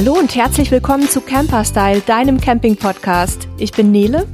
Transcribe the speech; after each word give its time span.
Hallo 0.00 0.12
und 0.12 0.36
herzlich 0.36 0.70
willkommen 0.70 1.08
zu 1.08 1.20
Camperstyle, 1.20 2.00
deinem 2.02 2.40
Camping-Podcast. 2.40 3.48
Ich 3.58 3.72
bin 3.72 3.90
Nele. 3.90 4.28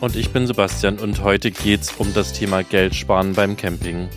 Und 0.00 0.16
ich 0.16 0.32
bin 0.32 0.48
Sebastian 0.48 0.98
und 0.98 1.22
heute 1.22 1.52
geht's 1.52 1.94
um 1.98 2.12
das 2.14 2.32
Thema 2.32 2.64
Geld 2.64 2.96
sparen 2.96 3.32
beim 3.32 3.56
Camping. 3.56 4.08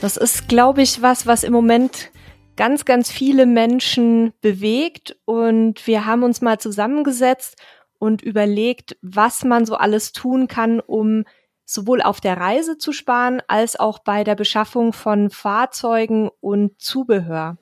Das 0.00 0.16
ist, 0.16 0.48
glaube 0.48 0.82
ich, 0.82 1.02
was, 1.02 1.28
was 1.28 1.44
im 1.44 1.52
Moment 1.52 2.10
ganz, 2.56 2.84
ganz 2.84 3.12
viele 3.12 3.46
Menschen 3.46 4.32
bewegt. 4.40 5.16
Und 5.24 5.86
wir 5.86 6.04
haben 6.04 6.24
uns 6.24 6.40
mal 6.40 6.58
zusammengesetzt 6.58 7.62
und 8.00 8.22
überlegt, 8.22 8.96
was 9.02 9.44
man 9.44 9.66
so 9.66 9.76
alles 9.76 10.10
tun 10.10 10.48
kann, 10.48 10.80
um 10.80 11.22
sowohl 11.64 12.02
auf 12.02 12.20
der 12.20 12.38
Reise 12.38 12.76
zu 12.76 12.92
sparen, 12.92 13.40
als 13.46 13.78
auch 13.78 14.00
bei 14.00 14.24
der 14.24 14.34
Beschaffung 14.34 14.92
von 14.92 15.30
Fahrzeugen 15.30 16.28
und 16.40 16.82
Zubehör. 16.82 17.56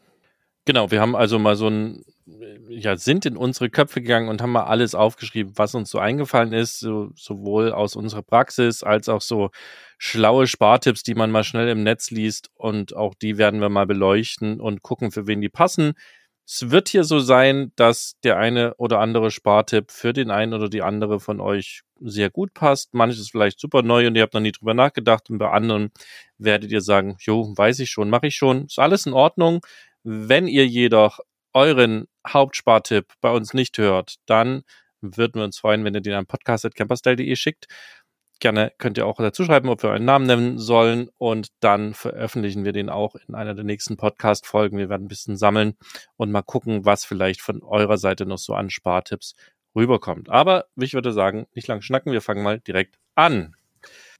Genau, 0.64 0.90
wir 0.90 1.00
haben 1.00 1.16
also 1.16 1.38
mal 1.38 1.56
so 1.56 1.68
ein, 1.68 2.04
ja, 2.68 2.96
sind 2.96 3.26
in 3.26 3.36
unsere 3.36 3.70
Köpfe 3.70 4.00
gegangen 4.00 4.28
und 4.28 4.42
haben 4.42 4.52
mal 4.52 4.64
alles 4.64 4.94
aufgeschrieben, 4.94 5.52
was 5.56 5.74
uns 5.74 5.90
so 5.90 5.98
eingefallen 5.98 6.52
ist, 6.52 6.80
so, 6.80 7.10
sowohl 7.14 7.72
aus 7.72 7.96
unserer 7.96 8.22
Praxis 8.22 8.82
als 8.82 9.08
auch 9.08 9.20
so 9.20 9.50
schlaue 9.98 10.46
Spartipps, 10.46 11.02
die 11.02 11.14
man 11.14 11.30
mal 11.30 11.44
schnell 11.44 11.68
im 11.68 11.82
Netz 11.82 12.10
liest 12.10 12.50
und 12.54 12.96
auch 12.96 13.14
die 13.14 13.38
werden 13.38 13.60
wir 13.60 13.68
mal 13.68 13.86
beleuchten 13.86 14.60
und 14.60 14.82
gucken, 14.82 15.10
für 15.10 15.26
wen 15.26 15.40
die 15.40 15.48
passen. 15.48 15.94
Es 16.46 16.70
wird 16.70 16.88
hier 16.88 17.04
so 17.04 17.20
sein, 17.20 17.72
dass 17.76 18.16
der 18.24 18.38
eine 18.38 18.74
oder 18.76 18.98
andere 18.98 19.30
Spartipp 19.30 19.92
für 19.92 20.12
den 20.12 20.30
einen 20.30 20.52
oder 20.52 20.68
die 20.68 20.82
andere 20.82 21.20
von 21.20 21.40
euch 21.40 21.82
sehr 22.00 22.30
gut 22.30 22.54
passt. 22.54 22.92
Manches 22.92 23.20
ist 23.20 23.30
vielleicht 23.30 23.60
super 23.60 23.82
neu 23.82 24.06
und 24.06 24.16
ihr 24.16 24.22
habt 24.22 24.34
noch 24.34 24.40
nie 24.40 24.52
drüber 24.52 24.74
nachgedacht 24.74 25.30
und 25.30 25.38
bei 25.38 25.50
anderen 25.50 25.90
werdet 26.38 26.72
ihr 26.72 26.80
sagen, 26.80 27.16
jo, 27.20 27.52
weiß 27.56 27.78
ich 27.80 27.90
schon, 27.90 28.10
mache 28.10 28.26
ich 28.28 28.36
schon, 28.36 28.64
ist 28.66 28.78
alles 28.78 29.06
in 29.06 29.12
Ordnung. 29.12 29.60
Wenn 30.02 30.48
ihr 30.48 30.66
jedoch 30.66 31.20
euren 31.54 32.06
Hauptspartipp 32.26 33.12
bei 33.20 33.30
uns 33.30 33.54
nicht 33.54 33.78
hört, 33.78 34.16
dann 34.26 34.62
würden 35.00 35.40
wir 35.40 35.44
uns 35.44 35.58
freuen, 35.58 35.84
wenn 35.84 35.94
ihr 35.94 36.00
den 36.00 36.14
an 36.14 36.26
podcast.camperstyle.de 36.26 37.36
schickt. 37.36 37.66
Gerne 38.40 38.72
könnt 38.78 38.96
ihr 38.96 39.06
auch 39.06 39.18
dazu 39.18 39.44
schreiben, 39.44 39.68
ob 39.68 39.82
wir 39.82 39.90
euren 39.90 40.06
Namen 40.06 40.26
nennen 40.26 40.58
sollen 40.58 41.10
und 41.18 41.48
dann 41.60 41.92
veröffentlichen 41.92 42.64
wir 42.64 42.72
den 42.72 42.88
auch 42.88 43.14
in 43.14 43.34
einer 43.34 43.54
der 43.54 43.64
nächsten 43.64 43.98
Podcast-Folgen. 43.98 44.78
Wir 44.78 44.88
werden 44.88 45.04
ein 45.04 45.08
bisschen 45.08 45.36
sammeln 45.36 45.76
und 46.16 46.30
mal 46.30 46.42
gucken, 46.42 46.86
was 46.86 47.04
vielleicht 47.04 47.42
von 47.42 47.62
eurer 47.62 47.98
Seite 47.98 48.24
noch 48.24 48.38
so 48.38 48.54
an 48.54 48.70
Spartipps 48.70 49.34
rüberkommt. 49.74 50.30
Aber 50.30 50.66
ich 50.76 50.94
würde 50.94 51.12
sagen, 51.12 51.46
nicht 51.54 51.68
lang 51.68 51.82
schnacken, 51.82 52.12
wir 52.12 52.22
fangen 52.22 52.42
mal 52.42 52.60
direkt 52.60 52.98
an. 53.14 53.54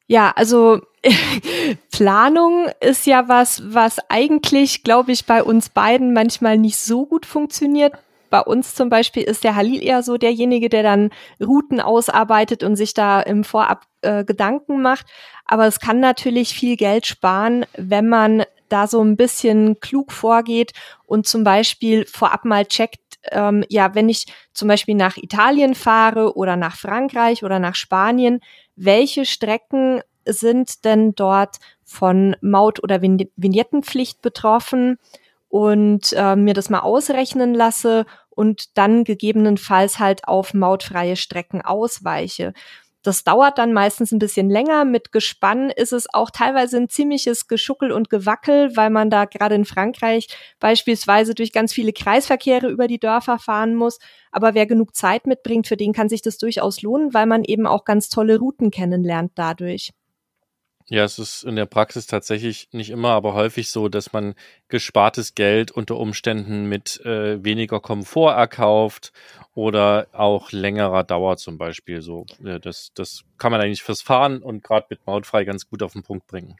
Ja, 0.06 0.32
also 0.34 0.80
Planung 1.92 2.68
ist 2.80 3.06
ja 3.06 3.28
was, 3.28 3.62
was 3.72 3.98
eigentlich, 4.08 4.82
glaube 4.82 5.12
ich, 5.12 5.26
bei 5.26 5.42
uns 5.42 5.68
beiden 5.68 6.12
manchmal 6.12 6.58
nicht 6.58 6.78
so 6.78 7.06
gut 7.06 7.26
funktioniert. 7.26 7.94
Bei 8.28 8.40
uns 8.40 8.74
zum 8.74 8.90
Beispiel 8.90 9.24
ist 9.24 9.42
der 9.42 9.56
Halil 9.56 9.82
eher 9.82 10.02
so 10.02 10.16
derjenige, 10.16 10.68
der 10.68 10.84
dann 10.84 11.10
Routen 11.40 11.80
ausarbeitet 11.80 12.62
und 12.62 12.76
sich 12.76 12.94
da 12.94 13.20
im 13.20 13.42
Vorab 13.42 13.86
äh, 14.02 14.24
Gedanken 14.24 14.82
macht. 14.82 15.06
Aber 15.46 15.66
es 15.66 15.80
kann 15.80 15.98
natürlich 15.98 16.54
viel 16.54 16.76
Geld 16.76 17.06
sparen, 17.06 17.66
wenn 17.76 18.08
man 18.08 18.44
da 18.68 18.86
so 18.86 19.02
ein 19.02 19.16
bisschen 19.16 19.80
klug 19.80 20.12
vorgeht 20.12 20.72
und 21.06 21.26
zum 21.26 21.42
Beispiel 21.42 22.06
vorab 22.06 22.44
mal 22.44 22.64
checkt, 22.66 23.00
ähm, 23.30 23.64
ja, 23.68 23.94
wenn 23.94 24.08
ich 24.08 24.26
zum 24.52 24.68
Beispiel 24.68 24.94
nach 24.94 25.16
Italien 25.16 25.74
fahre 25.74 26.36
oder 26.36 26.56
nach 26.56 26.76
Frankreich 26.76 27.44
oder 27.44 27.58
nach 27.58 27.74
Spanien, 27.74 28.40
welche 28.76 29.24
Strecken 29.24 30.00
sind 30.24 30.84
denn 30.84 31.14
dort 31.14 31.56
von 31.84 32.36
Maut- 32.40 32.82
oder 32.82 33.02
Vignettenpflicht 33.02 34.22
betroffen 34.22 34.98
und 35.48 36.12
äh, 36.12 36.36
mir 36.36 36.54
das 36.54 36.70
mal 36.70 36.80
ausrechnen 36.80 37.54
lasse 37.54 38.06
und 38.30 38.78
dann 38.78 39.04
gegebenenfalls 39.04 39.98
halt 39.98 40.26
auf 40.26 40.54
mautfreie 40.54 41.16
Strecken 41.16 41.62
ausweiche. 41.62 42.54
Das 43.02 43.24
dauert 43.24 43.56
dann 43.56 43.72
meistens 43.72 44.12
ein 44.12 44.18
bisschen 44.18 44.50
länger. 44.50 44.84
Mit 44.84 45.10
Gespann 45.10 45.70
ist 45.70 45.92
es 45.92 46.12
auch 46.12 46.30
teilweise 46.30 46.76
ein 46.76 46.90
ziemliches 46.90 47.48
Geschuckel 47.48 47.92
und 47.92 48.10
Gewackel, 48.10 48.76
weil 48.76 48.90
man 48.90 49.08
da 49.08 49.24
gerade 49.24 49.54
in 49.54 49.64
Frankreich 49.64 50.28
beispielsweise 50.58 51.34
durch 51.34 51.52
ganz 51.52 51.72
viele 51.72 51.94
Kreisverkehre 51.94 52.68
über 52.68 52.88
die 52.88 52.98
Dörfer 53.00 53.38
fahren 53.38 53.74
muss. 53.74 53.98
Aber 54.32 54.54
wer 54.54 54.66
genug 54.66 54.94
Zeit 54.94 55.26
mitbringt, 55.26 55.66
für 55.66 55.78
den 55.78 55.94
kann 55.94 56.10
sich 56.10 56.20
das 56.20 56.36
durchaus 56.36 56.82
lohnen, 56.82 57.14
weil 57.14 57.26
man 57.26 57.42
eben 57.44 57.66
auch 57.66 57.84
ganz 57.84 58.10
tolle 58.10 58.38
Routen 58.38 58.70
kennenlernt 58.70 59.32
dadurch. 59.34 59.92
Ja, 60.90 61.04
es 61.04 61.20
ist 61.20 61.44
in 61.44 61.54
der 61.54 61.66
Praxis 61.66 62.08
tatsächlich 62.08 62.68
nicht 62.72 62.90
immer, 62.90 63.10
aber 63.10 63.32
häufig 63.32 63.70
so, 63.70 63.88
dass 63.88 64.12
man 64.12 64.34
gespartes 64.66 65.36
Geld 65.36 65.70
unter 65.70 65.96
Umständen 65.96 66.64
mit 66.68 67.00
äh, 67.04 67.42
weniger 67.44 67.78
Komfort 67.78 68.32
erkauft 68.32 69.12
oder 69.54 70.08
auch 70.10 70.50
längerer 70.50 71.04
Dauer 71.04 71.36
zum 71.36 71.58
Beispiel. 71.58 72.02
So, 72.02 72.26
das, 72.40 72.90
das 72.92 73.22
kann 73.38 73.52
man 73.52 73.60
eigentlich 73.60 73.84
fürs 73.84 74.02
Fahren 74.02 74.42
und 74.42 74.64
gerade 74.64 74.86
mit 74.90 75.06
Mautfrei 75.06 75.44
ganz 75.44 75.70
gut 75.70 75.84
auf 75.84 75.92
den 75.92 76.02
Punkt 76.02 76.26
bringen. 76.26 76.56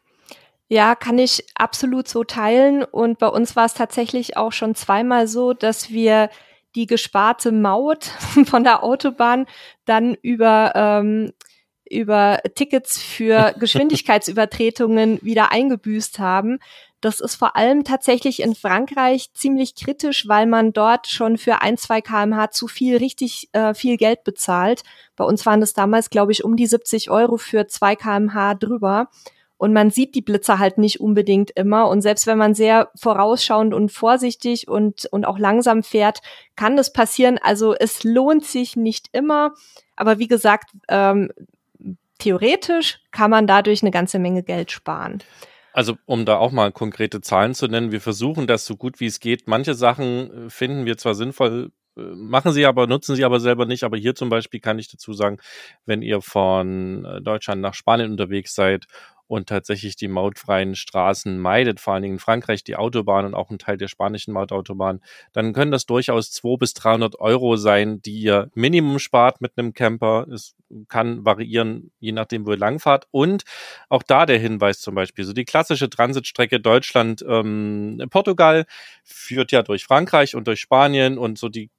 Ja, 0.69 0.95
kann 0.95 1.19
ich 1.19 1.45
absolut 1.57 2.07
so 2.07 2.23
teilen. 2.23 2.85
Und 2.85 3.19
bei 3.19 3.27
uns 3.27 3.57
war 3.57 3.65
es 3.65 3.75
tatsächlich 3.75 4.37
auch 4.37 4.53
schon 4.53 4.77
zweimal 4.77 5.27
so, 5.27 5.55
dass 5.55 5.91
wir 5.91 6.31
die 6.77 6.87
gesparte 6.87 7.51
Maut 7.51 8.05
von 8.45 8.63
der 8.63 8.85
Autobahn 8.85 9.47
dann 9.87 10.15
über 10.23 10.71
ähm, 10.77 11.33
über 11.91 12.41
Tickets 12.55 13.01
für 13.01 13.55
Geschwindigkeitsübertretungen 13.59 15.19
wieder 15.23 15.53
eingebüßt 15.53 16.19
haben. 16.19 16.59
Das 17.01 17.21
ist 17.21 17.37
vor 17.37 17.57
allem 17.57 17.85
tatsächlich 17.85 18.41
in 18.41 18.55
Frankreich 18.55 19.33
ziemlich 19.33 19.75
kritisch, 19.75 20.29
weil 20.29 20.47
man 20.47 20.73
dort 20.73 21.07
schon 21.07 21.39
für 21.39 21.63
ein, 21.63 21.79
zwei 21.79 22.03
kmh 22.03 22.51
zu 22.51 22.69
viel 22.69 22.99
richtig 22.99 23.49
äh, 23.53 23.73
viel 23.73 23.97
Geld 23.97 24.23
bezahlt. 24.23 24.83
Bei 25.17 25.25
uns 25.25 25.47
waren 25.47 25.61
das 25.61 25.73
damals, 25.73 26.11
glaube 26.11 26.33
ich, 26.33 26.45
um 26.45 26.57
die 26.57 26.67
70 26.67 27.11
Euro 27.11 27.39
für 27.39 27.67
zwei 27.67 27.97
kmh 27.97 28.55
drüber. 28.55 29.09
Und 29.57 29.75
man 29.75 29.91
sieht 29.91 30.15
die 30.15 30.23
Blitzer 30.23 30.59
halt 30.59 30.79
nicht 30.79 31.01
unbedingt 31.01 31.51
immer. 31.51 31.89
Und 31.89 32.01
selbst 32.01 32.27
wenn 32.27 32.39
man 32.39 32.55
sehr 32.55 32.91
vorausschauend 32.95 33.75
und 33.75 33.93
vorsichtig 33.93 34.69
und, 34.69 35.05
und 35.11 35.27
auch 35.27 35.39
langsam 35.39 35.83
fährt, 35.83 36.21
kann 36.57 36.77
das 36.77 36.95
passieren. 36.95 37.39
Also 37.43 37.75
es 37.75 38.03
lohnt 38.03 38.47
sich 38.47 38.77
nicht 38.77 39.09
immer. 39.13 39.53
Aber 39.97 40.19
wie 40.19 40.29
gesagt, 40.29 40.71
ähm, 40.89 41.31
theoretisch 42.21 43.01
kann 43.11 43.31
man 43.31 43.47
dadurch 43.47 43.83
eine 43.83 43.91
ganze 43.91 44.19
Menge 44.19 44.43
Geld 44.43 44.71
sparen. 44.71 45.23
Also 45.73 45.97
um 46.07 46.25
da 46.25 46.37
auch 46.37 46.53
mal 46.53 46.73
konkrete 46.73 47.21
Zahlen 47.21 47.55
zu 47.55 47.67
nennen, 47.67 47.93
wir 47.93 48.01
versuchen 48.01 48.47
das 48.47 48.67
so 48.67 48.77
gut 48.77 49.01
wie 49.01 49.07
es 49.07 49.21
geht. 49.21 49.47
Manche 49.47 49.75
Sachen 49.75 50.47
äh, 50.47 50.51
finden 50.51 50.85
wir 50.85 50.97
zwar 50.97 51.15
sinnvoll, 51.15 51.71
äh, 51.97 52.01
machen 52.01 52.53
sie 52.53 52.67
aber, 52.67 52.87
nutzen 52.87 53.15
sie 53.15 53.25
aber 53.25 53.41
selber 53.41 53.67
nicht. 53.67 53.85
Aber 53.85 53.97
hier 53.97 54.15
zum 54.15 54.31
Beispiel 54.31 54.61
kann 54.61 54.79
ich 54.79 54.89
dazu 54.89 55.13
sagen, 55.13 55.39
wenn 55.87 56.03
ihr 56.03 56.23
von 56.23 57.05
äh, 57.05 57.21
Deutschland 57.21 57.61
nach 57.61 57.75
Spanien 57.75 58.11
unterwegs 58.11 58.55
seid 58.55 58.87
und 59.31 59.49
tatsächlich 59.49 59.95
die 59.95 60.09
mautfreien 60.09 60.75
Straßen 60.75 61.39
meidet, 61.39 61.79
vor 61.79 61.95
allen 61.95 62.03
Dingen 62.03 62.17
in 62.17 62.19
Frankreich 62.19 62.65
die 62.65 62.75
Autobahn 62.75 63.25
und 63.25 63.35
auch 63.35 63.49
ein 63.51 63.61
Teil 63.61 63.77
der 63.77 63.87
spanischen 63.87 64.35
Mautautobahn, 64.35 65.01
dann 65.33 65.53
können 65.53 65.71
das 65.71 65.87
durchaus 65.87 66.33
200 66.33 66.59
bis 66.59 66.75
300 66.75 67.21
Euro 67.21 67.57
sein, 67.57 68.03
die 68.03 68.23
ihr 68.23 68.51
Minimum 68.55 68.99
spart 68.99 69.41
mit 69.41 69.53
einem 69.57 69.73
Camper. 69.73 70.27
Es 70.33 70.57
kann 70.89 71.25
variieren, 71.25 71.93
je 72.01 72.11
nachdem, 72.11 72.45
wo 72.45 72.51
ihr 72.51 72.59
langfahrt. 72.59 73.07
Und 73.13 73.45
auch 73.89 74.03
da 74.03 74.27
der 74.27 74.41
Hinweis 74.41 74.81
zum 74.81 74.97
Beispiel, 74.97 75.25
so 75.25 75.33
die 75.33 75.45
klassische 75.45 75.89
Transitstrecke 75.89 76.59
Deutschland-Portugal 76.59 78.59
ähm, 78.59 78.65
führt 79.05 79.53
ja 79.53 79.63
durch 79.63 79.85
Frankreich 79.85 80.35
und 80.35 80.49
durch 80.49 80.61
Spanien 80.61 81.19
und 81.19 81.39
so 81.39 81.49
die 81.49 81.71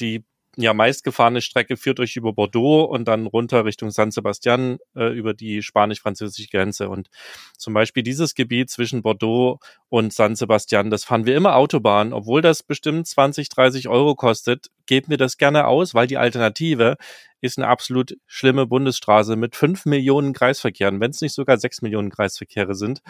die 0.00 0.24
ja 0.56 0.74
meistgefahrene 0.74 1.40
Strecke 1.40 1.76
führt 1.76 2.00
euch 2.00 2.16
über 2.16 2.32
Bordeaux 2.32 2.84
und 2.84 3.06
dann 3.06 3.26
runter 3.26 3.64
Richtung 3.64 3.90
San 3.90 4.10
Sebastian 4.10 4.78
äh, 4.96 5.12
über 5.12 5.34
die 5.34 5.62
spanisch-französische 5.62 6.48
Grenze. 6.48 6.88
Und 6.88 7.08
zum 7.56 7.74
Beispiel 7.74 8.02
dieses 8.02 8.34
Gebiet 8.34 8.70
zwischen 8.70 9.02
Bordeaux 9.02 9.58
und 9.88 10.12
San 10.12 10.36
Sebastian, 10.36 10.90
das 10.90 11.04
fahren 11.04 11.26
wir 11.26 11.36
immer 11.36 11.56
Autobahn, 11.56 12.12
obwohl 12.12 12.42
das 12.42 12.62
bestimmt 12.62 13.06
20, 13.06 13.48
30 13.48 13.88
Euro 13.88 14.14
kostet, 14.14 14.70
gebt 14.86 15.08
mir 15.08 15.16
das 15.16 15.38
gerne 15.38 15.66
aus, 15.66 15.94
weil 15.94 16.06
die 16.06 16.18
Alternative 16.18 16.96
ist 17.44 17.58
eine 17.58 17.68
absolut 17.68 18.16
schlimme 18.26 18.66
Bundesstraße 18.66 19.36
mit 19.36 19.54
fünf 19.54 19.84
Millionen 19.84 20.32
Kreisverkehren, 20.32 20.98
wenn 21.00 21.10
es 21.10 21.20
nicht 21.20 21.34
sogar 21.34 21.58
sechs 21.58 21.82
Millionen 21.82 22.10
Kreisverkehre 22.10 22.74
sind. 22.74 23.02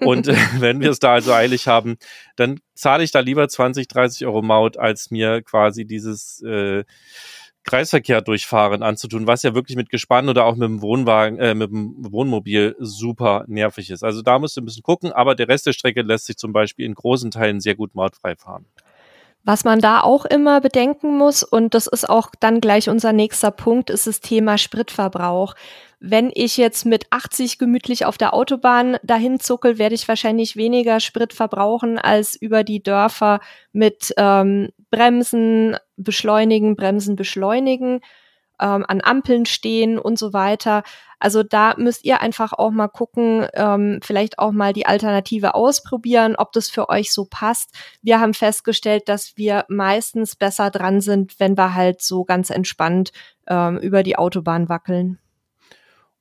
Und 0.00 0.28
äh, 0.28 0.36
wenn 0.58 0.80
wir 0.80 0.90
es 0.90 0.98
da 0.98 1.14
also 1.14 1.32
eilig 1.32 1.66
haben, 1.68 1.96
dann 2.36 2.60
zahle 2.74 3.02
ich 3.02 3.10
da 3.10 3.20
lieber 3.20 3.48
20, 3.48 3.88
30 3.88 4.26
Euro 4.26 4.42
Maut, 4.42 4.76
als 4.76 5.10
mir 5.10 5.42
quasi 5.42 5.86
dieses 5.86 6.42
äh, 6.42 6.84
Kreisverkehr 7.64 8.20
durchfahren 8.20 8.82
anzutun, 8.82 9.26
was 9.26 9.42
ja 9.42 9.54
wirklich 9.54 9.76
mit 9.76 9.88
Gespann 9.88 10.28
oder 10.28 10.44
auch 10.44 10.56
mit 10.56 10.68
dem 10.68 10.82
Wohnwagen, 10.82 11.38
äh, 11.38 11.54
mit 11.54 11.70
dem 11.70 11.94
Wohnmobil 11.98 12.76
super 12.78 13.44
nervig 13.46 13.90
ist. 13.90 14.04
Also 14.04 14.20
da 14.20 14.38
musst 14.38 14.56
du 14.56 14.60
ein 14.60 14.66
bisschen 14.66 14.82
gucken, 14.82 15.12
aber 15.12 15.34
der 15.34 15.48
Rest 15.48 15.66
der 15.66 15.72
Strecke 15.72 16.02
lässt 16.02 16.26
sich 16.26 16.36
zum 16.36 16.52
Beispiel 16.52 16.84
in 16.84 16.94
großen 16.94 17.30
Teilen 17.30 17.60
sehr 17.60 17.74
gut 17.74 17.94
mautfrei 17.94 18.36
fahren. 18.36 18.66
Was 19.44 19.64
man 19.64 19.80
da 19.80 20.00
auch 20.00 20.24
immer 20.26 20.60
bedenken 20.60 21.16
muss, 21.16 21.42
und 21.42 21.74
das 21.74 21.86
ist 21.86 22.08
auch 22.08 22.30
dann 22.40 22.60
gleich 22.60 22.90
unser 22.90 23.12
nächster 23.12 23.50
Punkt, 23.50 23.88
ist 23.88 24.06
das 24.06 24.20
Thema 24.20 24.58
Spritverbrauch. 24.58 25.54
Wenn 26.00 26.30
ich 26.34 26.56
jetzt 26.56 26.84
mit 26.84 27.06
80 27.10 27.58
gemütlich 27.58 28.04
auf 28.04 28.18
der 28.18 28.34
Autobahn 28.34 28.98
dahin 29.02 29.40
zuckel, 29.40 29.78
werde 29.78 29.94
ich 29.94 30.06
wahrscheinlich 30.06 30.56
weniger 30.56 31.00
Sprit 31.00 31.32
verbrauchen 31.32 31.98
als 31.98 32.36
über 32.36 32.62
die 32.62 32.82
Dörfer 32.82 33.40
mit 33.72 34.12
ähm, 34.16 34.68
Bremsen, 34.90 35.76
beschleunigen, 35.96 36.76
Bremsen, 36.76 37.16
beschleunigen, 37.16 38.00
ähm, 38.60 38.84
an 38.86 39.00
Ampeln 39.02 39.46
stehen 39.46 39.98
und 39.98 40.18
so 40.18 40.32
weiter. 40.32 40.82
Also 41.18 41.42
da 41.42 41.74
müsst 41.76 42.04
ihr 42.04 42.20
einfach 42.20 42.52
auch 42.52 42.70
mal 42.70 42.88
gucken, 42.88 43.46
ähm, 43.54 44.00
vielleicht 44.02 44.38
auch 44.38 44.52
mal 44.52 44.72
die 44.72 44.86
Alternative 44.86 45.54
ausprobieren, 45.54 46.36
ob 46.36 46.52
das 46.52 46.68
für 46.68 46.88
euch 46.88 47.12
so 47.12 47.26
passt. 47.28 47.72
Wir 48.02 48.20
haben 48.20 48.34
festgestellt, 48.34 49.08
dass 49.08 49.36
wir 49.36 49.64
meistens 49.68 50.36
besser 50.36 50.70
dran 50.70 51.00
sind, 51.00 51.40
wenn 51.40 51.56
wir 51.56 51.74
halt 51.74 52.02
so 52.02 52.24
ganz 52.24 52.50
entspannt 52.50 53.12
ähm, 53.48 53.78
über 53.78 54.02
die 54.02 54.16
Autobahn 54.16 54.68
wackeln. 54.68 55.18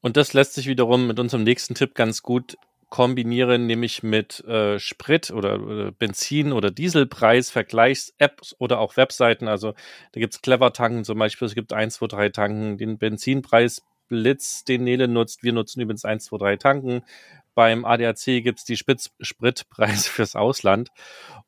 Und 0.02 0.18
das 0.18 0.34
lässt 0.34 0.54
sich 0.54 0.68
wiederum 0.68 1.08
mit 1.08 1.20
unserem 1.20 1.44
nächsten 1.44 1.76
Tipp 1.76 1.94
ganz 1.96 2.24
gut 2.24 2.58
kombinieren, 2.90 3.66
nämlich 3.66 4.02
mit 4.04 4.44
äh, 4.46 4.80
Sprit 4.80 5.32
oder 5.32 5.56
äh, 5.88 5.92
Benzin 5.92 6.54
oder 6.54 6.72
Dieselpreis, 6.72 7.50
Vergleichs-Apps 7.50 8.56
oder 8.60 8.80
auch 8.80 8.96
Webseiten. 8.98 9.48
Also 9.48 9.74
da 10.14 10.20
gibt's 10.20 10.42
Clever 10.42 10.72
Tanken 10.74 11.04
zum 11.04 11.20
Beispiel, 11.20 11.48
es 11.48 11.56
gibt 11.56 11.74
1, 11.74 11.96
2, 11.96 12.08
3 12.08 12.30
Tanken, 12.30 12.78
den 12.78 12.98
Benzinpreis 12.98 13.84
Blitz, 14.08 14.64
den 14.64 14.84
Nele 14.84 15.08
nutzt. 15.08 15.44
Wir 15.44 15.54
nutzen 15.54 15.82
übrigens 15.82 16.06
1, 16.06 16.26
2, 16.26 16.38
3 16.38 16.56
Tanken. 16.58 17.02
Beim 17.56 17.86
ADAC 17.86 18.44
gibt's 18.44 18.66
die 18.66 18.78
Spitz 18.78 19.10
Spritpreise 19.20 20.10
fürs 20.12 20.36
Ausland. 20.36 20.90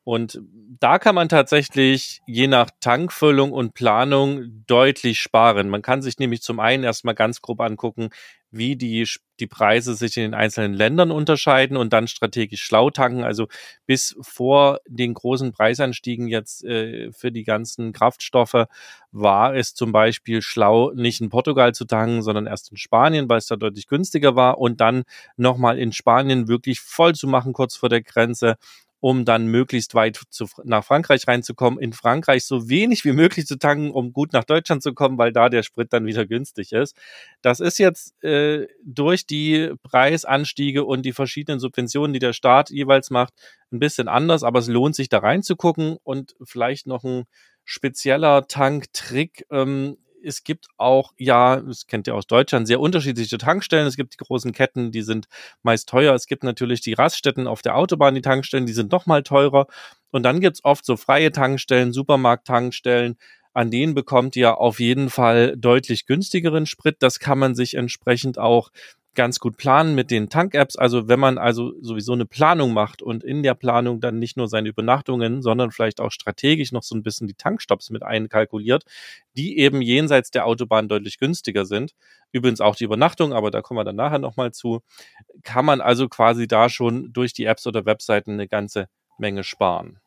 Und 0.02 0.40
da 0.80 0.98
kann 0.98 1.14
man 1.14 1.28
tatsächlich 1.28 2.20
je 2.26 2.48
nach 2.48 2.70
Tankfüllung 2.80 3.52
und 3.52 3.74
Planung 3.74 4.64
deutlich 4.66 5.20
sparen. 5.20 5.68
Man 5.68 5.82
kann 5.82 6.02
sich 6.02 6.18
nämlich 6.18 6.42
zum 6.42 6.58
einen 6.58 6.84
erstmal 6.84 7.14
ganz 7.14 7.40
grob 7.42 7.60
angucken, 7.60 8.10
wie 8.50 8.76
die, 8.76 9.06
die 9.38 9.46
Preise 9.46 9.94
sich 9.94 10.16
in 10.16 10.24
den 10.24 10.34
einzelnen 10.34 10.74
Ländern 10.74 11.10
unterscheiden 11.10 11.76
und 11.76 11.92
dann 11.92 12.08
strategisch 12.08 12.62
schlau 12.62 12.90
tanken. 12.90 13.22
Also 13.22 13.48
bis 13.86 14.16
vor 14.20 14.80
den 14.86 15.14
großen 15.14 15.52
Preisanstiegen 15.52 16.28
jetzt 16.28 16.64
äh, 16.64 17.12
für 17.12 17.32
die 17.32 17.44
ganzen 17.44 17.92
Kraftstoffe 17.92 18.66
war 19.12 19.54
es 19.54 19.74
zum 19.74 19.92
Beispiel 19.92 20.42
schlau, 20.42 20.92
nicht 20.92 21.20
in 21.20 21.30
Portugal 21.30 21.74
zu 21.74 21.84
tanken, 21.84 22.22
sondern 22.22 22.46
erst 22.46 22.70
in 22.70 22.76
Spanien, 22.76 23.28
weil 23.28 23.38
es 23.38 23.46
da 23.46 23.56
deutlich 23.56 23.86
günstiger 23.86 24.36
war 24.36 24.58
und 24.58 24.80
dann 24.80 25.04
nochmal 25.36 25.78
in 25.78 25.92
Spanien 25.92 26.48
wirklich 26.48 26.80
voll 26.80 27.14
zu 27.14 27.26
machen 27.26 27.52
kurz 27.52 27.76
vor 27.76 27.88
der 27.88 28.02
Grenze 28.02 28.56
um 29.00 29.24
dann 29.24 29.46
möglichst 29.46 29.94
weit 29.94 30.20
zu, 30.30 30.46
nach 30.64 30.84
Frankreich 30.84 31.26
reinzukommen, 31.26 31.80
in 31.80 31.92
Frankreich 31.92 32.44
so 32.44 32.68
wenig 32.68 33.04
wie 33.04 33.12
möglich 33.12 33.46
zu 33.46 33.58
tanken, 33.58 33.90
um 33.90 34.12
gut 34.12 34.32
nach 34.32 34.44
Deutschland 34.44 34.82
zu 34.82 34.92
kommen, 34.92 35.18
weil 35.18 35.32
da 35.32 35.48
der 35.48 35.62
Sprit 35.62 35.92
dann 35.92 36.06
wieder 36.06 36.26
günstig 36.26 36.72
ist. 36.72 36.96
Das 37.42 37.60
ist 37.60 37.78
jetzt 37.78 38.22
äh, 38.22 38.66
durch 38.84 39.26
die 39.26 39.72
Preisanstiege 39.82 40.84
und 40.84 41.02
die 41.02 41.12
verschiedenen 41.12 41.60
Subventionen, 41.60 42.12
die 42.12 42.18
der 42.18 42.34
Staat 42.34 42.70
jeweils 42.70 43.10
macht, 43.10 43.32
ein 43.72 43.78
bisschen 43.78 44.08
anders, 44.08 44.42
aber 44.42 44.58
es 44.58 44.68
lohnt 44.68 44.94
sich 44.94 45.08
da 45.08 45.18
reinzugucken 45.18 45.96
und 46.02 46.34
vielleicht 46.44 46.86
noch 46.86 47.04
ein 47.04 47.24
spezieller 47.64 48.46
Tanktrick. 48.48 49.46
Ähm, 49.50 49.96
es 50.24 50.44
gibt 50.44 50.68
auch, 50.76 51.12
ja, 51.18 51.56
das 51.56 51.86
kennt 51.86 52.06
ihr 52.06 52.14
aus 52.14 52.26
Deutschland, 52.26 52.66
sehr 52.66 52.80
unterschiedliche 52.80 53.38
Tankstellen. 53.38 53.86
Es 53.86 53.96
gibt 53.96 54.14
die 54.14 54.24
großen 54.24 54.52
Ketten, 54.52 54.92
die 54.92 55.02
sind 55.02 55.26
meist 55.62 55.88
teuer. 55.88 56.14
Es 56.14 56.26
gibt 56.26 56.44
natürlich 56.44 56.80
die 56.80 56.92
Raststätten 56.92 57.46
auf 57.46 57.62
der 57.62 57.76
Autobahn, 57.76 58.14
die 58.14 58.20
Tankstellen, 58.20 58.66
die 58.66 58.72
sind 58.72 58.92
noch 58.92 59.06
mal 59.06 59.22
teurer. 59.22 59.66
Und 60.10 60.22
dann 60.24 60.40
gibt's 60.40 60.64
oft 60.64 60.84
so 60.84 60.96
freie 60.96 61.32
Tankstellen, 61.32 61.92
Supermarkt-Tankstellen, 61.92 63.16
an 63.52 63.70
denen 63.70 63.94
bekommt 63.94 64.36
ihr 64.36 64.58
auf 64.58 64.78
jeden 64.78 65.10
Fall 65.10 65.56
deutlich 65.56 66.06
günstigeren 66.06 66.66
Sprit. 66.66 66.96
Das 67.00 67.18
kann 67.18 67.38
man 67.38 67.54
sich 67.54 67.74
entsprechend 67.74 68.38
auch 68.38 68.70
ganz 69.14 69.40
gut 69.40 69.56
planen 69.56 69.94
mit 69.94 70.10
den 70.10 70.28
Tank-Apps. 70.28 70.76
Also 70.76 71.08
wenn 71.08 71.18
man 71.18 71.36
also 71.36 71.72
sowieso 71.80 72.12
eine 72.12 72.26
Planung 72.26 72.72
macht 72.72 73.02
und 73.02 73.24
in 73.24 73.42
der 73.42 73.54
Planung 73.54 74.00
dann 74.00 74.18
nicht 74.18 74.36
nur 74.36 74.48
seine 74.48 74.68
Übernachtungen, 74.68 75.42
sondern 75.42 75.72
vielleicht 75.72 76.00
auch 76.00 76.12
strategisch 76.12 76.70
noch 76.72 76.82
so 76.82 76.94
ein 76.94 77.02
bisschen 77.02 77.26
die 77.26 77.34
Tankstops 77.34 77.90
mit 77.90 78.02
einkalkuliert, 78.02 78.84
die 79.36 79.58
eben 79.58 79.82
jenseits 79.82 80.30
der 80.30 80.46
Autobahn 80.46 80.88
deutlich 80.88 81.18
günstiger 81.18 81.66
sind. 81.66 81.92
Übrigens 82.30 82.60
auch 82.60 82.76
die 82.76 82.84
Übernachtung, 82.84 83.32
aber 83.32 83.50
da 83.50 83.62
kommen 83.62 83.78
wir 83.78 83.84
dann 83.84 83.96
nachher 83.96 84.20
nochmal 84.20 84.52
zu. 84.52 84.80
Kann 85.42 85.64
man 85.64 85.80
also 85.80 86.08
quasi 86.08 86.46
da 86.46 86.68
schon 86.68 87.12
durch 87.12 87.32
die 87.32 87.44
Apps 87.44 87.66
oder 87.66 87.86
Webseiten 87.86 88.32
eine 88.32 88.46
ganze 88.46 88.86
Menge 89.18 89.42
sparen. 89.42 89.98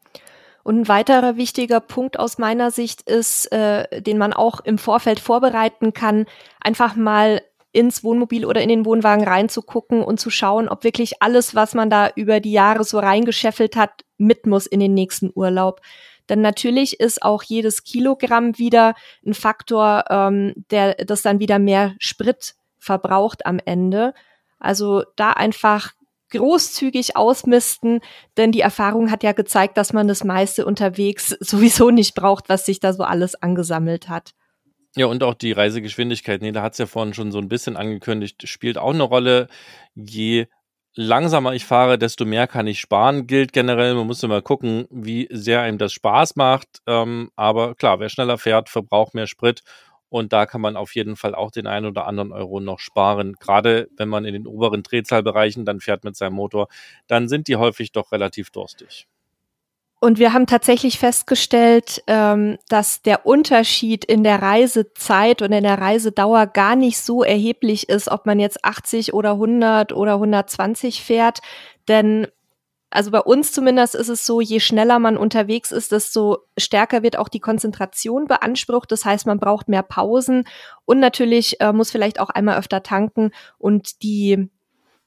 Und 0.63 0.79
ein 0.79 0.87
weiterer 0.87 1.35
wichtiger 1.35 1.81
Punkt 1.81 2.17
aus 2.17 2.37
meiner 2.37 2.71
Sicht 2.71 3.01
ist, 3.01 3.51
äh, 3.51 4.01
den 4.01 4.17
man 4.17 4.31
auch 4.31 4.61
im 4.61 4.77
Vorfeld 4.77 5.19
vorbereiten 5.19 5.91
kann, 5.91 6.25
einfach 6.61 6.95
mal 6.95 7.41
ins 7.73 8.03
Wohnmobil 8.03 8.45
oder 8.45 8.61
in 8.61 8.69
den 8.69 8.85
Wohnwagen 8.85 9.27
reinzugucken 9.27 10.03
und 10.03 10.19
zu 10.19 10.29
schauen, 10.29 10.69
ob 10.69 10.83
wirklich 10.83 11.21
alles, 11.21 11.55
was 11.55 11.73
man 11.73 11.89
da 11.89 12.09
über 12.15 12.39
die 12.39 12.51
Jahre 12.51 12.83
so 12.83 12.99
reingescheffelt 12.99 13.75
hat, 13.75 14.03
mit 14.17 14.45
muss 14.45 14.67
in 14.67 14.79
den 14.79 14.93
nächsten 14.93 15.31
Urlaub. 15.33 15.81
Denn 16.29 16.39
natürlich 16.39 16.99
ist 16.99 17.21
auch 17.23 17.43
jedes 17.43 17.83
Kilogramm 17.83 18.57
wieder 18.57 18.93
ein 19.25 19.33
Faktor, 19.33 20.05
ähm, 20.09 20.53
der 20.71 20.93
das 20.95 21.23
dann 21.23 21.39
wieder 21.39 21.59
mehr 21.59 21.95
Sprit 21.99 22.55
verbraucht 22.77 23.45
am 23.45 23.59
Ende. 23.65 24.13
Also 24.59 25.03
da 25.15 25.31
einfach 25.31 25.91
großzügig 26.29 27.15
ausmisten, 27.17 27.99
denn 28.37 28.51
die 28.51 28.61
Erfahrung 28.61 29.11
hat 29.11 29.23
ja 29.23 29.33
gezeigt, 29.33 29.77
dass 29.77 29.93
man 29.93 30.07
das 30.07 30.23
meiste 30.23 30.65
unterwegs 30.65 31.29
sowieso 31.39 31.89
nicht 31.89 32.15
braucht, 32.15 32.49
was 32.49 32.65
sich 32.65 32.79
da 32.79 32.93
so 32.93 33.03
alles 33.03 33.35
angesammelt 33.35 34.09
hat. 34.09 34.33
Ja, 34.95 35.07
und 35.07 35.23
auch 35.23 35.33
die 35.33 35.51
Reisegeschwindigkeit, 35.53 36.41
nee, 36.41 36.51
da 36.51 36.61
hat's 36.61 36.77
ja 36.77 36.85
vorhin 36.85 37.13
schon 37.15 37.31
so 37.31 37.39
ein 37.39 37.49
bisschen 37.49 37.77
angekündigt, 37.77 38.47
spielt 38.47 38.77
auch 38.77 38.93
eine 38.93 39.01
Rolle. 39.03 39.47
Je 39.95 40.45
langsamer 40.95 41.53
ich 41.55 41.65
fahre, 41.65 41.97
desto 41.97 42.25
mehr 42.25 42.45
kann 42.47 42.67
ich 42.67 42.79
sparen, 42.79 43.25
gilt 43.25 43.53
generell. 43.53 43.95
Man 43.95 44.05
muss 44.05 44.21
immer 44.21 44.43
gucken, 44.43 44.85
wie 44.91 45.27
sehr 45.31 45.61
einem 45.61 45.79
das 45.79 45.93
Spaß 45.93 46.35
macht. 46.35 46.67
Ähm, 46.85 47.31
aber 47.35 47.73
klar, 47.73 47.99
wer 47.99 48.09
schneller 48.09 48.37
fährt, 48.37 48.69
verbraucht 48.69 49.15
mehr 49.15 49.25
Sprit. 49.25 49.63
Und 50.09 50.31
da 50.31 50.45
kann 50.45 50.61
man 50.61 50.77
auf 50.77 50.93
jeden 50.93 51.15
Fall 51.15 51.33
auch 51.33 51.49
den 51.49 51.65
einen 51.65 51.87
oder 51.87 52.05
anderen 52.05 52.31
Euro 52.31 52.59
noch 52.59 52.77
sparen. 52.79 53.33
Gerade 53.39 53.87
wenn 53.97 54.09
man 54.09 54.25
in 54.25 54.33
den 54.33 54.45
oberen 54.45 54.83
Drehzahlbereichen 54.83 55.65
dann 55.65 55.79
fährt 55.79 56.03
mit 56.03 56.15
seinem 56.15 56.33
Motor, 56.35 56.67
dann 57.07 57.27
sind 57.27 57.47
die 57.47 57.55
häufig 57.55 57.91
doch 57.93 58.11
relativ 58.11 58.51
durstig. 58.51 59.07
Und 60.03 60.19
wir 60.19 60.33
haben 60.33 60.47
tatsächlich 60.47 60.99
festgestellt, 60.99 62.03
ähm, 62.07 62.57
dass 62.67 63.03
der 63.03 63.25
Unterschied 63.25 64.03
in 64.03 64.25
der 64.25 64.41
Reisezeit 64.41 65.41
und 65.41 65.53
in 65.53 65.63
der 65.63 65.79
Reisedauer 65.79 66.45
gar 66.47 66.75
nicht 66.75 66.97
so 66.97 67.23
erheblich 67.23 67.87
ist, 67.87 68.11
ob 68.11 68.25
man 68.25 68.37
jetzt 68.37 68.65
80 68.65 69.13
oder 69.13 69.31
100 69.35 69.93
oder 69.93 70.15
120 70.15 71.01
fährt. 71.01 71.39
Denn 71.87 72.27
also 72.89 73.11
bei 73.11 73.21
uns 73.21 73.53
zumindest 73.53 73.95
ist 73.95 74.09
es 74.09 74.25
so, 74.25 74.41
je 74.41 74.59
schneller 74.59 74.99
man 74.99 75.15
unterwegs 75.15 75.71
ist, 75.71 75.93
desto 75.93 76.39
stärker 76.57 77.01
wird 77.01 77.17
auch 77.17 77.29
die 77.29 77.39
Konzentration 77.39 78.27
beansprucht. 78.27 78.91
Das 78.91 79.05
heißt, 79.05 79.25
man 79.25 79.39
braucht 79.39 79.69
mehr 79.69 79.83
Pausen 79.83 80.43
und 80.83 80.99
natürlich 80.99 81.61
äh, 81.61 81.71
muss 81.71 81.91
vielleicht 81.91 82.19
auch 82.19 82.29
einmal 82.29 82.57
öfter 82.57 82.83
tanken 82.83 83.31
und 83.57 84.03
die 84.03 84.49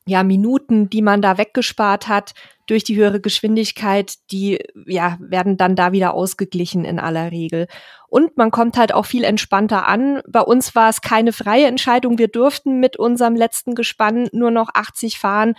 ja, 0.06 0.22
Minuten, 0.22 0.88
die 0.88 1.02
man 1.02 1.20
da 1.20 1.36
weggespart 1.36 2.06
hat 2.06 2.34
durch 2.66 2.84
die 2.84 2.96
höhere 2.96 3.20
Geschwindigkeit, 3.20 4.14
die 4.30 4.58
ja, 4.86 5.18
werden 5.20 5.56
dann 5.56 5.76
da 5.76 5.92
wieder 5.92 6.14
ausgeglichen 6.14 6.84
in 6.84 6.98
aller 7.00 7.32
Regel. 7.32 7.66
Und 8.08 8.36
man 8.36 8.50
kommt 8.50 8.76
halt 8.76 8.94
auch 8.94 9.06
viel 9.06 9.24
entspannter 9.24 9.86
an. 9.86 10.22
Bei 10.28 10.40
uns 10.40 10.74
war 10.74 10.88
es 10.88 11.00
keine 11.00 11.32
freie 11.32 11.66
Entscheidung. 11.66 12.18
Wir 12.18 12.28
durften 12.28 12.78
mit 12.78 12.96
unserem 12.96 13.34
letzten 13.34 13.74
Gespann 13.74 14.28
nur 14.32 14.52
noch 14.52 14.70
80 14.74 15.18
fahren. 15.18 15.54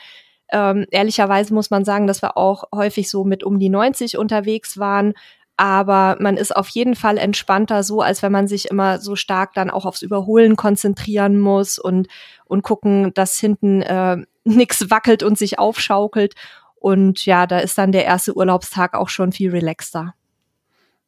Ähm, 0.50 0.86
ehrlicherweise 0.92 1.54
muss 1.54 1.70
man 1.70 1.84
sagen, 1.84 2.08
dass 2.08 2.22
wir 2.22 2.38
auch 2.38 2.64
häufig 2.74 3.10
so 3.10 3.26
mit 3.26 3.44
um 3.44 3.60
die 3.60 3.70
90 3.70 4.18
unterwegs 4.18 4.78
waren 4.78 5.14
aber 5.58 6.18
man 6.20 6.38
ist 6.38 6.56
auf 6.56 6.70
jeden 6.70 6.96
Fall 6.96 7.18
entspannter 7.18 7.82
so, 7.82 8.02
als 8.02 8.22
wenn 8.22 8.32
man 8.32 8.48
sich 8.48 8.70
immer 8.70 9.00
so 9.00 9.16
stark 9.16 9.54
dann 9.56 9.72
auch 9.72 9.86
aufs 9.86 10.04
Überholen 10.04 10.56
konzentrieren 10.56 11.40
muss 11.40 11.80
und, 11.80 12.08
und 12.46 12.62
gucken, 12.62 13.12
dass 13.16 13.40
hinten 13.40 13.82
äh, 13.82 14.18
nichts 14.48 14.90
wackelt 14.90 15.24
und 15.24 15.38
sich 15.38 15.60
aufschaukelt. 15.60 16.36
Und 16.76 17.26
ja, 17.26 17.48
da 17.48 17.60
ist 17.60 17.78
dann 17.78 17.92
der 17.92 18.06
erste 18.06 18.36
Urlaubstag 18.36 18.94
auch 18.94 19.10
schon 19.10 19.32
viel 19.32 19.52
relaxter. 19.52 20.14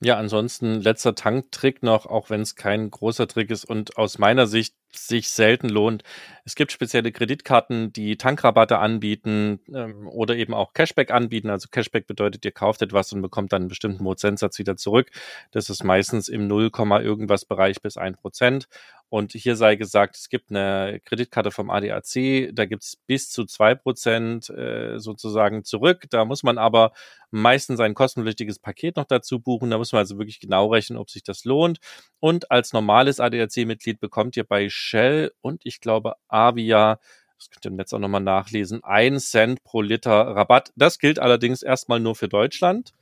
Ja, 0.01 0.17
ansonsten 0.17 0.79
letzter 0.81 1.13
Tanktrick 1.13 1.83
noch, 1.83 2.05
auch 2.05 2.29
wenn 2.29 2.41
es 2.41 2.55
kein 2.55 2.89
großer 2.89 3.27
Trick 3.27 3.51
ist 3.51 3.65
und 3.65 3.97
aus 3.97 4.17
meiner 4.17 4.47
Sicht 4.47 4.73
sich 4.91 5.29
selten 5.29 5.69
lohnt. 5.69 6.03
Es 6.45 6.55
gibt 6.55 6.71
spezielle 6.71 7.11
Kreditkarten, 7.11 7.93
die 7.93 8.17
Tankrabatte 8.17 8.79
anbieten 8.79 9.59
ähm, 9.73 10.07
oder 10.07 10.35
eben 10.35 10.53
auch 10.53 10.73
Cashback 10.73 11.11
anbieten. 11.11 11.49
Also 11.49 11.67
Cashback 11.69 12.07
bedeutet, 12.07 12.43
ihr 12.45 12.51
kauft 12.51 12.81
etwas 12.81 13.13
und 13.13 13.21
bekommt 13.21 13.53
dann 13.53 13.63
einen 13.63 13.69
bestimmten 13.69 14.03
Prozentsatz 14.03 14.57
wieder 14.57 14.77
zurück. 14.77 15.11
Das 15.51 15.69
ist 15.69 15.83
meistens 15.83 16.27
im 16.27 16.47
0, 16.47 16.71
irgendwas 17.01 17.45
Bereich 17.45 17.81
bis 17.81 17.97
1 17.97 18.17
Prozent. 18.17 18.67
Und 19.09 19.31
hier 19.31 19.55
sei 19.55 19.75
gesagt, 19.75 20.15
es 20.17 20.29
gibt 20.29 20.51
eine 20.51 21.01
Kreditkarte 21.03 21.49
vom 21.49 21.71
ADAC, 21.71 22.51
da 22.53 22.65
gibt's 22.65 22.95
bis 22.95 23.31
zu 23.31 23.45
zwei 23.45 23.73
Prozent 23.73 24.51
äh, 24.51 24.99
sozusagen 24.99 25.63
zurück. 25.63 26.05
Da 26.11 26.25
muss 26.25 26.43
man 26.43 26.59
aber 26.59 26.91
meistens 27.31 27.79
ein 27.79 27.95
kostenpflichtiges 27.95 28.59
Paket 28.59 28.97
noch 28.97 29.05
dazu 29.05 29.39
buchen. 29.39 29.71
Da 29.71 29.79
muss 29.79 29.93
man 29.93 29.99
also 29.99 30.19
wirklich 30.19 30.39
genau 30.39 30.67
rechnen, 30.67 30.99
ob 30.99 31.09
sich 31.09 31.23
das 31.23 31.43
lohnt. 31.43 31.79
Und 32.19 32.51
als 32.51 32.71
normales 32.71 33.19
ADAC-Mitglied 33.19 33.99
bekommt 33.99 34.37
ihr 34.37 34.43
bei 34.43 34.69
Shell 34.79 35.31
und 35.41 35.61
ich 35.65 35.81
glaube 35.81 36.15
Avia 36.27 36.99
das 37.39 37.49
könnt 37.49 37.65
ihr 37.65 37.71
im 37.71 37.77
Netz 37.77 37.93
auch 37.93 37.99
nochmal 37.99 38.21
nachlesen, 38.21 38.83
ein 38.83 39.17
Cent 39.17 39.63
pro 39.63 39.81
Liter 39.81 40.11
Rabatt. 40.11 40.73
Das 40.75 40.99
gilt 40.99 41.19
allerdings 41.19 41.63
erstmal 41.63 42.01
nur 42.01 42.15
für 42.15 42.27
Deutschland. 42.27 42.93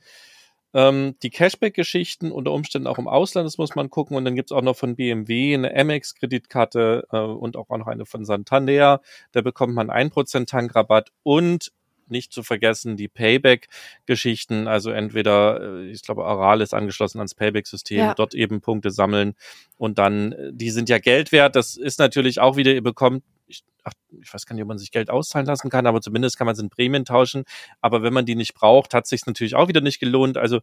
Ähm, 0.74 1.16
die 1.22 1.30
Cashback-Geschichten 1.30 2.30
unter 2.30 2.52
Umständen 2.52 2.86
auch 2.86 2.98
im 2.98 3.08
Ausland, 3.08 3.46
das 3.46 3.58
muss 3.58 3.74
man 3.74 3.90
gucken. 3.90 4.16
Und 4.16 4.24
dann 4.24 4.36
gibt's 4.36 4.52
auch 4.52 4.62
noch 4.62 4.76
von 4.76 4.94
BMW 4.94 5.54
eine 5.54 5.74
Amex-Kreditkarte 5.74 7.08
äh, 7.10 7.18
und 7.18 7.56
auch 7.56 7.68
noch 7.70 7.88
eine 7.88 8.06
von 8.06 8.24
Santander. 8.24 9.00
Da 9.32 9.40
bekommt 9.40 9.74
man 9.74 9.90
1% 9.90 10.46
Tankrabatt 10.46 11.10
und 11.24 11.72
nicht 12.10 12.32
zu 12.32 12.42
vergessen 12.42 12.96
die 12.96 13.08
Payback-Geschichten, 13.08 14.68
also 14.68 14.90
entweder, 14.90 15.60
äh, 15.60 15.90
ich 15.90 16.02
glaube, 16.02 16.24
Aral 16.24 16.60
ist 16.60 16.74
angeschlossen 16.74 17.18
ans 17.18 17.34
Payback-System, 17.34 17.98
ja. 17.98 18.14
dort 18.14 18.34
eben 18.34 18.60
Punkte 18.60 18.90
sammeln 18.90 19.34
und 19.76 19.98
dann, 19.98 20.32
äh, 20.32 20.50
die 20.52 20.70
sind 20.70 20.88
ja 20.88 20.98
Geld 20.98 21.32
wert. 21.32 21.56
Das 21.56 21.76
ist 21.76 21.98
natürlich 21.98 22.40
auch 22.40 22.56
wieder, 22.56 22.72
ihr 22.72 22.82
bekommt 22.82 23.22
ich, 23.48 23.64
ach, 23.82 23.92
ich 24.20 24.32
weiß 24.32 24.46
gar 24.46 24.54
nicht, 24.54 24.62
ob 24.62 24.68
man 24.68 24.78
sich 24.78 24.90
Geld 24.90 25.10
auszahlen 25.10 25.46
lassen 25.46 25.70
kann, 25.70 25.86
aber 25.86 26.00
zumindest 26.00 26.38
kann 26.38 26.46
man 26.46 26.54
es 26.54 26.60
in 26.60 26.70
Prämien 26.70 27.04
tauschen. 27.04 27.44
Aber 27.80 28.02
wenn 28.02 28.12
man 28.12 28.26
die 28.26 28.34
nicht 28.34 28.54
braucht, 28.54 28.94
hat 28.94 29.06
sich 29.06 29.26
natürlich 29.26 29.54
auch 29.54 29.68
wieder 29.68 29.80
nicht 29.80 30.00
gelohnt. 30.00 30.36
Also 30.36 30.60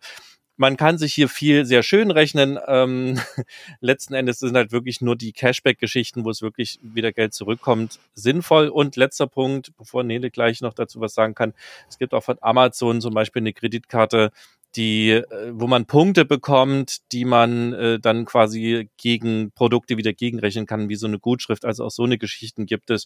man 0.58 0.78
kann 0.78 0.98
sich 0.98 1.14
hier 1.14 1.28
viel 1.28 1.66
sehr 1.66 1.84
schön 1.84 2.12
rechnen. 2.12 2.58
Ähm, 2.68 3.20
letzten 3.82 4.14
Endes 4.14 4.40
sind 4.40 4.56
halt 4.56 4.72
wirklich 4.72 5.02
nur 5.02 5.16
die 5.16 5.34
Cashback-Geschichten, 5.34 6.24
wo 6.24 6.30
es 6.30 6.42
wirklich 6.42 6.80
wieder 6.82 7.12
Geld 7.12 7.34
zurückkommt, 7.34 8.00
sinnvoll. 8.14 8.70
Und 8.70 8.96
letzter 8.96 9.28
Punkt, 9.28 9.76
bevor 9.78 10.04
Nele 10.04 10.32
gleich 10.32 10.62
noch 10.62 10.74
dazu 10.74 11.02
was 11.02 11.14
sagen 11.14 11.36
kann, 11.36 11.54
es 11.90 11.98
gibt 11.98 12.14
auch 12.14 12.24
von 12.24 12.38
Amazon 12.42 13.02
zum 13.02 13.14
Beispiel 13.14 13.42
eine 13.42 13.54
Kreditkarte, 13.54 14.32
die, 14.76 15.12
äh, 15.12 15.52
wo 15.54 15.68
man 15.68 15.86
Punkte 15.86 16.26
bekommt, 16.26 17.12
die 17.12 17.26
man 17.26 17.74
äh, 17.74 18.00
dann 18.00 18.26
quasi 18.26 18.90
gegen 18.98 19.52
Produkte 19.52 19.98
wieder 19.98 20.14
gegenrechnen 20.14 20.66
kann, 20.66 20.90
wie 20.90 20.96
so 20.96 21.08
eine 21.08 21.20
Gutschrift. 21.20 21.66
Also 21.66 21.86
auch 21.86 21.92
so 21.92 22.04
eine 22.04 22.18
Geschichten 22.18 22.66
gibt 22.66 22.90
es. 22.90 23.06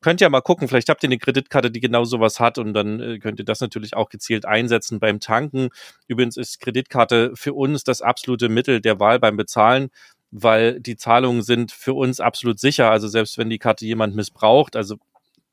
Könnt 0.00 0.20
ihr 0.20 0.28
mal 0.28 0.42
gucken, 0.42 0.68
vielleicht 0.68 0.90
habt 0.90 1.02
ihr 1.02 1.08
eine 1.08 1.18
Kreditkarte, 1.18 1.70
die 1.70 1.80
genau 1.80 2.04
sowas 2.04 2.38
hat 2.38 2.58
und 2.58 2.74
dann 2.74 3.00
äh, 3.00 3.18
könnt 3.18 3.38
ihr 3.38 3.44
das 3.44 3.60
natürlich 3.60 3.94
auch 3.96 4.08
gezielt 4.10 4.44
einsetzen 4.44 5.00
beim 5.00 5.20
Tanken. 5.20 5.68
Übrigens 6.08 6.36
ist 6.36 6.60
Kreditkarte 6.60 7.32
für 7.34 7.54
uns 7.54 7.84
das 7.84 8.02
absolute 8.02 8.48
Mittel 8.48 8.80
der 8.80 9.00
Wahl 9.00 9.18
beim 9.18 9.36
Bezahlen 9.36 9.90
weil 10.36 10.80
die 10.80 10.96
Zahlungen 10.96 11.42
sind 11.42 11.70
für 11.70 11.94
uns 11.94 12.18
absolut 12.18 12.58
sicher. 12.58 12.90
Also 12.90 13.06
selbst 13.06 13.38
wenn 13.38 13.50
die 13.50 13.58
Karte 13.58 13.86
jemand 13.86 14.16
missbraucht, 14.16 14.74
also 14.74 14.96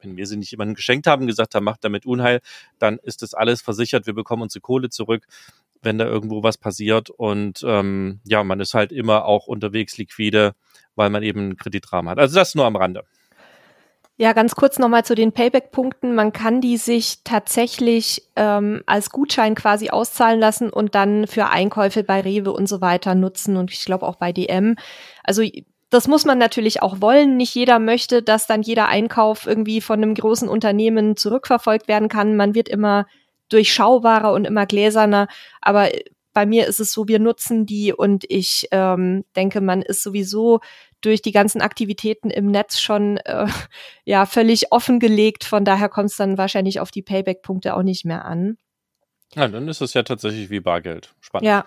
wenn 0.02 0.18
wir 0.18 0.26
sie 0.28 0.38
nicht 0.38 0.52
jemandem 0.52 0.76
geschenkt 0.76 1.08
haben, 1.08 1.28
gesagt 1.28 1.56
haben, 1.56 1.64
macht 1.64 1.84
damit 1.84 2.06
Unheil, 2.06 2.42
dann 2.80 2.98
ist 3.00 3.22
das 3.22 3.34
alles 3.34 3.62
versichert, 3.62 4.06
wir 4.06 4.14
bekommen 4.14 4.44
unsere 4.44 4.62
Kohle 4.62 4.90
zurück, 4.90 5.26
wenn 5.82 5.98
da 5.98 6.06
irgendwo 6.06 6.44
was 6.44 6.58
passiert. 6.58 7.10
Und 7.10 7.64
ähm, 7.66 8.20
ja, 8.26 8.44
man 8.44 8.60
ist 8.60 8.74
halt 8.74 8.92
immer 8.92 9.26
auch 9.26 9.48
unterwegs 9.48 9.98
liquide, 9.98 10.54
weil 10.96 11.10
man 11.10 11.24
eben 11.24 11.40
einen 11.40 11.58
Kreditrahmen 11.58 12.10
hat. 12.10 12.20
Also 12.20 12.36
das 12.36 12.56
nur 12.56 12.66
am 12.66 12.76
Rande. 12.76 13.04
Ja, 14.22 14.34
ganz 14.34 14.54
kurz 14.54 14.78
nochmal 14.78 15.04
zu 15.04 15.16
den 15.16 15.32
Payback-Punkten. 15.32 16.14
Man 16.14 16.32
kann 16.32 16.62
die 16.62 16.78
sich 16.78 17.24
tatsächlich 17.24 18.22
ähm, 18.36 18.84
als 18.86 19.10
Gutschein 19.10 19.56
quasi 19.56 19.90
auszahlen 19.90 20.40
lassen 20.40 20.70
und 20.70 20.94
dann 20.94 21.26
für 21.26 21.48
Einkäufe 21.48 22.04
bei 22.04 22.22
Rewe 22.22 22.52
und 22.52 22.68
so 22.68 22.82
weiter 22.82 23.16
nutzen 23.16 23.58
und 23.58 23.72
ich 23.72 23.84
glaube 23.84 24.06
auch 24.06 24.18
bei 24.18 24.32
DM. 24.32 24.76
Also 25.24 25.42
das 25.92 26.08
muss 26.08 26.24
man 26.24 26.38
natürlich 26.38 26.82
auch 26.82 27.02
wollen. 27.02 27.36
Nicht 27.36 27.54
jeder 27.54 27.78
möchte, 27.78 28.24
dass 28.24 28.48
dann 28.48 28.62
jeder 28.62 28.88
Einkauf 28.88 29.46
irgendwie 29.46 29.82
von 29.82 30.02
einem 30.02 30.16
großen 30.16 30.48
Unternehmen 30.48 31.18
zurückverfolgt 31.18 31.90
werden 31.90 32.08
kann. 32.08 32.38
Man 32.38 32.56
wird 32.56 32.70
immer 32.70 33.06
durchschaubarer 33.50 34.32
und 34.32 34.46
immer 34.46 34.66
gläserner. 34.66 35.28
Aber 35.60 35.90
bei 36.34 36.46
mir 36.46 36.66
ist 36.66 36.80
es 36.80 36.94
so, 36.94 37.10
wir 37.10 37.20
nutzen 37.20 37.66
die 37.66 37.92
und 37.92 38.24
ich 38.30 38.70
ähm, 38.72 39.26
denke, 39.36 39.60
man 39.60 39.82
ist 39.82 40.02
sowieso 40.02 40.62
durch 41.02 41.22
die 41.22 41.34
ganzen 41.34 41.60
Aktivitäten 41.60 42.30
im 42.30 42.48
Netz 42.48 42.80
schon 42.80 43.18
äh, 43.18 43.48
ja 44.06 44.26
völlig 44.26 44.72
offengelegt. 44.72 45.44
Von 45.44 45.66
daher 45.66 45.90
kommt 45.90 46.12
es 46.12 46.16
dann 46.16 46.38
wahrscheinlich 46.38 46.80
auf 46.80 46.92
die 46.92 47.02
Payback-Punkte 47.02 47.76
auch 47.76 47.84
nicht 47.84 48.06
mehr 48.06 48.24
an. 48.24 48.58
Ja, 49.36 49.46
dann 49.50 49.68
ist 49.68 49.82
es 49.82 49.94
ja 49.94 50.04
tatsächlich 50.04 50.50
wie 50.50 50.62
Bargeld. 50.62 51.14
Spannend. 51.20 51.48
Ja, 51.48 51.66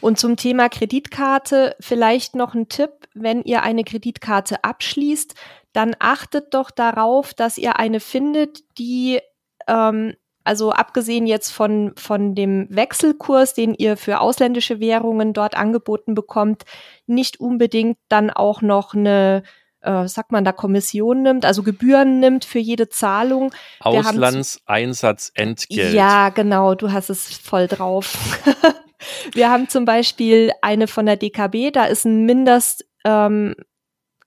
und 0.00 0.18
zum 0.18 0.36
Thema 0.36 0.68
Kreditkarte 0.68 1.76
vielleicht 1.80 2.34
noch 2.34 2.54
ein 2.54 2.68
Tipp, 2.68 2.90
wenn 3.14 3.42
ihr 3.42 3.62
eine 3.62 3.84
Kreditkarte 3.84 4.64
abschließt, 4.64 5.34
dann 5.72 5.96
achtet 5.98 6.54
doch 6.54 6.70
darauf, 6.70 7.34
dass 7.34 7.58
ihr 7.58 7.78
eine 7.78 8.00
findet, 8.00 8.60
die 8.78 9.20
ähm, 9.66 10.14
also 10.44 10.72
abgesehen 10.72 11.26
jetzt 11.26 11.50
von, 11.50 11.92
von 11.96 12.34
dem 12.34 12.66
Wechselkurs, 12.70 13.54
den 13.54 13.74
ihr 13.74 13.96
für 13.96 14.20
ausländische 14.20 14.80
Währungen 14.80 15.32
dort 15.32 15.56
angeboten 15.56 16.14
bekommt, 16.14 16.64
nicht 17.06 17.40
unbedingt 17.40 17.96
dann 18.08 18.30
auch 18.30 18.60
noch 18.62 18.94
eine, 18.94 19.42
äh, 19.82 20.08
sagt 20.08 20.32
man 20.32 20.44
da, 20.44 20.50
Kommission 20.52 21.22
nimmt, 21.22 21.44
also 21.44 21.62
Gebühren 21.62 22.18
nimmt 22.20 22.44
für 22.44 22.58
jede 22.58 22.88
Zahlung. 22.88 23.52
Auslandseinsatzentgelt. 23.80 25.94
Ja, 25.94 26.30
genau, 26.30 26.74
du 26.74 26.90
hast 26.90 27.10
es 27.10 27.36
voll 27.36 27.68
drauf. 27.68 28.18
Wir 29.32 29.50
haben 29.50 29.68
zum 29.68 29.84
Beispiel 29.84 30.50
eine 30.62 30.86
von 30.86 31.06
der 31.06 31.16
DKB, 31.16 31.72
da 31.72 31.84
ist 31.84 32.04
ein 32.04 32.24
Mindest, 32.24 32.86
ähm, 33.04 33.54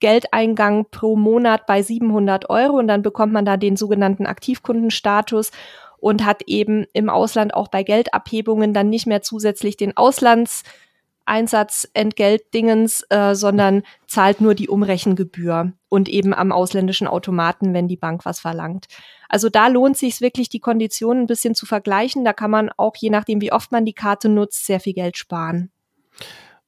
Geldeingang 0.00 0.86
pro 0.90 1.16
Monat 1.16 1.66
bei 1.66 1.82
700 1.82 2.50
Euro 2.50 2.78
und 2.78 2.88
dann 2.88 3.02
bekommt 3.02 3.32
man 3.32 3.44
da 3.44 3.56
den 3.56 3.76
sogenannten 3.76 4.26
Aktivkundenstatus 4.26 5.52
und 5.98 6.24
hat 6.24 6.42
eben 6.46 6.84
im 6.92 7.08
Ausland 7.08 7.54
auch 7.54 7.68
bei 7.68 7.82
Geldabhebungen 7.82 8.74
dann 8.74 8.90
nicht 8.90 9.06
mehr 9.06 9.22
zusätzlich 9.22 9.76
den 9.76 9.96
Auslands 9.96 10.62
Einsatzentgeltdingens, 11.26 13.04
äh, 13.10 13.34
sondern 13.34 13.82
zahlt 14.06 14.40
nur 14.40 14.54
die 14.54 14.68
Umrechengebühr 14.68 15.72
und 15.88 16.08
eben 16.08 16.32
am 16.32 16.52
ausländischen 16.52 17.08
Automaten, 17.08 17.74
wenn 17.74 17.88
die 17.88 17.96
Bank 17.96 18.24
was 18.24 18.38
verlangt. 18.38 18.86
Also 19.28 19.48
da 19.48 19.68
lohnt 19.68 19.96
sich 19.96 20.20
wirklich, 20.20 20.48
die 20.48 20.60
Konditionen 20.60 21.24
ein 21.24 21.26
bisschen 21.26 21.54
zu 21.54 21.66
vergleichen. 21.66 22.24
Da 22.24 22.32
kann 22.32 22.50
man 22.50 22.70
auch, 22.76 22.96
je 22.96 23.10
nachdem, 23.10 23.40
wie 23.40 23.52
oft 23.52 23.72
man 23.72 23.84
die 23.84 23.92
Karte 23.92 24.28
nutzt, 24.28 24.66
sehr 24.66 24.80
viel 24.80 24.94
Geld 24.94 25.16
sparen. 25.16 25.70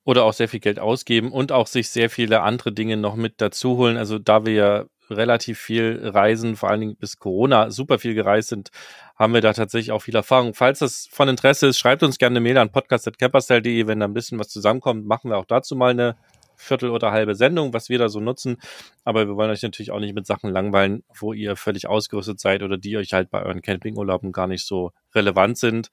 Oder 0.05 0.25
auch 0.25 0.33
sehr 0.33 0.49
viel 0.49 0.61
Geld 0.61 0.79
ausgeben 0.79 1.33
und 1.33 1.53
auch 1.53 1.67
sich 1.67 1.91
sehr 1.91 2.09
viele 2.09 2.41
andere 2.41 2.73
Dinge 2.73 2.97
noch 2.97 3.15
mit 3.15 3.35
dazu 3.39 3.77
holen. 3.77 3.97
Also 3.97 4.19
da 4.19 4.47
wir 4.47 4.53
ja 4.55 4.85
relativ 5.11 5.59
viel 5.59 6.01
reisen, 6.03 6.57
vor 6.57 6.71
allen 6.71 6.81
Dingen 6.81 6.97
bis 6.97 7.19
Corona 7.19 7.71
super 7.71 7.99
viel 7.99 8.15
gereist 8.15 8.49
sind, 8.49 8.71
haben 9.17 9.35
wir 9.35 9.41
da 9.41 9.53
tatsächlich 9.53 9.93
auch 9.93 10.01
viel 10.01 10.17
Erfahrung. 10.17 10.55
Falls 10.55 10.81
das 10.81 11.09
von 11.11 11.29
Interesse 11.29 11.69
ist, 11.69 11.79
schreibt 11.79 12.03
uns 12.03 12.19
gerne 12.19 12.35
eine 12.35 12.41
Mail 12.41 12.59
an 12.59 12.71
podcast.camperstyle.de, 12.71 13.87
wenn 13.87 14.01
da 14.01 14.07
ein 14.07 14.15
bisschen 14.15 14.39
was 14.39 14.49
zusammenkommt, 14.49 15.07
machen 15.07 15.31
wir 15.31 15.39
auch 15.39 15.47
dazu 15.47 15.77
mal 15.77 15.91
eine 15.91 16.17
Viertel 16.59 16.91
oder 16.91 17.13
halbe 17.13 17.35
Sendung, 17.35 17.73
was 17.73 17.89
wir 17.89 17.99
da 17.99 18.09
so 18.09 18.21
nutzen. 18.21 18.59
Aber 19.05 19.27
wir 19.27 19.37
wollen 19.37 19.51
euch 19.51 19.63
natürlich 19.63 19.91
auch 19.91 20.01
nicht 20.01 20.15
mit 20.15 20.27
Sachen 20.27 20.51
langweilen, 20.51 21.05
wo 21.19 21.33
ihr 21.33 21.57
völlig 21.57 21.89
ausgerüstet 21.89 22.41
seid 22.41 22.63
oder 22.63 22.77
die 22.77 22.97
euch 22.97 23.13
halt 23.13 23.31
bei 23.31 23.43
euren 23.43 23.63
Campingurlauben 23.63 24.33
gar 24.33 24.47
nicht 24.47 24.67
so 24.67 24.93
relevant 25.15 25.57
sind. 25.57 25.91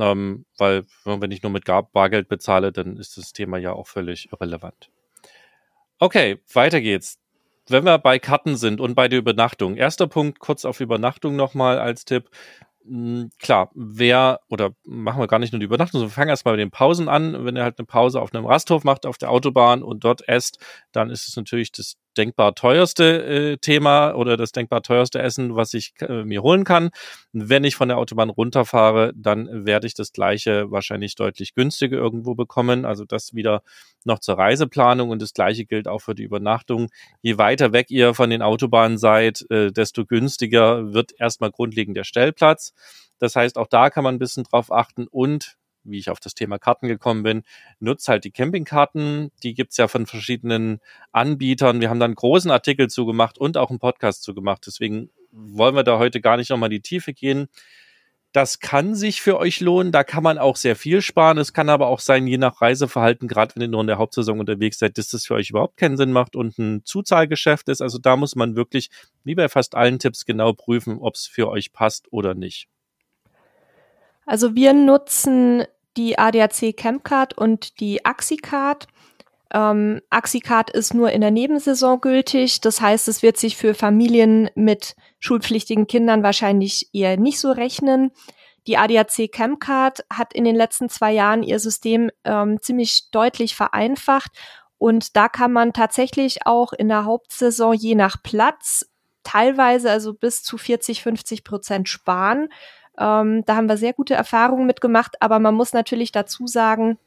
Ähm, 0.00 0.46
weil 0.56 0.84
wenn 1.04 1.30
ich 1.30 1.42
nur 1.42 1.52
mit 1.52 1.64
Bargeld 1.92 2.28
bezahle, 2.28 2.72
dann 2.72 2.96
ist 2.96 3.16
das 3.16 3.32
Thema 3.32 3.58
ja 3.58 3.72
auch 3.72 3.86
völlig 3.86 4.32
irrelevant. 4.32 4.90
Okay, 5.98 6.38
weiter 6.52 6.80
geht's 6.80 7.18
wenn 7.70 7.84
wir 7.84 7.98
bei 7.98 8.18
Karten 8.18 8.56
sind 8.56 8.80
und 8.80 8.94
bei 8.94 9.08
der 9.08 9.18
Übernachtung, 9.18 9.76
erster 9.76 10.06
Punkt 10.06 10.38
kurz 10.38 10.64
auf 10.64 10.80
Übernachtung 10.80 11.36
nochmal 11.36 11.78
als 11.78 12.04
Tipp. 12.04 12.30
Hm, 12.88 13.30
klar, 13.38 13.70
wer, 13.74 14.40
oder 14.48 14.70
machen 14.84 15.20
wir 15.20 15.26
gar 15.26 15.38
nicht 15.38 15.52
nur 15.52 15.60
die 15.60 15.66
Übernachtung, 15.66 16.00
sondern 16.00 16.14
fangen 16.14 16.30
erstmal 16.30 16.54
mit 16.54 16.60
den 16.60 16.70
Pausen 16.70 17.08
an. 17.08 17.44
Wenn 17.44 17.56
ihr 17.56 17.62
halt 17.62 17.78
eine 17.78 17.86
Pause 17.86 18.20
auf 18.20 18.32
einem 18.34 18.46
Rasthof 18.46 18.82
macht, 18.84 19.04
auf 19.04 19.18
der 19.18 19.30
Autobahn 19.30 19.82
und 19.82 20.04
dort 20.04 20.26
esst, 20.26 20.58
dann 20.92 21.10
ist 21.10 21.28
es 21.28 21.36
natürlich 21.36 21.70
das 21.70 21.96
denkbar 22.18 22.54
teuerste 22.54 23.24
äh, 23.24 23.56
Thema 23.58 24.12
oder 24.14 24.36
das 24.36 24.52
denkbar 24.52 24.82
teuerste 24.82 25.20
Essen, 25.20 25.56
was 25.56 25.72
ich 25.74 25.92
äh, 26.00 26.24
mir 26.24 26.42
holen 26.42 26.64
kann. 26.64 26.90
Wenn 27.32 27.64
ich 27.64 27.76
von 27.76 27.88
der 27.88 27.98
Autobahn 27.98 28.30
runterfahre, 28.30 29.12
dann 29.14 29.64
werde 29.66 29.86
ich 29.86 29.94
das 29.94 30.12
gleiche 30.12 30.70
wahrscheinlich 30.70 31.14
deutlich 31.14 31.54
günstiger 31.54 31.96
irgendwo 31.96 32.34
bekommen. 32.34 32.84
Also 32.84 33.04
das 33.04 33.34
wieder 33.34 33.62
noch 34.04 34.18
zur 34.18 34.36
Reiseplanung 34.36 35.10
und 35.10 35.22
das 35.22 35.32
gleiche 35.32 35.64
gilt 35.64 35.88
auch 35.88 36.00
für 36.00 36.14
die 36.14 36.24
Übernachtung. 36.24 36.88
Je 37.22 37.38
weiter 37.38 37.72
weg 37.72 37.90
ihr 37.90 38.14
von 38.14 38.30
den 38.30 38.42
Autobahnen 38.42 38.98
seid, 38.98 39.46
äh, 39.50 39.70
desto 39.70 40.04
günstiger 40.04 40.92
wird 40.92 41.12
erstmal 41.18 41.50
grundlegend 41.50 41.96
der 41.96 42.04
Stellplatz. 42.04 42.74
Das 43.18 43.36
heißt, 43.36 43.58
auch 43.58 43.68
da 43.68 43.90
kann 43.90 44.04
man 44.04 44.16
ein 44.16 44.20
bisschen 44.20 44.44
drauf 44.44 44.72
achten 44.72 45.06
und 45.06 45.56
wie 45.84 45.98
ich 45.98 46.10
auf 46.10 46.20
das 46.20 46.34
Thema 46.34 46.58
Karten 46.58 46.88
gekommen 46.88 47.22
bin, 47.22 47.42
nutzt 47.80 48.08
halt 48.08 48.24
die 48.24 48.30
Campingkarten. 48.30 49.30
Die 49.42 49.54
gibt's 49.54 49.76
ja 49.76 49.88
von 49.88 50.06
verschiedenen 50.06 50.80
Anbietern. 51.12 51.80
Wir 51.80 51.90
haben 51.90 52.00
da 52.00 52.06
einen 52.06 52.14
großen 52.14 52.50
Artikel 52.50 52.88
zugemacht 52.88 53.38
und 53.38 53.56
auch 53.56 53.70
einen 53.70 53.78
Podcast 53.78 54.22
zugemacht. 54.22 54.66
Deswegen 54.66 55.10
wollen 55.30 55.74
wir 55.74 55.84
da 55.84 55.98
heute 55.98 56.20
gar 56.20 56.36
nicht 56.36 56.50
nochmal 56.50 56.68
in 56.68 56.76
die 56.76 56.82
Tiefe 56.82 57.12
gehen. 57.12 57.48
Das 58.32 58.60
kann 58.60 58.94
sich 58.94 59.22
für 59.22 59.38
euch 59.38 59.60
lohnen. 59.60 59.90
Da 59.90 60.04
kann 60.04 60.22
man 60.22 60.36
auch 60.36 60.56
sehr 60.56 60.76
viel 60.76 61.00
sparen. 61.00 61.38
Es 61.38 61.54
kann 61.54 61.70
aber 61.70 61.86
auch 61.86 62.00
sein, 62.00 62.26
je 62.26 62.36
nach 62.36 62.60
Reiseverhalten, 62.60 63.26
gerade 63.26 63.54
wenn 63.54 63.62
ihr 63.62 63.68
nur 63.68 63.80
in 63.80 63.86
der 63.86 63.98
Hauptsaison 63.98 64.38
unterwegs 64.38 64.78
seid, 64.78 64.98
dass 64.98 65.08
das 65.08 65.24
für 65.24 65.34
euch 65.34 65.50
überhaupt 65.50 65.78
keinen 65.78 65.96
Sinn 65.96 66.12
macht 66.12 66.36
und 66.36 66.58
ein 66.58 66.84
Zuzahlgeschäft 66.84 67.68
ist. 67.70 67.80
Also 67.80 67.98
da 67.98 68.16
muss 68.16 68.36
man 68.36 68.54
wirklich, 68.54 68.90
wie 69.24 69.34
bei 69.34 69.48
fast 69.48 69.74
allen 69.74 69.98
Tipps, 69.98 70.26
genau 70.26 70.52
prüfen, 70.52 70.98
ob 70.98 71.14
es 71.14 71.26
für 71.26 71.48
euch 71.48 71.72
passt 71.72 72.12
oder 72.12 72.34
nicht. 72.34 72.68
Also 74.28 74.54
wir 74.54 74.74
nutzen 74.74 75.64
die 75.96 76.18
ADAC 76.18 76.76
Campcard 76.76 77.32
und 77.38 77.80
die 77.80 78.04
AxiCard. 78.04 78.86
Ähm, 79.54 80.02
AxiCard 80.10 80.68
ist 80.68 80.92
nur 80.92 81.10
in 81.12 81.22
der 81.22 81.30
Nebensaison 81.30 82.02
gültig. 82.02 82.60
Das 82.60 82.82
heißt, 82.82 83.08
es 83.08 83.22
wird 83.22 83.38
sich 83.38 83.56
für 83.56 83.72
Familien 83.72 84.50
mit 84.54 84.96
schulpflichtigen 85.18 85.86
Kindern 85.86 86.22
wahrscheinlich 86.22 86.90
eher 86.92 87.16
nicht 87.16 87.40
so 87.40 87.50
rechnen. 87.52 88.10
Die 88.66 88.76
ADAC 88.76 89.32
Campcard 89.32 90.04
hat 90.12 90.34
in 90.34 90.44
den 90.44 90.56
letzten 90.56 90.90
zwei 90.90 91.12
Jahren 91.12 91.42
ihr 91.42 91.58
System 91.58 92.10
ähm, 92.24 92.60
ziemlich 92.60 93.10
deutlich 93.10 93.56
vereinfacht. 93.56 94.32
Und 94.76 95.16
da 95.16 95.30
kann 95.30 95.52
man 95.54 95.72
tatsächlich 95.72 96.44
auch 96.44 96.74
in 96.74 96.88
der 96.88 97.06
Hauptsaison 97.06 97.72
je 97.72 97.94
nach 97.94 98.22
Platz 98.22 98.84
teilweise 99.28 99.90
also 99.90 100.14
bis 100.14 100.42
zu 100.42 100.56
40, 100.56 101.02
50 101.02 101.44
Prozent 101.44 101.88
sparen. 101.88 102.48
Ähm, 102.98 103.44
da 103.46 103.56
haben 103.56 103.68
wir 103.68 103.76
sehr 103.76 103.92
gute 103.92 104.14
Erfahrungen 104.14 104.66
mitgemacht, 104.66 105.20
aber 105.20 105.38
man 105.38 105.54
muss 105.54 105.72
natürlich 105.72 106.12
dazu 106.12 106.46
sagen, 106.46 106.98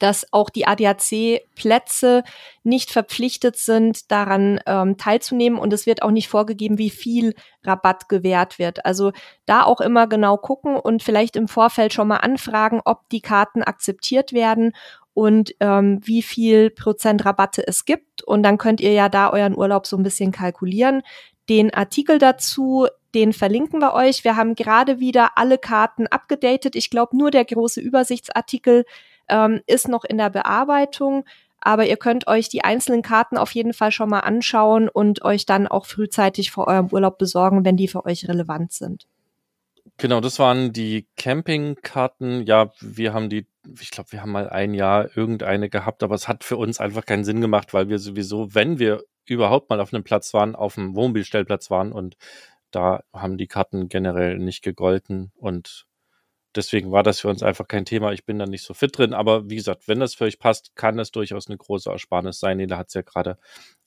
dass 0.00 0.32
auch 0.32 0.50
die 0.50 0.66
ADAC-Plätze 0.66 2.24
nicht 2.64 2.90
verpflichtet 2.90 3.56
sind, 3.56 4.10
daran 4.10 4.58
ähm, 4.66 4.96
teilzunehmen 4.96 5.58
und 5.58 5.72
es 5.72 5.86
wird 5.86 6.02
auch 6.02 6.10
nicht 6.10 6.28
vorgegeben, 6.28 6.78
wie 6.78 6.90
viel 6.90 7.34
Rabatt 7.62 8.08
gewährt 8.08 8.58
wird. 8.58 8.84
Also 8.86 9.12
da 9.44 9.62
auch 9.62 9.80
immer 9.80 10.06
genau 10.06 10.38
gucken 10.38 10.76
und 10.76 11.02
vielleicht 11.02 11.36
im 11.36 11.48
Vorfeld 11.48 11.92
schon 11.92 12.08
mal 12.08 12.16
anfragen, 12.16 12.80
ob 12.84 13.08
die 13.10 13.20
Karten 13.20 13.62
akzeptiert 13.62 14.32
werden 14.32 14.72
und 15.12 15.54
ähm, 15.60 16.00
wie 16.02 16.22
viel 16.22 16.70
Prozent 16.70 17.24
Rabatte 17.26 17.66
es 17.66 17.84
gibt. 17.84 18.22
Und 18.22 18.42
dann 18.42 18.58
könnt 18.58 18.80
ihr 18.80 18.92
ja 18.92 19.10
da 19.10 19.30
euren 19.30 19.56
Urlaub 19.56 19.86
so 19.86 19.98
ein 19.98 20.02
bisschen 20.02 20.32
kalkulieren. 20.32 21.02
Den 21.50 21.74
Artikel 21.74 22.18
dazu 22.18 22.86
den 23.14 23.32
verlinken 23.32 23.80
wir 23.80 23.94
euch. 23.94 24.24
Wir 24.24 24.36
haben 24.36 24.54
gerade 24.54 25.00
wieder 25.00 25.36
alle 25.36 25.58
Karten 25.58 26.06
abgedatet. 26.06 26.76
Ich 26.76 26.90
glaube, 26.90 27.16
nur 27.16 27.30
der 27.30 27.44
große 27.44 27.80
Übersichtsartikel 27.80 28.84
ähm, 29.28 29.60
ist 29.66 29.88
noch 29.88 30.04
in 30.04 30.18
der 30.18 30.30
Bearbeitung. 30.30 31.24
Aber 31.60 31.86
ihr 31.86 31.96
könnt 31.96 32.26
euch 32.26 32.48
die 32.48 32.64
einzelnen 32.64 33.02
Karten 33.02 33.36
auf 33.36 33.52
jeden 33.52 33.74
Fall 33.74 33.92
schon 33.92 34.08
mal 34.08 34.20
anschauen 34.20 34.88
und 34.88 35.22
euch 35.22 35.44
dann 35.44 35.68
auch 35.68 35.86
frühzeitig 35.86 36.50
vor 36.50 36.68
eurem 36.68 36.88
Urlaub 36.90 37.18
besorgen, 37.18 37.64
wenn 37.64 37.76
die 37.76 37.88
für 37.88 38.06
euch 38.06 38.26
relevant 38.28 38.72
sind. 38.72 39.06
Genau, 39.98 40.20
das 40.20 40.38
waren 40.38 40.72
die 40.72 41.06
Campingkarten. 41.16 42.46
Ja, 42.46 42.72
wir 42.80 43.12
haben 43.12 43.28
die, 43.28 43.46
ich 43.78 43.90
glaube, 43.90 44.12
wir 44.12 44.22
haben 44.22 44.32
mal 44.32 44.48
ein 44.48 44.72
Jahr 44.72 45.14
irgendeine 45.14 45.68
gehabt, 45.68 46.02
aber 46.02 46.14
es 46.14 46.26
hat 46.26 46.44
für 46.44 46.56
uns 46.56 46.80
einfach 46.80 47.04
keinen 47.04 47.24
Sinn 47.24 47.42
gemacht, 47.42 47.74
weil 47.74 47.90
wir 47.90 47.98
sowieso, 47.98 48.54
wenn 48.54 48.78
wir 48.78 49.04
überhaupt 49.26 49.68
mal 49.68 49.80
auf 49.80 49.92
einem 49.92 50.02
Platz 50.02 50.32
waren, 50.32 50.56
auf 50.56 50.76
dem 50.76 50.94
Wohnmobilstellplatz 50.96 51.70
waren 51.70 51.92
und 51.92 52.16
da 52.70 53.02
haben 53.12 53.38
die 53.38 53.46
Karten 53.48 53.88
generell 53.88 54.38
nicht 54.38 54.62
gegolten 54.62 55.32
und 55.36 55.86
deswegen 56.54 56.92
war 56.92 57.02
das 57.02 57.20
für 57.20 57.28
uns 57.28 57.42
einfach 57.42 57.68
kein 57.68 57.84
Thema. 57.84 58.12
Ich 58.12 58.24
bin 58.24 58.38
da 58.38 58.46
nicht 58.46 58.64
so 58.64 58.74
fit 58.74 58.96
drin, 58.98 59.14
aber 59.14 59.48
wie 59.50 59.56
gesagt, 59.56 59.88
wenn 59.88 60.00
das 60.00 60.14
für 60.14 60.24
euch 60.24 60.38
passt, 60.38 60.74
kann 60.76 60.96
das 60.96 61.10
durchaus 61.12 61.48
eine 61.48 61.58
große 61.58 61.90
Ersparnis 61.90 62.40
sein. 62.40 62.58
Nela 62.58 62.76
hat 62.78 62.88
es 62.88 62.94
ja 62.94 63.02
gerade 63.02 63.38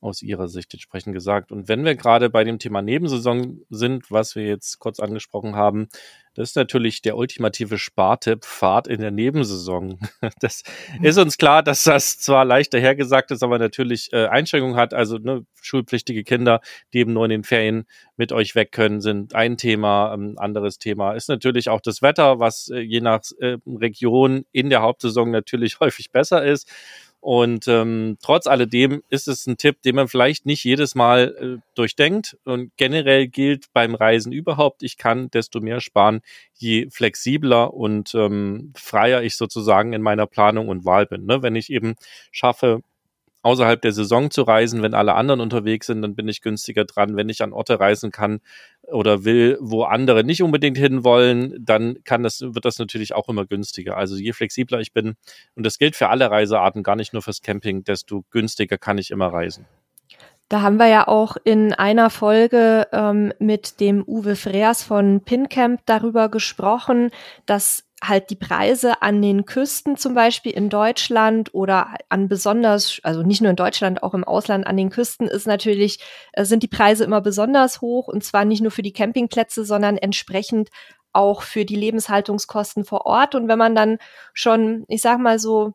aus 0.03 0.22
ihrer 0.22 0.48
Sicht 0.48 0.74
entsprechend 0.74 1.13
gesagt. 1.13 1.51
Und 1.51 1.67
wenn 1.67 1.86
wir 1.86 1.95
gerade 1.95 2.29
bei 2.29 2.43
dem 2.43 2.60
Thema 2.60 2.81
Nebensaison 2.81 3.62
sind, 3.69 4.12
was 4.12 4.36
wir 4.36 4.45
jetzt 4.45 4.79
kurz 4.79 5.00
angesprochen 5.00 5.55
haben, 5.55 5.88
das 6.36 6.50
ist 6.50 6.55
natürlich 6.55 7.03
der 7.03 7.15
ultimative 7.15 7.77
Spartipp, 7.77 8.43
Fahrt 8.43 8.88
in 8.88 9.01
der 9.01 9.12
Nebensaison. 9.12 10.00
Das 10.39 10.63
ist 11.01 11.17
uns 11.17 11.38
klar, 11.38 11.63
dass 11.63 11.83
das 11.83 12.17
zwar 12.17 12.43
leicht 12.43 12.74
dahergesagt 12.74 13.31
ist, 13.31 13.43
aber 13.43 13.60
natürlich 13.60 14.12
äh, 14.13 14.25
Einschränkungen 14.25 14.75
hat. 14.75 14.93
Also 14.93 15.17
ne, 15.17 15.45
schulpflichtige 15.62 16.24
Kinder, 16.24 16.60
die 16.91 17.00
eben 17.00 17.13
nur 17.13 17.25
in 17.25 17.29
den 17.29 17.43
Ferien 17.43 17.86
mit 18.17 18.31
euch 18.31 18.55
weg 18.55 18.72
können, 18.72 19.00
sind 19.00 19.36
ein 19.36 19.57
Thema. 19.57 20.12
Ein 20.12 20.31
ähm, 20.31 20.39
anderes 20.39 20.79
Thema 20.79 21.13
ist 21.13 21.29
natürlich 21.29 21.69
auch 21.69 21.81
das 21.81 22.01
Wetter, 22.01 22.39
was 22.39 22.69
äh, 22.69 22.79
je 22.79 23.01
nach 23.01 23.22
äh, 23.39 23.57
Region 23.67 24.45
in 24.51 24.69
der 24.69 24.81
Hauptsaison 24.81 25.29
natürlich 25.29 25.79
häufig 25.79 26.12
besser 26.12 26.43
ist. 26.43 26.67
Und 27.24 27.70
ähm, 27.70 28.18
trotz 28.22 28.48
alledem 28.48 29.01
ist 29.08 29.30
es 29.30 29.48
ein 29.48 29.56
Tipp, 29.56 29.82
den 29.82 29.96
man 29.96 30.10
vielleicht 30.10 30.46
nicht 30.46 30.62
jedes 30.65 30.94
Mal 30.94 31.34
äh, 31.39 31.62
durchdenkt. 31.74 32.36
Und 32.44 32.74
generell 32.75 33.30
gilt 33.30 33.72
beim 33.72 33.96
Reisen 33.96 34.34
überhaupt, 34.34 34.84
ich 34.84 34.98
kann 34.98 35.32
desto 35.32 35.62
mehr 35.62 35.80
sparen, 35.80 36.20
je 36.53 36.89
flexibler 36.89 37.74
und 37.74 38.14
ähm, 38.14 38.74
freier 38.75 39.22
ich 39.24 39.38
sozusagen 39.38 39.94
in 39.94 40.01
meiner 40.01 40.27
Planung 40.27 40.68
und 40.68 40.83
Wahl 40.83 41.05
bin. 41.05 41.25
Ne? 41.25 41.42
Wenn 41.42 41.55
ich 41.55 41.70
eben 41.72 41.96
schaffe, 42.29 42.81
außerhalb 43.44 43.82
der 43.82 43.92
Saison 43.92 44.32
zu 44.32 44.42
reisen, 44.42 44.82
wenn 44.82 44.94
alle 44.94 45.14
anderen 45.14 45.42
unterwegs 45.42 45.88
sind, 45.88 46.01
dann 46.01 46.16
bin 46.16 46.27
ich 46.27 46.42
günstiger 46.42 46.86
dran. 46.86 47.16
Wenn 47.16 47.29
ich 47.29 47.44
an 47.44 47.53
Orte 47.53 47.79
reisen 47.79 48.12
kann 48.12 48.40
oder 48.84 49.25
will, 49.25 49.58
wo 49.62 49.84
andere 49.84 50.24
nicht 50.24 50.42
unbedingt 50.42 50.77
hinwollen, 50.77 51.56
dann 51.60 52.03
kann 52.03 52.24
das, 52.24 52.42
wird 52.42 52.66
das 52.66 52.79
natürlich 52.79 53.14
auch 53.14 53.29
immer 53.29 53.46
günstiger. 53.46 53.98
Also 53.98 54.16
je 54.16 54.34
flexibler 54.34 54.79
ich 54.79 54.94
bin, 54.94 55.16
und 55.56 55.66
das 55.66 55.77
gilt 55.77 55.96
für 55.96 56.10
alle 56.10 56.32
Reisearten, 56.32 56.84
gar 56.84 56.96
nicht 56.96 57.14
nur 57.14 57.22
fürs 57.22 57.42
Camping, 57.42 57.84
desto 57.84 58.24
günstiger 58.32 58.77
kann 58.77 58.98
ich 58.98 59.12
immer 59.12 59.27
reisen. 59.27 59.66
Da 60.50 60.62
haben 60.62 60.77
wir 60.77 60.88
ja 60.88 61.08
auch 61.08 61.36
in 61.44 61.74
einer 61.74 62.10
Folge 62.10 62.88
ähm, 62.92 63.34
mit 63.40 63.79
dem 63.79 64.03
Uwe 64.06 64.36
Freers 64.36 64.84
von 64.84 65.22
PinCamp 65.22 65.82
darüber 65.86 66.29
gesprochen, 66.29 67.10
dass 67.46 67.86
halt 68.07 68.29
die 68.29 68.35
Preise 68.35 69.01
an 69.01 69.22
den 69.22 69.46
Küsten 69.46 69.98
zum 69.98 70.13
Beispiel 70.13 70.51
in 70.51 70.70
Deutschland 70.70 71.53
oder 71.53 71.96
an 72.09 72.27
besonders, 72.27 73.00
also 73.03 73.24
nicht 73.24 73.42
nur 73.42 73.50
in 73.50 73.55
Deutschland, 73.55 74.03
auch 74.03 74.13
im 74.13 74.24
Ausland 74.24 74.68
an 74.68 74.77
den 74.77 74.89
Küsten 74.89 75.27
ist 75.27 75.48
natürlich, 75.48 76.00
äh, 76.33 76.46
sind 76.46 76.63
die 76.63 76.68
Preise 76.68 77.03
immer 77.03 77.22
besonders 77.22 77.81
hoch 77.81 78.07
und 78.07 78.24
zwar 78.24 78.46
nicht 78.46 78.61
nur 78.61 78.72
für 78.72 78.81
die 78.81 78.94
Campingplätze, 78.94 79.66
sondern 79.66 79.98
entsprechend 79.98 80.70
auch 81.13 81.44
für 81.44 81.63
die 81.63 81.75
Lebenshaltungskosten 81.75 82.85
vor 82.85 83.05
Ort. 83.05 83.35
Und 83.35 83.48
wenn 83.48 83.59
man 83.59 83.75
dann 83.75 84.00
schon, 84.33 84.83
ich 84.87 85.01
sag 85.01 85.20
mal 85.20 85.39
so, 85.39 85.74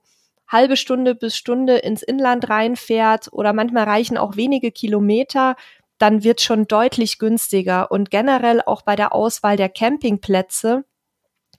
halbe 0.49 0.77
Stunde 0.77 1.15
bis 1.15 1.37
Stunde 1.37 1.77
ins 1.77 2.03
Inland 2.03 2.49
reinfährt 2.49 3.29
oder 3.33 3.53
manchmal 3.53 3.85
reichen 3.85 4.19
auch 4.19 4.37
wenige 4.37 4.73
Kilometer, 4.73 5.57
dann 5.99 6.25
wird 6.25 6.41
schon 6.41 6.67
deutlich 6.67 7.19
günstiger. 7.19 7.91
Und 7.91 8.11
generell 8.11 8.63
auch 8.65 8.83
bei 8.83 8.97
der 8.97 9.15
Auswahl 9.15 9.57
der 9.57 9.69
Campingplätze 9.69 10.85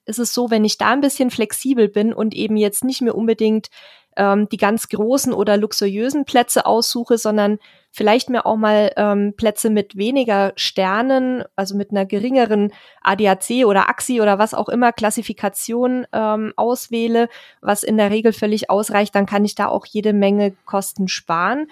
ist 0.09 0.19
es 0.19 0.33
so, 0.33 0.51
wenn 0.51 0.65
ich 0.65 0.77
da 0.77 0.89
ein 0.89 1.01
bisschen 1.01 1.29
flexibel 1.29 1.87
bin 1.87 2.13
und 2.13 2.33
eben 2.33 2.57
jetzt 2.57 2.83
nicht 2.83 3.01
mehr 3.01 3.15
unbedingt 3.15 3.69
ähm, 4.17 4.49
die 4.49 4.57
ganz 4.57 4.89
großen 4.89 5.33
oder 5.33 5.55
luxuriösen 5.55 6.25
Plätze 6.25 6.65
aussuche, 6.65 7.17
sondern 7.17 7.59
vielleicht 7.91 8.29
mir 8.29 8.45
auch 8.45 8.57
mal 8.57 8.91
ähm, 8.97 9.33
Plätze 9.35 9.69
mit 9.69 9.95
weniger 9.95 10.51
Sternen, 10.55 11.43
also 11.55 11.75
mit 11.75 11.91
einer 11.91 12.05
geringeren 12.05 12.71
ADAC 13.01 13.65
oder 13.65 13.87
AXI 13.89 14.21
oder 14.21 14.37
was 14.37 14.53
auch 14.53 14.67
immer 14.67 14.91
Klassifikation 14.91 16.05
ähm, 16.11 16.53
auswähle, 16.55 17.29
was 17.61 17.83
in 17.83 17.97
der 17.97 18.11
Regel 18.11 18.33
völlig 18.33 18.69
ausreicht, 18.69 19.15
dann 19.15 19.25
kann 19.25 19.45
ich 19.45 19.55
da 19.55 19.67
auch 19.67 19.85
jede 19.85 20.13
Menge 20.13 20.53
Kosten 20.65 21.07
sparen. 21.07 21.67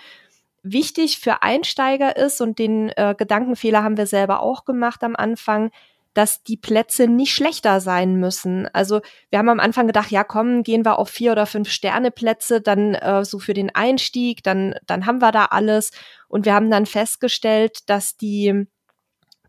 Wichtig 0.63 1.19
für 1.19 1.43
Einsteiger 1.43 2.17
ist, 2.17 2.41
und 2.41 2.59
den 2.59 2.89
äh, 2.89 3.13
Gedankenfehler 3.17 3.83
haben 3.83 3.97
wir 3.97 4.07
selber 4.07 4.41
auch 4.41 4.65
gemacht 4.65 5.03
am 5.03 5.15
Anfang, 5.15 5.71
dass 6.17 6.41
die 6.41 6.57
Plätze 6.57 7.07
nicht 7.07 7.31
schlechter 7.31 7.79
sein 7.79 8.15
müssen. 8.15 8.67
Also 8.73 9.01
wir 9.29 9.37
haben 9.37 9.49
am 9.49 9.59
Anfang 9.59 9.85
gedacht, 9.85 10.09
ja 10.09 10.23
komm, 10.23 10.63
gehen 10.63 10.83
wir 10.83 10.97
auf 10.97 11.09
vier 11.09 11.31
oder 11.31 11.45
fünf 11.45 11.69
Sterne 11.69 12.09
Plätze, 12.09 12.59
dann 12.59 12.95
äh, 12.95 13.23
so 13.23 13.37
für 13.37 13.53
den 13.53 13.75
Einstieg, 13.75 14.41
dann, 14.41 14.73
dann 14.87 15.05
haben 15.05 15.21
wir 15.21 15.31
da 15.31 15.45
alles. 15.45 15.91
Und 16.27 16.45
wir 16.45 16.55
haben 16.55 16.71
dann 16.71 16.87
festgestellt, 16.87 17.87
dass 17.87 18.17
die 18.17 18.65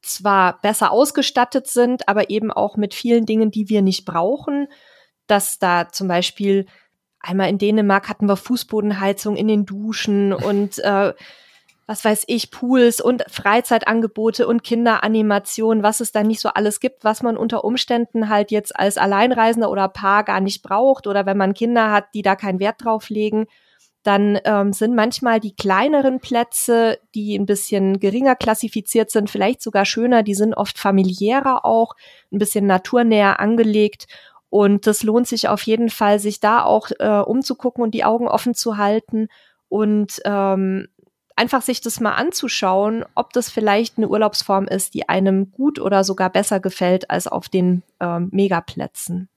zwar 0.02 0.60
besser 0.60 0.92
ausgestattet 0.92 1.68
sind, 1.68 2.06
aber 2.06 2.28
eben 2.28 2.52
auch 2.52 2.76
mit 2.76 2.92
vielen 2.92 3.24
Dingen, 3.24 3.50
die 3.50 3.70
wir 3.70 3.80
nicht 3.80 4.04
brauchen, 4.04 4.68
dass 5.26 5.58
da 5.58 5.88
zum 5.88 6.06
Beispiel 6.06 6.66
einmal 7.18 7.48
in 7.48 7.56
Dänemark 7.56 8.10
hatten 8.10 8.28
wir 8.28 8.36
Fußbodenheizung 8.36 9.36
in 9.36 9.48
den 9.48 9.64
Duschen 9.64 10.34
und 10.34 10.78
äh, 10.80 11.14
was 11.88 12.04
weiß 12.04 12.24
ich, 12.26 12.50
Pools 12.50 13.00
und 13.00 13.24
Freizeitangebote 13.30 14.46
und 14.46 14.62
Kinderanimationen, 14.62 15.82
was 15.82 16.00
es 16.00 16.12
da 16.12 16.22
nicht 16.22 16.38
so 16.38 16.50
alles 16.50 16.80
gibt, 16.80 17.02
was 17.02 17.22
man 17.22 17.38
unter 17.38 17.64
Umständen 17.64 18.28
halt 18.28 18.50
jetzt 18.50 18.78
als 18.78 18.98
Alleinreisender 18.98 19.70
oder 19.70 19.88
Paar 19.88 20.22
gar 20.22 20.40
nicht 20.40 20.62
braucht 20.62 21.06
oder 21.06 21.24
wenn 21.24 21.38
man 21.38 21.54
Kinder 21.54 21.90
hat, 21.90 22.08
die 22.12 22.20
da 22.20 22.36
keinen 22.36 22.60
Wert 22.60 22.84
drauf 22.84 23.08
legen, 23.08 23.46
dann 24.02 24.38
ähm, 24.44 24.74
sind 24.74 24.94
manchmal 24.94 25.40
die 25.40 25.56
kleineren 25.56 26.20
Plätze, 26.20 26.98
die 27.14 27.38
ein 27.38 27.46
bisschen 27.46 27.98
geringer 27.98 28.36
klassifiziert 28.36 29.10
sind, 29.10 29.30
vielleicht 29.30 29.62
sogar 29.62 29.86
schöner, 29.86 30.22
die 30.22 30.34
sind 30.34 30.52
oft 30.52 30.78
familiärer 30.78 31.64
auch, 31.64 31.96
ein 32.30 32.38
bisschen 32.38 32.66
naturnäher 32.66 33.40
angelegt. 33.40 34.08
Und 34.50 34.86
das 34.86 35.02
lohnt 35.02 35.26
sich 35.26 35.48
auf 35.48 35.62
jeden 35.62 35.88
Fall, 35.88 36.18
sich 36.18 36.38
da 36.38 36.64
auch 36.64 36.90
äh, 36.98 37.20
umzugucken 37.20 37.82
und 37.82 37.92
die 37.92 38.04
Augen 38.04 38.28
offen 38.28 38.54
zu 38.54 38.76
halten. 38.76 39.28
Und 39.68 40.20
ähm, 40.24 40.88
einfach 41.38 41.62
sich 41.62 41.80
das 41.80 42.00
mal 42.00 42.14
anzuschauen, 42.14 43.04
ob 43.14 43.32
das 43.32 43.48
vielleicht 43.48 43.96
eine 43.96 44.08
Urlaubsform 44.08 44.66
ist, 44.66 44.94
die 44.94 45.08
einem 45.08 45.50
gut 45.50 45.78
oder 45.78 46.04
sogar 46.04 46.30
besser 46.30 46.60
gefällt 46.60 47.10
als 47.10 47.26
auf 47.26 47.48
den 47.48 47.82
ähm, 48.00 48.28
Megaplätzen. 48.32 49.28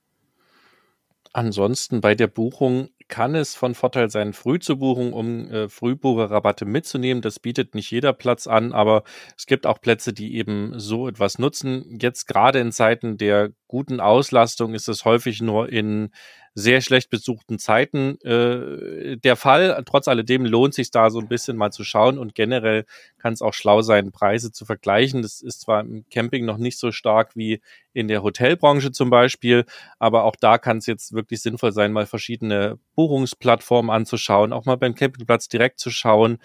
Ansonsten 1.34 2.02
bei 2.02 2.14
der 2.14 2.28
Buchung 2.28 2.90
kann 3.08 3.36
es 3.36 3.56
von 3.56 3.76
Vorteil 3.76 4.10
sein, 4.10 4.34
früh 4.34 4.60
zu 4.60 4.78
buchen, 4.78 5.14
um 5.14 5.50
äh, 5.50 5.70
Frühbucherrabatte 5.70 6.66
mitzunehmen. 6.66 7.22
Das 7.22 7.40
bietet 7.40 7.76
nicht 7.76 7.92
jeder 7.92 8.14
Platz 8.14 8.48
an, 8.48 8.74
aber 8.74 9.04
es 9.38 9.46
gibt 9.46 9.68
auch 9.68 9.80
Plätze, 9.80 10.14
die 10.14 10.36
eben 10.36 10.80
so 10.80 11.08
etwas 11.08 11.38
nutzen. 11.38 12.00
Jetzt 12.02 12.26
gerade 12.28 12.60
in 12.60 12.72
Zeiten 12.72 13.18
der 13.18 13.52
guten 13.68 14.00
Auslastung 14.00 14.74
ist 14.74 14.90
es 14.90 15.06
häufig 15.06 15.42
nur 15.42 15.70
in 15.70 16.12
sehr 16.54 16.82
schlecht 16.82 17.10
besuchten 17.10 17.60
Zeiten 17.60 18.20
äh, 18.22 19.18
der 19.18 19.36
Fall. 19.36 19.82
Trotz 19.86 20.08
alledem 20.08 20.46
lohnt 20.46 20.74
sich 20.74 20.92
da 20.92 21.10
so 21.10 21.20
ein 21.20 21.28
bisschen 21.28 21.56
mal 21.56 21.72
zu 21.72 21.84
schauen 21.84 22.18
und 22.18 22.36
generell 22.36 22.86
kann 23.18 23.34
es 23.34 23.42
auch 23.42 23.54
schlau 23.54 23.82
sein, 23.82 24.12
Preise 24.12 24.52
zu 24.52 24.66
vergleichen. 24.66 25.22
Das 25.22 25.42
ist 25.42 25.62
zwar 25.62 25.82
im 25.82 26.06
Camping 26.10 26.46
noch 26.46 26.58
nicht 26.58 26.78
so 26.78 26.92
stark 26.92 27.36
wie 27.36 27.62
in 27.94 28.08
der 28.08 28.24
Hotelbranche 28.24 28.92
zum 28.92 29.10
Beispiel, 29.10 29.66
aber 30.00 30.26
auch 30.26 30.36
da 30.36 30.58
kann 30.58 30.78
es 30.78 30.86
jetzt 30.86 31.14
wirklich 31.14 31.42
sinnvoll 31.42 31.72
sein, 31.72 31.94
mal 31.94 32.06
verschiedene 32.06 32.78
Buchungsplattformen 32.96 33.92
anzuschauen, 33.92 34.54
auch 34.54 34.66
mal 34.66 34.78
beim 34.78 34.96
Campingplatz 34.96 35.48
direkt 35.48 35.80
zu 35.80 35.90
schauen, 35.90 36.40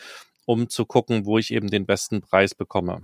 um 0.45 0.69
zu 0.69 0.87
gucken, 0.87 1.27
wo 1.27 1.39
ich 1.39 1.53
eben 1.53 1.69
den 1.69 1.87
besten 1.87 2.21
Preis 2.21 2.55
bekomme. 2.55 3.03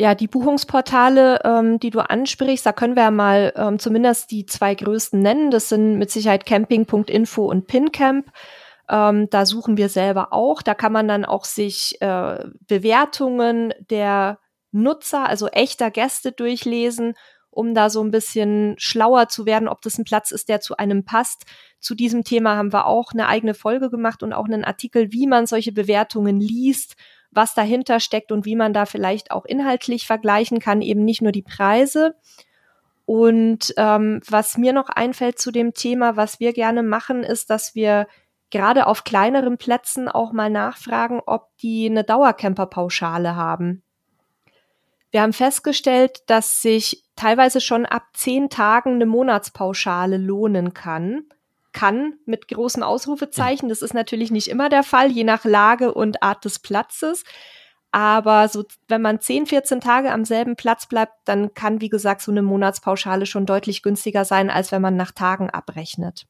Ja, 0.00 0.14
die 0.14 0.28
Buchungsportale, 0.28 1.40
ähm, 1.42 1.80
die 1.80 1.90
du 1.90 1.98
ansprichst, 1.98 2.64
da 2.64 2.72
können 2.72 2.94
wir 2.94 3.02
ja 3.02 3.10
mal 3.10 3.52
ähm, 3.56 3.80
zumindest 3.80 4.30
die 4.30 4.46
zwei 4.46 4.76
größten 4.76 5.20
nennen. 5.20 5.50
Das 5.50 5.68
sind 5.68 5.98
mit 5.98 6.12
Sicherheit 6.12 6.46
camping.info 6.46 7.44
und 7.44 7.66
PinCamp. 7.66 8.30
Ähm, 8.88 9.28
da 9.28 9.44
suchen 9.44 9.76
wir 9.76 9.88
selber 9.88 10.32
auch. 10.32 10.62
Da 10.62 10.74
kann 10.74 10.92
man 10.92 11.08
dann 11.08 11.24
auch 11.24 11.44
sich 11.44 12.00
äh, 12.00 12.44
Bewertungen 12.68 13.74
der 13.90 14.38
Nutzer, 14.70 15.28
also 15.28 15.48
echter 15.48 15.90
Gäste 15.90 16.30
durchlesen, 16.30 17.14
um 17.50 17.74
da 17.74 17.90
so 17.90 18.00
ein 18.00 18.12
bisschen 18.12 18.76
schlauer 18.78 19.26
zu 19.26 19.46
werden, 19.46 19.66
ob 19.66 19.82
das 19.82 19.98
ein 19.98 20.04
Platz 20.04 20.30
ist, 20.30 20.48
der 20.48 20.60
zu 20.60 20.76
einem 20.76 21.04
passt. 21.04 21.42
Zu 21.80 21.96
diesem 21.96 22.22
Thema 22.22 22.54
haben 22.54 22.72
wir 22.72 22.86
auch 22.86 23.10
eine 23.10 23.26
eigene 23.26 23.54
Folge 23.54 23.90
gemacht 23.90 24.22
und 24.22 24.32
auch 24.32 24.44
einen 24.44 24.62
Artikel, 24.62 25.10
wie 25.10 25.26
man 25.26 25.46
solche 25.46 25.72
Bewertungen 25.72 26.38
liest 26.38 26.94
was 27.30 27.54
dahinter 27.54 28.00
steckt 28.00 28.32
und 28.32 28.44
wie 28.44 28.56
man 28.56 28.72
da 28.72 28.86
vielleicht 28.86 29.30
auch 29.30 29.44
inhaltlich 29.44 30.06
vergleichen 30.06 30.60
kann, 30.60 30.82
eben 30.82 31.04
nicht 31.04 31.22
nur 31.22 31.32
die 31.32 31.42
Preise. 31.42 32.14
Und 33.04 33.72
ähm, 33.76 34.20
was 34.28 34.58
mir 34.58 34.72
noch 34.72 34.88
einfällt 34.88 35.38
zu 35.38 35.50
dem 35.50 35.74
Thema, 35.74 36.16
was 36.16 36.40
wir 36.40 36.52
gerne 36.52 36.82
machen, 36.82 37.22
ist, 37.22 37.50
dass 37.50 37.74
wir 37.74 38.06
gerade 38.50 38.86
auf 38.86 39.04
kleineren 39.04 39.58
Plätzen 39.58 40.08
auch 40.08 40.32
mal 40.32 40.50
nachfragen, 40.50 41.20
ob 41.24 41.56
die 41.58 41.86
eine 41.86 42.04
Dauercamper-Pauschale 42.04 43.36
haben. 43.36 43.82
Wir 45.10 45.22
haben 45.22 45.32
festgestellt, 45.32 46.22
dass 46.26 46.60
sich 46.60 47.04
teilweise 47.16 47.60
schon 47.60 47.86
ab 47.86 48.04
zehn 48.12 48.50
Tagen 48.50 48.94
eine 48.94 49.06
Monatspauschale 49.06 50.18
lohnen 50.18 50.74
kann 50.74 51.24
kann 51.78 52.14
mit 52.26 52.48
großen 52.48 52.82
Ausrufezeichen. 52.82 53.68
Das 53.68 53.82
ist 53.82 53.94
natürlich 53.94 54.32
nicht 54.32 54.48
immer 54.48 54.68
der 54.68 54.82
Fall, 54.82 55.12
je 55.12 55.22
nach 55.22 55.44
Lage 55.44 55.94
und 55.94 56.24
Art 56.24 56.44
des 56.44 56.58
Platzes. 56.58 57.22
Aber 57.92 58.48
so, 58.48 58.64
wenn 58.88 59.00
man 59.00 59.20
10, 59.20 59.46
14 59.46 59.80
Tage 59.80 60.10
am 60.10 60.24
selben 60.24 60.56
Platz 60.56 60.86
bleibt, 60.86 61.12
dann 61.24 61.54
kann, 61.54 61.80
wie 61.80 61.88
gesagt, 61.88 62.22
so 62.22 62.32
eine 62.32 62.42
Monatspauschale 62.42 63.26
schon 63.26 63.46
deutlich 63.46 63.82
günstiger 63.82 64.24
sein, 64.24 64.50
als 64.50 64.72
wenn 64.72 64.82
man 64.82 64.96
nach 64.96 65.12
Tagen 65.12 65.50
abrechnet. 65.50 66.26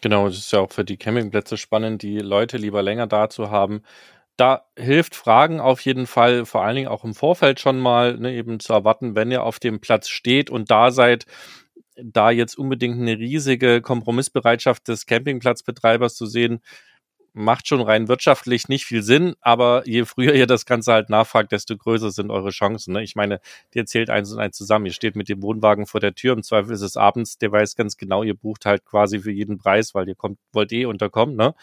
Genau, 0.00 0.28
das 0.28 0.38
ist 0.38 0.52
ja 0.52 0.60
auch 0.60 0.70
für 0.70 0.84
die 0.84 0.96
Campingplätze 0.96 1.56
spannend, 1.56 2.02
die 2.02 2.20
Leute 2.20 2.56
lieber 2.56 2.82
länger 2.82 3.08
da 3.08 3.28
zu 3.30 3.50
haben. 3.50 3.82
Da 4.36 4.66
hilft 4.78 5.16
Fragen 5.16 5.60
auf 5.60 5.80
jeden 5.80 6.06
Fall, 6.06 6.46
vor 6.46 6.62
allen 6.62 6.76
Dingen 6.76 6.88
auch 6.88 7.02
im 7.02 7.14
Vorfeld 7.14 7.58
schon 7.58 7.80
mal, 7.80 8.16
ne, 8.16 8.32
eben 8.32 8.60
zu 8.60 8.72
erwarten, 8.72 9.16
wenn 9.16 9.32
ihr 9.32 9.42
auf 9.42 9.58
dem 9.58 9.80
Platz 9.80 10.08
steht 10.08 10.50
und 10.50 10.70
da 10.70 10.92
seid, 10.92 11.26
da 12.02 12.30
jetzt 12.30 12.56
unbedingt 12.56 13.00
eine 13.00 13.18
riesige 13.18 13.80
Kompromissbereitschaft 13.80 14.88
des 14.88 15.06
Campingplatzbetreibers 15.06 16.14
zu 16.14 16.26
sehen, 16.26 16.60
macht 17.32 17.68
schon 17.68 17.80
rein 17.80 18.08
wirtschaftlich 18.08 18.68
nicht 18.68 18.84
viel 18.84 19.02
Sinn, 19.02 19.34
aber 19.40 19.82
je 19.86 20.04
früher 20.04 20.34
ihr 20.34 20.46
das 20.46 20.66
Ganze 20.66 20.92
halt 20.92 21.10
nachfragt, 21.10 21.52
desto 21.52 21.76
größer 21.76 22.10
sind 22.10 22.30
eure 22.30 22.50
Chancen. 22.50 22.94
Ne? 22.94 23.02
Ich 23.02 23.14
meine, 23.14 23.40
dir 23.74 23.86
zählt 23.86 24.10
eins 24.10 24.32
und 24.32 24.40
eins 24.40 24.56
zusammen. 24.56 24.86
Ihr 24.86 24.92
steht 24.92 25.16
mit 25.16 25.28
dem 25.28 25.42
Wohnwagen 25.42 25.86
vor 25.86 26.00
der 26.00 26.14
Tür, 26.14 26.32
im 26.32 26.42
Zweifel 26.42 26.72
ist 26.72 26.82
es 26.82 26.96
abends, 26.96 27.38
der 27.38 27.52
weiß 27.52 27.76
ganz 27.76 27.96
genau, 27.96 28.22
ihr 28.22 28.34
bucht 28.34 28.66
halt 28.66 28.84
quasi 28.84 29.20
für 29.20 29.30
jeden 29.30 29.58
Preis, 29.58 29.94
weil 29.94 30.08
ihr 30.08 30.14
kommt, 30.14 30.38
wollt 30.52 30.72
eh 30.72 30.86
unterkommen. 30.86 31.36
Ne? 31.36 31.54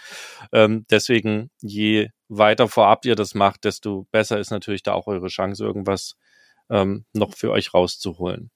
Ähm, 0.52 0.86
deswegen, 0.90 1.50
je 1.62 2.10
weiter 2.30 2.68
vorab 2.68 3.06
ihr 3.06 3.16
das 3.16 3.36
macht, 3.36 3.64
desto 3.64 4.08
besser 4.12 4.40
ist 4.40 4.52
natürlich 4.52 4.84
da 4.84 4.94
auch 4.94 5.08
eure 5.08 5.28
Chance, 5.28 5.64
irgendwas 5.64 6.16
ähm, 6.70 7.06
noch 7.14 7.34
für 7.34 7.52
euch 7.52 7.74
rauszuholen. 7.74 8.52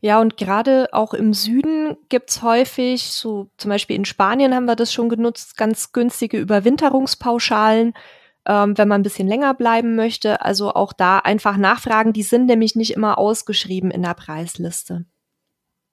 Ja, 0.00 0.20
und 0.20 0.36
gerade 0.36 0.88
auch 0.92 1.14
im 1.14 1.32
Süden 1.34 1.96
gibt's 2.08 2.42
häufig, 2.42 3.04
so 3.04 3.48
zum 3.56 3.70
Beispiel 3.70 3.96
in 3.96 4.04
Spanien 4.04 4.54
haben 4.54 4.66
wir 4.66 4.76
das 4.76 4.92
schon 4.92 5.08
genutzt, 5.08 5.56
ganz 5.56 5.92
günstige 5.92 6.38
Überwinterungspauschalen, 6.38 7.94
ähm, 8.46 8.78
wenn 8.78 8.88
man 8.88 9.00
ein 9.00 9.04
bisschen 9.04 9.28
länger 9.28 9.54
bleiben 9.54 9.96
möchte. 9.96 10.42
Also 10.42 10.74
auch 10.74 10.92
da 10.92 11.18
einfach 11.18 11.56
nachfragen, 11.56 12.12
die 12.12 12.22
sind 12.22 12.46
nämlich 12.46 12.76
nicht 12.76 12.92
immer 12.92 13.18
ausgeschrieben 13.18 13.90
in 13.90 14.02
der 14.02 14.14
Preisliste. 14.14 15.06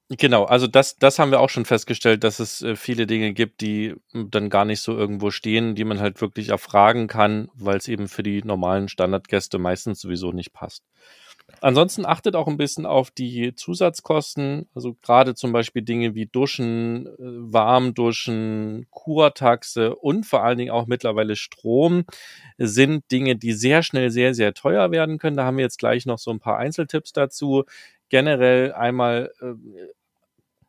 Genau, 0.10 0.44
also 0.44 0.68
das, 0.68 0.98
das 0.98 1.18
haben 1.18 1.32
wir 1.32 1.40
auch 1.40 1.50
schon 1.50 1.66
festgestellt, 1.66 2.24
dass 2.24 2.40
es 2.40 2.62
äh, 2.62 2.76
viele 2.76 3.08
Dinge 3.08 3.34
gibt, 3.34 3.62
die 3.62 3.96
dann 4.14 4.50
gar 4.50 4.66
nicht 4.66 4.82
so 4.82 4.96
irgendwo 4.96 5.32
stehen, 5.32 5.76
die 5.76 5.86
man 5.86 6.00
halt 6.00 6.22
wirklich 6.22 6.50
erfragen 6.50 7.08
kann, 7.08 7.50
weil 7.56 7.78
es 7.78 7.88
eben 7.88 8.08
für 8.08 8.22
die 8.22 8.44
normalen 8.44 8.90
Standardgäste 8.90 9.58
meistens 9.58 10.02
sowieso 10.02 10.32
nicht 10.32 10.54
passt. 10.54 10.84
Ansonsten 11.62 12.06
achtet 12.06 12.36
auch 12.36 12.48
ein 12.48 12.58
bisschen 12.58 12.86
auf 12.86 13.10
die 13.10 13.56
Zusatzkosten, 13.56 14.68
also 14.76 14.96
gerade 15.02 15.34
zum 15.34 15.54
Beispiel 15.54 15.82
Dinge 15.82 16.14
wie 16.14 16.26
Duschen, 16.26 17.08
äh, 17.08 17.14
Warmduschen, 17.20 18.88
Kurtaxe 18.90 19.96
und 19.96 20.26
vor 20.26 20.44
allen 20.44 20.58
Dingen 20.58 20.72
auch 20.72 20.88
mittlerweile 20.88 21.36
Strom 21.36 22.04
sind 22.58 23.10
Dinge, 23.12 23.36
die 23.36 23.54
sehr 23.54 23.82
schnell 23.84 24.10
sehr, 24.10 24.34
sehr 24.34 24.54
teuer 24.54 24.92
werden 24.92 25.20
können. 25.20 25.38
Da 25.38 25.46
haben 25.46 25.58
wir 25.58 25.64
jetzt 25.64 25.80
gleich 25.80 26.06
noch 26.06 26.20
so 26.20 26.32
ein 26.32 26.40
paar 26.40 26.58
Einzeltipps 26.58 27.14
dazu. 27.14 27.64
Generell 28.10 28.74
einmal 28.74 29.32
äh, 29.42 29.54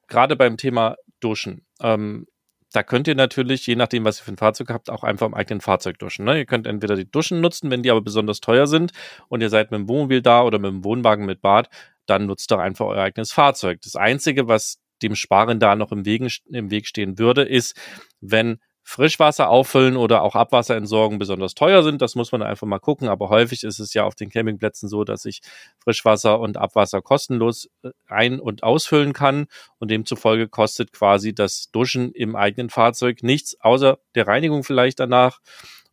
gerade 0.06 0.36
beim 0.36 0.56
Thema 0.56 0.96
Duschen. 1.20 1.66
Ähm, 1.80 2.26
da 2.74 2.82
könnt 2.82 3.06
ihr 3.06 3.14
natürlich, 3.14 3.68
je 3.68 3.76
nachdem, 3.76 4.04
was 4.04 4.20
ihr 4.20 4.24
für 4.24 4.32
ein 4.32 4.36
Fahrzeug 4.36 4.70
habt, 4.70 4.90
auch 4.90 5.04
einfach 5.04 5.28
im 5.28 5.34
eigenen 5.34 5.60
Fahrzeug 5.60 5.96
duschen. 6.00 6.24
Ne? 6.24 6.38
Ihr 6.38 6.44
könnt 6.44 6.66
entweder 6.66 6.96
die 6.96 7.08
Duschen 7.08 7.40
nutzen, 7.40 7.70
wenn 7.70 7.84
die 7.84 7.90
aber 7.90 8.00
besonders 8.00 8.40
teuer 8.40 8.66
sind 8.66 8.90
und 9.28 9.40
ihr 9.42 9.48
seid 9.48 9.70
mit 9.70 9.78
dem 9.78 9.88
Wohnmobil 9.88 10.22
da 10.22 10.42
oder 10.42 10.58
mit 10.58 10.70
dem 10.72 10.84
Wohnwagen 10.84 11.24
mit 11.24 11.40
Bad, 11.40 11.68
dann 12.06 12.26
nutzt 12.26 12.50
doch 12.50 12.58
einfach 12.58 12.86
euer 12.86 13.04
eigenes 13.04 13.30
Fahrzeug. 13.30 13.80
Das 13.82 13.94
Einzige, 13.94 14.48
was 14.48 14.80
dem 15.02 15.14
Sparen 15.14 15.60
da 15.60 15.76
noch 15.76 15.92
im, 15.92 16.04
Wegen, 16.04 16.28
im 16.50 16.72
Weg 16.72 16.88
stehen 16.88 17.16
würde, 17.16 17.42
ist, 17.42 17.80
wenn 18.20 18.58
Frischwasser 18.86 19.48
auffüllen 19.48 19.96
oder 19.96 20.22
auch 20.22 20.34
Abwasser 20.36 20.76
entsorgen 20.76 21.18
besonders 21.18 21.54
teuer 21.54 21.82
sind. 21.82 22.02
Das 22.02 22.14
muss 22.14 22.32
man 22.32 22.42
einfach 22.42 22.66
mal 22.66 22.78
gucken. 22.78 23.08
Aber 23.08 23.30
häufig 23.30 23.64
ist 23.64 23.78
es 23.78 23.94
ja 23.94 24.04
auf 24.04 24.14
den 24.14 24.28
Campingplätzen 24.28 24.90
so, 24.90 25.04
dass 25.04 25.24
ich 25.24 25.40
Frischwasser 25.82 26.38
und 26.38 26.58
Abwasser 26.58 27.00
kostenlos 27.00 27.70
äh, 27.82 27.90
ein- 28.06 28.40
und 28.40 28.62
ausfüllen 28.62 29.14
kann. 29.14 29.46
Und 29.78 29.90
demzufolge 29.90 30.48
kostet 30.48 30.92
quasi 30.92 31.34
das 31.34 31.70
Duschen 31.72 32.12
im 32.12 32.36
eigenen 32.36 32.68
Fahrzeug 32.68 33.22
nichts, 33.22 33.58
außer 33.60 33.98
der 34.14 34.26
Reinigung 34.26 34.64
vielleicht 34.64 35.00
danach. 35.00 35.40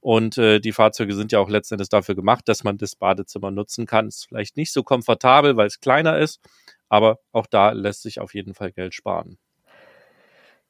Und 0.02 0.38
äh, 0.38 0.60
die 0.60 0.74
Fahrzeuge 0.74 1.16
sind 1.16 1.32
ja 1.32 1.40
auch 1.40 1.50
letztendlich 1.50 1.90
dafür 1.90 2.16
gemacht, 2.16 2.50
dass 2.50 2.64
man 2.66 2.78
das 2.78 2.96
Badezimmer 2.96 3.52
nutzen 3.52 3.86
kann. 3.86 4.10
Ist 4.10 4.28
vielleicht 4.28 4.58
nicht 4.58 4.74
so 4.74 4.84
komfortabel, 4.84 5.56
weil 5.56 5.68
es 5.68 5.80
kleiner 5.80 6.18
ist, 6.20 6.42
aber 6.90 7.20
auch 7.32 7.48
da 7.48 7.72
lässt 7.72 8.02
sich 8.02 8.20
auf 8.20 8.34
jeden 8.34 8.54
Fall 8.54 8.74
Geld 8.74 8.94
sparen. 8.96 9.38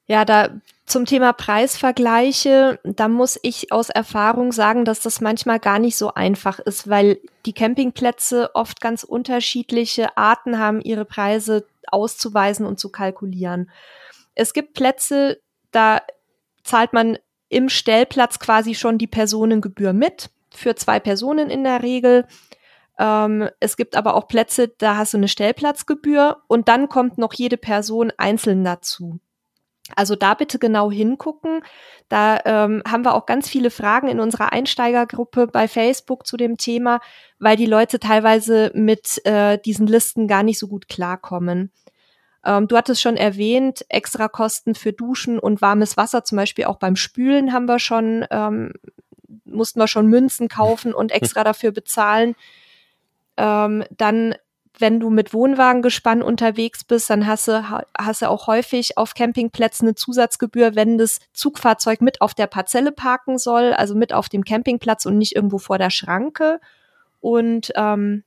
Ja, 0.07 0.25
da 0.25 0.49
zum 0.85 1.05
Thema 1.05 1.31
Preisvergleiche, 1.31 2.79
da 2.83 3.07
muss 3.07 3.39
ich 3.43 3.71
aus 3.71 3.89
Erfahrung 3.89 4.51
sagen, 4.51 4.83
dass 4.83 4.99
das 4.99 5.21
manchmal 5.21 5.59
gar 5.59 5.79
nicht 5.79 5.95
so 5.95 6.13
einfach 6.13 6.59
ist, 6.59 6.89
weil 6.89 7.19
die 7.45 7.53
Campingplätze 7.53 8.53
oft 8.55 8.81
ganz 8.81 9.03
unterschiedliche 9.03 10.17
Arten 10.17 10.59
haben, 10.59 10.81
ihre 10.81 11.05
Preise 11.05 11.65
auszuweisen 11.87 12.65
und 12.65 12.77
zu 12.77 12.91
kalkulieren. 12.91 13.69
Es 14.35 14.53
gibt 14.53 14.73
Plätze, 14.73 15.39
da 15.71 16.01
zahlt 16.63 16.91
man 16.93 17.17
im 17.47 17.69
Stellplatz 17.69 18.39
quasi 18.39 18.75
schon 18.75 18.97
die 18.97 19.07
Personengebühr 19.07 19.93
mit, 19.93 20.29
für 20.53 20.75
zwei 20.75 20.99
Personen 20.99 21.49
in 21.49 21.63
der 21.63 21.83
Regel. 21.83 22.27
Ähm, 22.99 23.49
es 23.59 23.77
gibt 23.77 23.95
aber 23.95 24.15
auch 24.15 24.27
Plätze, 24.27 24.67
da 24.67 24.97
hast 24.97 25.13
du 25.13 25.17
eine 25.17 25.27
Stellplatzgebühr 25.27 26.41
und 26.47 26.67
dann 26.67 26.89
kommt 26.89 27.17
noch 27.17 27.33
jede 27.33 27.57
Person 27.57 28.11
einzeln 28.17 28.63
dazu. 28.63 29.19
Also 29.95 30.15
da 30.15 30.33
bitte 30.33 30.59
genau 30.59 30.91
hingucken. 30.91 31.61
Da 32.09 32.39
ähm, 32.45 32.83
haben 32.87 33.05
wir 33.05 33.15
auch 33.15 33.25
ganz 33.25 33.47
viele 33.47 33.71
Fragen 33.71 34.07
in 34.07 34.19
unserer 34.19 34.51
Einsteigergruppe 34.51 35.47
bei 35.47 35.67
Facebook 35.67 36.27
zu 36.27 36.37
dem 36.37 36.57
Thema, 36.57 36.99
weil 37.39 37.55
die 37.55 37.65
Leute 37.65 37.99
teilweise 37.99 38.71
mit 38.73 39.25
äh, 39.25 39.57
diesen 39.59 39.87
Listen 39.87 40.27
gar 40.27 40.43
nicht 40.43 40.59
so 40.59 40.67
gut 40.67 40.87
klarkommen. 40.87 41.71
Ähm, 42.43 42.67
du 42.67 42.75
hattest 42.75 43.01
schon 43.01 43.17
erwähnt, 43.17 43.85
extra 43.89 44.27
Kosten 44.27 44.75
für 44.75 44.93
Duschen 44.93 45.39
und 45.39 45.61
warmes 45.61 45.97
Wasser, 45.97 46.23
zum 46.23 46.37
Beispiel 46.37 46.65
auch 46.65 46.77
beim 46.77 46.95
Spülen 46.95 47.53
haben 47.53 47.67
wir 47.67 47.79
schon, 47.79 48.25
ähm, 48.31 48.73
mussten 49.45 49.79
wir 49.79 49.87
schon 49.87 50.07
Münzen 50.07 50.47
kaufen 50.47 50.93
und 50.93 51.11
extra 51.11 51.43
dafür 51.43 51.71
bezahlen. 51.71 52.35
Ähm, 53.37 53.83
dann 53.91 54.35
wenn 54.81 54.99
du 54.99 55.09
mit 55.09 55.33
Wohnwagengespann 55.33 56.21
unterwegs 56.21 56.83
bist, 56.83 57.09
dann 57.09 57.27
hast 57.27 57.47
du, 57.47 57.63
hast 57.97 58.21
du 58.21 58.29
auch 58.29 58.47
häufig 58.47 58.97
auf 58.97 59.13
Campingplätzen 59.13 59.87
eine 59.87 59.95
Zusatzgebühr, 59.95 60.75
wenn 60.75 60.97
das 60.97 61.19
Zugfahrzeug 61.33 62.01
mit 62.01 62.21
auf 62.21 62.33
der 62.33 62.47
Parzelle 62.47 62.91
parken 62.91 63.37
soll, 63.37 63.73
also 63.73 63.95
mit 63.95 64.11
auf 64.11 64.27
dem 64.27 64.43
Campingplatz 64.43 65.05
und 65.05 65.17
nicht 65.17 65.35
irgendwo 65.35 65.59
vor 65.59 65.77
der 65.77 65.91
Schranke. 65.91 66.59
Und 67.21 67.71
ähm, 67.75 68.23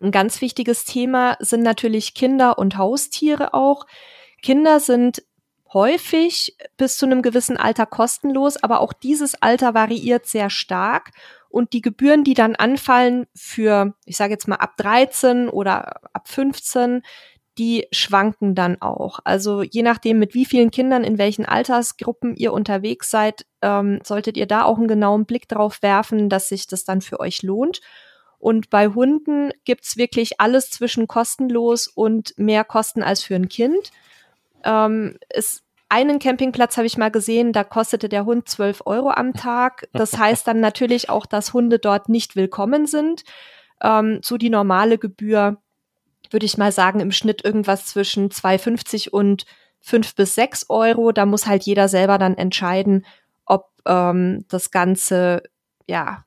ein 0.00 0.10
ganz 0.10 0.40
wichtiges 0.40 0.84
Thema 0.84 1.36
sind 1.40 1.62
natürlich 1.62 2.14
Kinder 2.14 2.58
und 2.58 2.76
Haustiere 2.76 3.54
auch. 3.54 3.86
Kinder 4.42 4.80
sind 4.80 5.22
häufig 5.72 6.56
bis 6.76 6.96
zu 6.96 7.06
einem 7.06 7.22
gewissen 7.22 7.56
Alter 7.56 7.86
kostenlos, 7.86 8.62
aber 8.62 8.80
auch 8.80 8.92
dieses 8.92 9.40
Alter 9.42 9.74
variiert 9.74 10.26
sehr 10.26 10.50
stark. 10.50 11.10
Und 11.56 11.72
die 11.72 11.80
Gebühren, 11.80 12.22
die 12.22 12.34
dann 12.34 12.54
anfallen 12.54 13.28
für, 13.34 13.94
ich 14.04 14.18
sage 14.18 14.34
jetzt 14.34 14.46
mal 14.46 14.56
ab 14.56 14.76
13 14.76 15.48
oder 15.48 16.02
ab 16.12 16.28
15, 16.28 17.00
die 17.56 17.86
schwanken 17.92 18.54
dann 18.54 18.82
auch. 18.82 19.20
Also 19.24 19.62
je 19.62 19.80
nachdem, 19.82 20.18
mit 20.18 20.34
wie 20.34 20.44
vielen 20.44 20.70
Kindern 20.70 21.02
in 21.02 21.16
welchen 21.16 21.46
Altersgruppen 21.46 22.36
ihr 22.36 22.52
unterwegs 22.52 23.08
seid, 23.08 23.46
ähm, 23.62 24.00
solltet 24.04 24.36
ihr 24.36 24.44
da 24.44 24.64
auch 24.64 24.76
einen 24.76 24.86
genauen 24.86 25.24
Blick 25.24 25.48
drauf 25.48 25.80
werfen, 25.80 26.28
dass 26.28 26.50
sich 26.50 26.66
das 26.66 26.84
dann 26.84 27.00
für 27.00 27.20
euch 27.20 27.42
lohnt. 27.42 27.80
Und 28.38 28.68
bei 28.68 28.88
Hunden 28.88 29.50
gibt's 29.64 29.96
wirklich 29.96 30.42
alles 30.42 30.68
zwischen 30.68 31.08
kostenlos 31.08 31.88
und 31.88 32.34
mehr 32.36 32.64
Kosten 32.64 33.02
als 33.02 33.22
für 33.22 33.34
ein 33.34 33.48
Kind. 33.48 33.92
Ähm, 34.62 35.16
es 35.30 35.62
einen 35.88 36.18
Campingplatz 36.18 36.76
habe 36.76 36.86
ich 36.86 36.98
mal 36.98 37.10
gesehen, 37.10 37.52
da 37.52 37.62
kostete 37.62 38.08
der 38.08 38.24
Hund 38.24 38.48
12 38.48 38.82
Euro 38.86 39.10
am 39.10 39.34
Tag. 39.34 39.88
Das 39.92 40.18
heißt 40.18 40.46
dann 40.46 40.60
natürlich 40.60 41.10
auch, 41.10 41.26
dass 41.26 41.52
Hunde 41.52 41.78
dort 41.78 42.08
nicht 42.08 42.34
willkommen 42.34 42.86
sind. 42.86 43.24
Ähm, 43.82 44.20
so 44.22 44.36
die 44.36 44.50
normale 44.50 44.98
Gebühr, 44.98 45.58
würde 46.30 46.46
ich 46.46 46.58
mal 46.58 46.72
sagen, 46.72 47.00
im 47.00 47.12
Schnitt 47.12 47.44
irgendwas 47.44 47.86
zwischen 47.86 48.30
2,50 48.30 49.10
und 49.10 49.44
5 49.80 50.16
bis 50.16 50.34
6 50.34 50.66
Euro. 50.70 51.12
Da 51.12 51.24
muss 51.24 51.46
halt 51.46 51.62
jeder 51.62 51.88
selber 51.88 52.18
dann 52.18 52.36
entscheiden, 52.36 53.06
ob 53.44 53.68
ähm, 53.86 54.44
das 54.48 54.72
Ganze, 54.72 55.44
ja, 55.86 56.24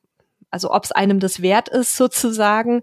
also 0.51 0.71
ob 0.71 0.85
es 0.85 0.91
einem 0.93 1.19
das 1.19 1.41
wert 1.41 1.67
ist 1.67 1.95
sozusagen. 1.97 2.81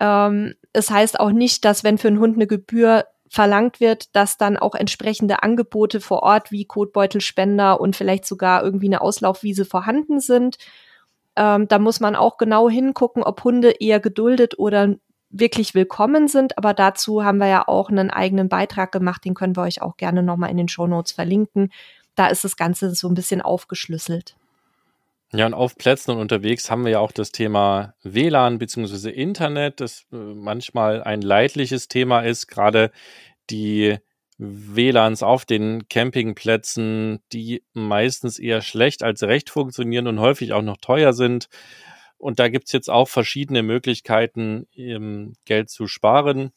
Ähm, 0.00 0.54
es 0.72 0.90
heißt 0.90 1.20
auch 1.20 1.32
nicht, 1.32 1.64
dass 1.64 1.84
wenn 1.84 1.98
für 1.98 2.08
einen 2.08 2.20
Hund 2.20 2.36
eine 2.36 2.46
Gebühr 2.46 3.04
verlangt 3.30 3.80
wird, 3.80 4.14
dass 4.16 4.38
dann 4.38 4.56
auch 4.56 4.74
entsprechende 4.74 5.42
Angebote 5.42 6.00
vor 6.00 6.22
Ort 6.22 6.50
wie 6.50 6.64
Kotbeutelspender 6.64 7.80
und 7.80 7.96
vielleicht 7.96 8.26
sogar 8.26 8.62
irgendwie 8.62 8.86
eine 8.86 9.00
Auslaufwiese 9.00 9.64
vorhanden 9.64 10.20
sind. 10.20 10.58
Ähm, 11.36 11.68
da 11.68 11.78
muss 11.78 12.00
man 12.00 12.16
auch 12.16 12.36
genau 12.36 12.68
hingucken, 12.68 13.22
ob 13.22 13.44
Hunde 13.44 13.70
eher 13.80 14.00
geduldet 14.00 14.58
oder 14.58 14.94
wirklich 15.30 15.74
willkommen 15.74 16.28
sind. 16.28 16.56
Aber 16.58 16.74
dazu 16.74 17.22
haben 17.24 17.38
wir 17.38 17.48
ja 17.48 17.68
auch 17.68 17.90
einen 17.90 18.10
eigenen 18.10 18.48
Beitrag 18.48 18.92
gemacht, 18.92 19.24
den 19.24 19.34
können 19.34 19.56
wir 19.56 19.62
euch 19.62 19.82
auch 19.82 19.96
gerne 19.96 20.22
nochmal 20.22 20.50
in 20.50 20.56
den 20.56 20.68
Show 20.68 20.86
Notes 20.86 21.12
verlinken. 21.12 21.70
Da 22.14 22.28
ist 22.28 22.44
das 22.44 22.56
Ganze 22.56 22.94
so 22.94 23.08
ein 23.08 23.14
bisschen 23.14 23.42
aufgeschlüsselt. 23.42 24.36
Ja, 25.32 25.44
und 25.44 25.52
auf 25.52 25.76
Plätzen 25.76 26.12
und 26.12 26.18
unterwegs 26.18 26.70
haben 26.70 26.84
wir 26.84 26.92
ja 26.92 26.98
auch 27.00 27.12
das 27.12 27.32
Thema 27.32 27.94
WLAN 28.02 28.58
bzw. 28.58 29.10
Internet, 29.10 29.80
das 29.80 30.06
äh, 30.10 30.16
manchmal 30.16 31.02
ein 31.02 31.20
leidliches 31.20 31.88
Thema 31.88 32.20
ist, 32.20 32.46
gerade 32.46 32.90
die 33.50 33.98
WLANs 34.38 35.22
auf 35.22 35.44
den 35.44 35.86
Campingplätzen, 35.88 37.20
die 37.32 37.62
meistens 37.74 38.38
eher 38.38 38.62
schlecht 38.62 39.02
als 39.02 39.22
recht 39.22 39.50
funktionieren 39.50 40.06
und 40.06 40.20
häufig 40.20 40.52
auch 40.54 40.62
noch 40.62 40.78
teuer 40.78 41.12
sind. 41.12 41.48
Und 42.16 42.38
da 42.38 42.48
gibt's 42.48 42.72
jetzt 42.72 42.88
auch 42.88 43.08
verschiedene 43.08 43.62
Möglichkeiten, 43.62 44.66
Geld 45.44 45.70
zu 45.70 45.86
sparen. 45.88 46.52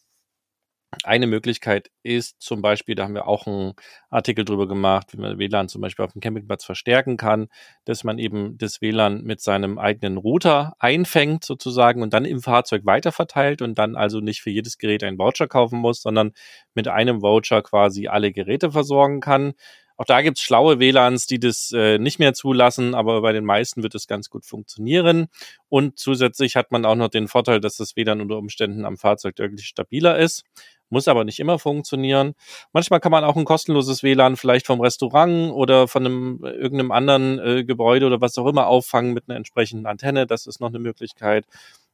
Eine 1.04 1.25
Möglichkeit 1.25 1.89
ist 2.04 2.41
zum 2.41 2.62
Beispiel, 2.62 2.95
da 2.95 3.04
haben 3.06 3.13
wir 3.15 3.25
auch 3.25 3.47
einen 3.47 3.73
Artikel 4.10 4.43
drüber 4.43 4.67
gemacht, 4.67 5.08
wie 5.13 5.17
man 5.21 5.39
WLAN 5.39 5.69
zum 5.69 5.82
Beispiel 5.82 6.04
auf 6.04 6.12
dem 6.12 6.19
Campingplatz 6.19 6.65
verstärken 6.65 7.15
kann, 7.15 7.47
dass 7.86 8.04
man 8.04 8.19
eben 8.19 8.58
das 8.58 8.82
WLAN 8.82 9.23
mit 9.23 9.39
seinem 9.39 9.80
eigenen 9.80 10.17
Router 10.17 10.73
einfängt 10.80 11.45
sozusagen 11.45 12.01
und 12.01 12.13
dann 12.13 12.25
im 12.25 12.41
Fahrzeug 12.41 12.86
weiterverteilt 12.86 13.62
und 13.62 13.80
dann 13.80 13.95
also 13.95 14.19
nicht 14.19 14.41
für 14.41 14.49
jedes 14.49 14.77
Gerät 14.77 15.04
einen 15.04 15.17
Voucher 15.17 15.47
kaufen 15.47 15.80
muss, 15.80 16.01
sondern 16.01 16.34
mit 16.75 16.89
einem 16.89 17.21
Voucher 17.21 17.62
quasi 17.62 18.08
alle 18.10 18.34
Geräte 18.34 18.71
versorgen 18.71 19.21
kann. 19.21 19.54
Auch 19.95 20.06
da 20.06 20.21
gibt's 20.21 20.41
schlaue 20.41 20.80
WLANs, 20.80 21.25
die 21.25 21.39
das 21.39 21.71
äh, 21.73 21.99
nicht 21.99 22.19
mehr 22.19 22.34
zulassen, 22.34 22.95
aber 22.95 23.21
bei 23.21 23.32
den 23.34 23.45
meisten 23.45 23.82
wird 23.84 23.95
es 23.95 24.08
ganz 24.08 24.30
gut 24.30 24.45
funktionieren. 24.45 25.27
Und 25.69 25.99
zusätzlich 25.99 26.56
hat 26.56 26.71
man 26.71 26.86
auch 26.86 26.95
noch 26.95 27.10
den 27.10 27.27
Vorteil, 27.27 27.62
dass 27.62 27.77
das 27.77 27.95
WLAN 27.95 28.19
unter 28.19 28.38
Umständen 28.38 28.84
am 28.84 28.97
Fahrzeug 28.97 29.36
deutlich 29.36 29.67
stabiler 29.67 30.17
ist 30.17 30.43
muss 30.91 31.08
aber 31.08 31.23
nicht 31.23 31.39
immer 31.39 31.58
funktionieren. 31.58 32.34
Manchmal 32.73 32.99
kann 32.99 33.12
man 33.12 33.23
auch 33.23 33.36
ein 33.36 33.45
kostenloses 33.45 34.04
WLAN 34.04 34.38
vielleicht 34.38 34.67
vom 34.67 34.82
Restaurant 34.82 35.51
oder 35.54 35.88
von 35.88 36.06
einem 36.06 36.39
irgendeinem 36.43 36.91
anderen 36.91 37.39
äh, 37.39 37.63
Gebäude 37.63 38.06
oder 38.06 38.21
was 38.21 38.38
auch 38.38 38.47
immer 38.47 38.67
auffangen 38.67 39.13
mit 39.13 39.27
einer 39.27 39.38
entsprechenden 39.38 39.86
Antenne. 39.86 40.27
Das 40.27 40.45
ist 40.45 40.60
noch 40.60 40.69
eine 40.69 40.80
Möglichkeit. 40.80 41.45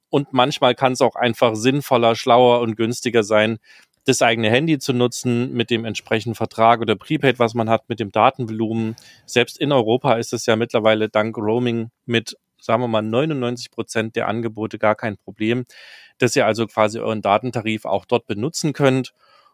Und 0.09 0.33
manchmal 0.33 0.73
kann 0.73 0.93
es 0.93 1.01
auch 1.01 1.15
einfach 1.15 1.55
sinnvoller, 1.55 2.15
schlauer 2.15 2.61
und 2.61 2.75
günstiger 2.75 3.23
sein, 3.23 3.59
das 4.05 4.21
eigene 4.21 4.49
Handy 4.49 4.79
zu 4.79 4.93
nutzen 4.93 5.51
mit 5.53 5.69
dem 5.69 5.83
entsprechenden 5.83 6.35
Vertrag 6.35 6.79
oder 6.79 6.95
Prepaid, 6.95 7.39
was 7.39 7.53
man 7.53 7.69
hat, 7.69 7.89
mit 7.89 7.99
dem 7.99 8.11
Datenvolumen. 8.11 8.95
Selbst 9.25 9.59
in 9.59 9.73
Europa 9.73 10.13
ist 10.13 10.31
es 10.31 10.45
ja 10.45 10.55
mittlerweile 10.55 11.09
dank 11.09 11.37
Roaming 11.37 11.91
mit, 12.05 12.37
sagen 12.59 12.81
wir 12.81 12.87
mal, 12.87 13.01
99 13.01 13.71
Prozent 13.71 14.15
der 14.15 14.27
Angebote 14.27 14.77
gar 14.77 14.95
kein 14.95 15.17
Problem 15.17 15.65
dass 16.17 16.35
ihr 16.35 16.45
also 16.45 16.67
quasi 16.67 16.99
euren 16.99 17.21
Datentarif 17.21 17.85
auch 17.85 18.05
dort 18.05 18.27
benutzen 18.27 18.73
könnt. 18.73 19.13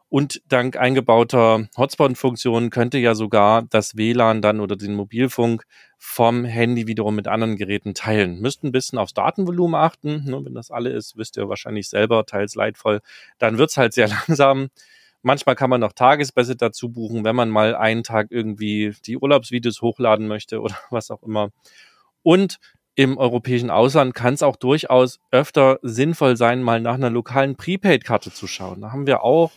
Und 0.10 0.44
dank 0.48 0.78
eingebauter 0.78 1.68
Hotspot-Funktionen 1.76 2.70
könnt 2.70 2.94
ihr 2.94 3.00
ja 3.00 3.16
sogar 3.16 3.64
das 3.64 3.98
WLAN 3.98 4.44
dann 4.44 4.60
oder 4.60 4.76
den 4.76 4.94
Mobilfunk 4.94 5.64
vom 5.98 6.46
Handy 6.46 6.86
wiederum 6.86 7.16
mit 7.16 7.28
anderen 7.28 7.56
Geräten 7.56 7.96
teilen. 7.96 8.40
Müsst 8.40 8.64
ein 8.64 8.72
bisschen 8.72 9.00
aufs 9.00 9.16
Datenvolumen 9.16 9.74
achten. 9.74 10.26
Ne, 10.26 10.46
wenn 10.46 10.54
das 10.54 10.70
alle 10.70 10.92
ist, 10.92 11.18
wisst 11.18 11.36
ihr 11.38 11.50
wahrscheinlich 11.50 11.90
selber, 11.90 12.28
teils 12.28 12.54
leidvoll. 12.54 13.02
Dann 13.40 13.58
wird's 13.58 13.78
halt 13.78 13.94
sehr 13.94 14.08
langsam. 14.28 14.70
Manchmal 15.24 15.56
kann 15.56 15.72
man 15.72 15.82
noch 15.82 15.94
Tagesbässe 15.94 16.58
dazu 16.58 16.90
buchen, 16.90 17.24
wenn 17.24 17.36
man 17.36 17.50
mal 17.50 17.76
einen 17.76 18.04
Tag 18.04 18.28
irgendwie 18.30 18.94
die 19.08 19.18
Urlaubsvideos 19.18 19.82
hochladen 19.82 20.28
möchte 20.28 20.62
oder 20.62 20.78
was 20.92 21.10
auch 21.10 21.24
immer. 21.24 21.50
Und 22.22 22.60
im 22.96 23.18
europäischen 23.18 23.70
Ausland 23.70 24.14
kann 24.14 24.36
es 24.36 24.44
auch 24.44 24.56
durchaus 24.56 25.20
öfter 25.32 25.80
sinnvoll 25.82 26.38
sein, 26.38 26.62
mal 26.62 26.80
nach 26.80 26.94
einer 26.96 27.10
lokalen 27.10 27.56
Prepaid-Karte 27.56 28.32
zu 28.32 28.48
schauen. 28.48 28.82
Da 28.82 28.92
haben 28.92 29.08
wir 29.08 29.24
auch 29.24 29.52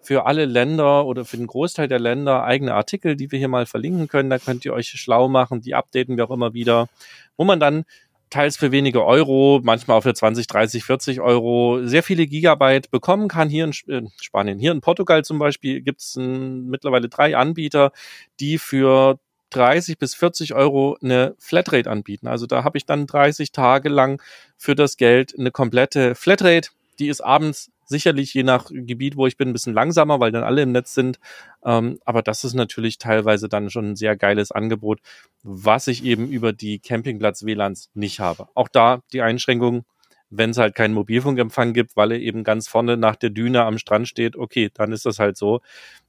für 0.00 0.24
alle 0.24 0.46
Länder 0.46 1.04
oder 1.04 1.24
für 1.24 1.36
den 1.36 1.46
Großteil 1.46 1.88
der 1.88 1.98
Länder 1.98 2.44
eigene 2.44 2.72
Artikel, 2.74 3.16
die 3.16 3.30
wir 3.30 3.38
hier 3.38 3.48
mal 3.48 3.66
verlinken 3.66 4.08
können. 4.08 4.30
Da 4.30 4.38
könnt 4.38 4.64
ihr 4.64 4.72
euch 4.72 4.88
schlau 4.88 5.28
machen, 5.28 5.60
die 5.60 5.74
updaten 5.74 6.16
wir 6.16 6.24
auch 6.24 6.30
immer 6.30 6.54
wieder, 6.54 6.88
wo 7.36 7.44
man 7.44 7.60
dann 7.60 7.84
teils 8.30 8.56
für 8.56 8.72
wenige 8.72 9.04
Euro, 9.04 9.60
manchmal 9.62 9.98
auch 9.98 10.02
für 10.02 10.14
20, 10.14 10.46
30, 10.46 10.84
40 10.84 11.20
Euro 11.20 11.80
sehr 11.84 12.02
viele 12.02 12.26
Gigabyte 12.26 12.90
bekommen 12.90 13.28
kann. 13.28 13.48
Hier 13.48 13.64
in 13.64 14.10
Spanien, 14.20 14.58
hier 14.58 14.72
in 14.72 14.80
Portugal 14.80 15.24
zum 15.24 15.38
Beispiel 15.38 15.80
gibt 15.80 16.00
es 16.00 16.16
mittlerweile 16.16 17.08
drei 17.08 17.36
Anbieter, 17.36 17.92
die 18.40 18.58
für 18.58 19.18
30 19.50 19.98
bis 19.98 20.14
40 20.14 20.54
Euro 20.54 20.96
eine 21.02 21.34
Flatrate 21.38 21.90
anbieten. 21.90 22.28
Also 22.28 22.46
da 22.46 22.64
habe 22.64 22.78
ich 22.78 22.86
dann 22.86 23.06
30 23.06 23.52
Tage 23.52 23.88
lang 23.88 24.22
für 24.56 24.74
das 24.74 24.96
Geld 24.96 25.34
eine 25.38 25.50
komplette 25.50 26.14
Flatrate. 26.14 26.70
Die 26.98 27.08
ist 27.08 27.20
abends 27.20 27.70
sicherlich 27.88 28.34
je 28.34 28.42
nach 28.42 28.66
Gebiet, 28.70 29.16
wo 29.16 29.26
ich 29.26 29.36
bin, 29.36 29.48
ein 29.48 29.52
bisschen 29.52 29.72
langsamer, 29.72 30.20
weil 30.20 30.30
dann 30.30 30.44
alle 30.44 30.62
im 30.62 30.72
Netz 30.72 30.94
sind. 30.94 31.18
Ähm, 31.64 31.98
aber 32.04 32.22
das 32.22 32.44
ist 32.44 32.54
natürlich 32.54 32.98
teilweise 32.98 33.48
dann 33.48 33.70
schon 33.70 33.92
ein 33.92 33.96
sehr 33.96 34.16
geiles 34.16 34.52
Angebot, 34.52 35.00
was 35.42 35.86
ich 35.86 36.04
eben 36.04 36.28
über 36.28 36.52
die 36.52 36.78
Campingplatz-WLANs 36.78 37.90
nicht 37.94 38.20
habe. 38.20 38.48
Auch 38.54 38.68
da 38.68 39.00
die 39.12 39.22
Einschränkung, 39.22 39.84
wenn 40.30 40.50
es 40.50 40.58
halt 40.58 40.74
keinen 40.74 40.92
Mobilfunkempfang 40.94 41.72
gibt, 41.72 41.96
weil 41.96 42.12
er 42.12 42.20
eben 42.20 42.44
ganz 42.44 42.68
vorne 42.68 42.98
nach 42.98 43.16
der 43.16 43.30
Düne 43.30 43.64
am 43.64 43.78
Strand 43.78 44.08
steht, 44.08 44.36
okay, 44.36 44.70
dann 44.74 44.92
ist 44.92 45.06
das 45.06 45.18
halt 45.18 45.38
so. 45.38 45.62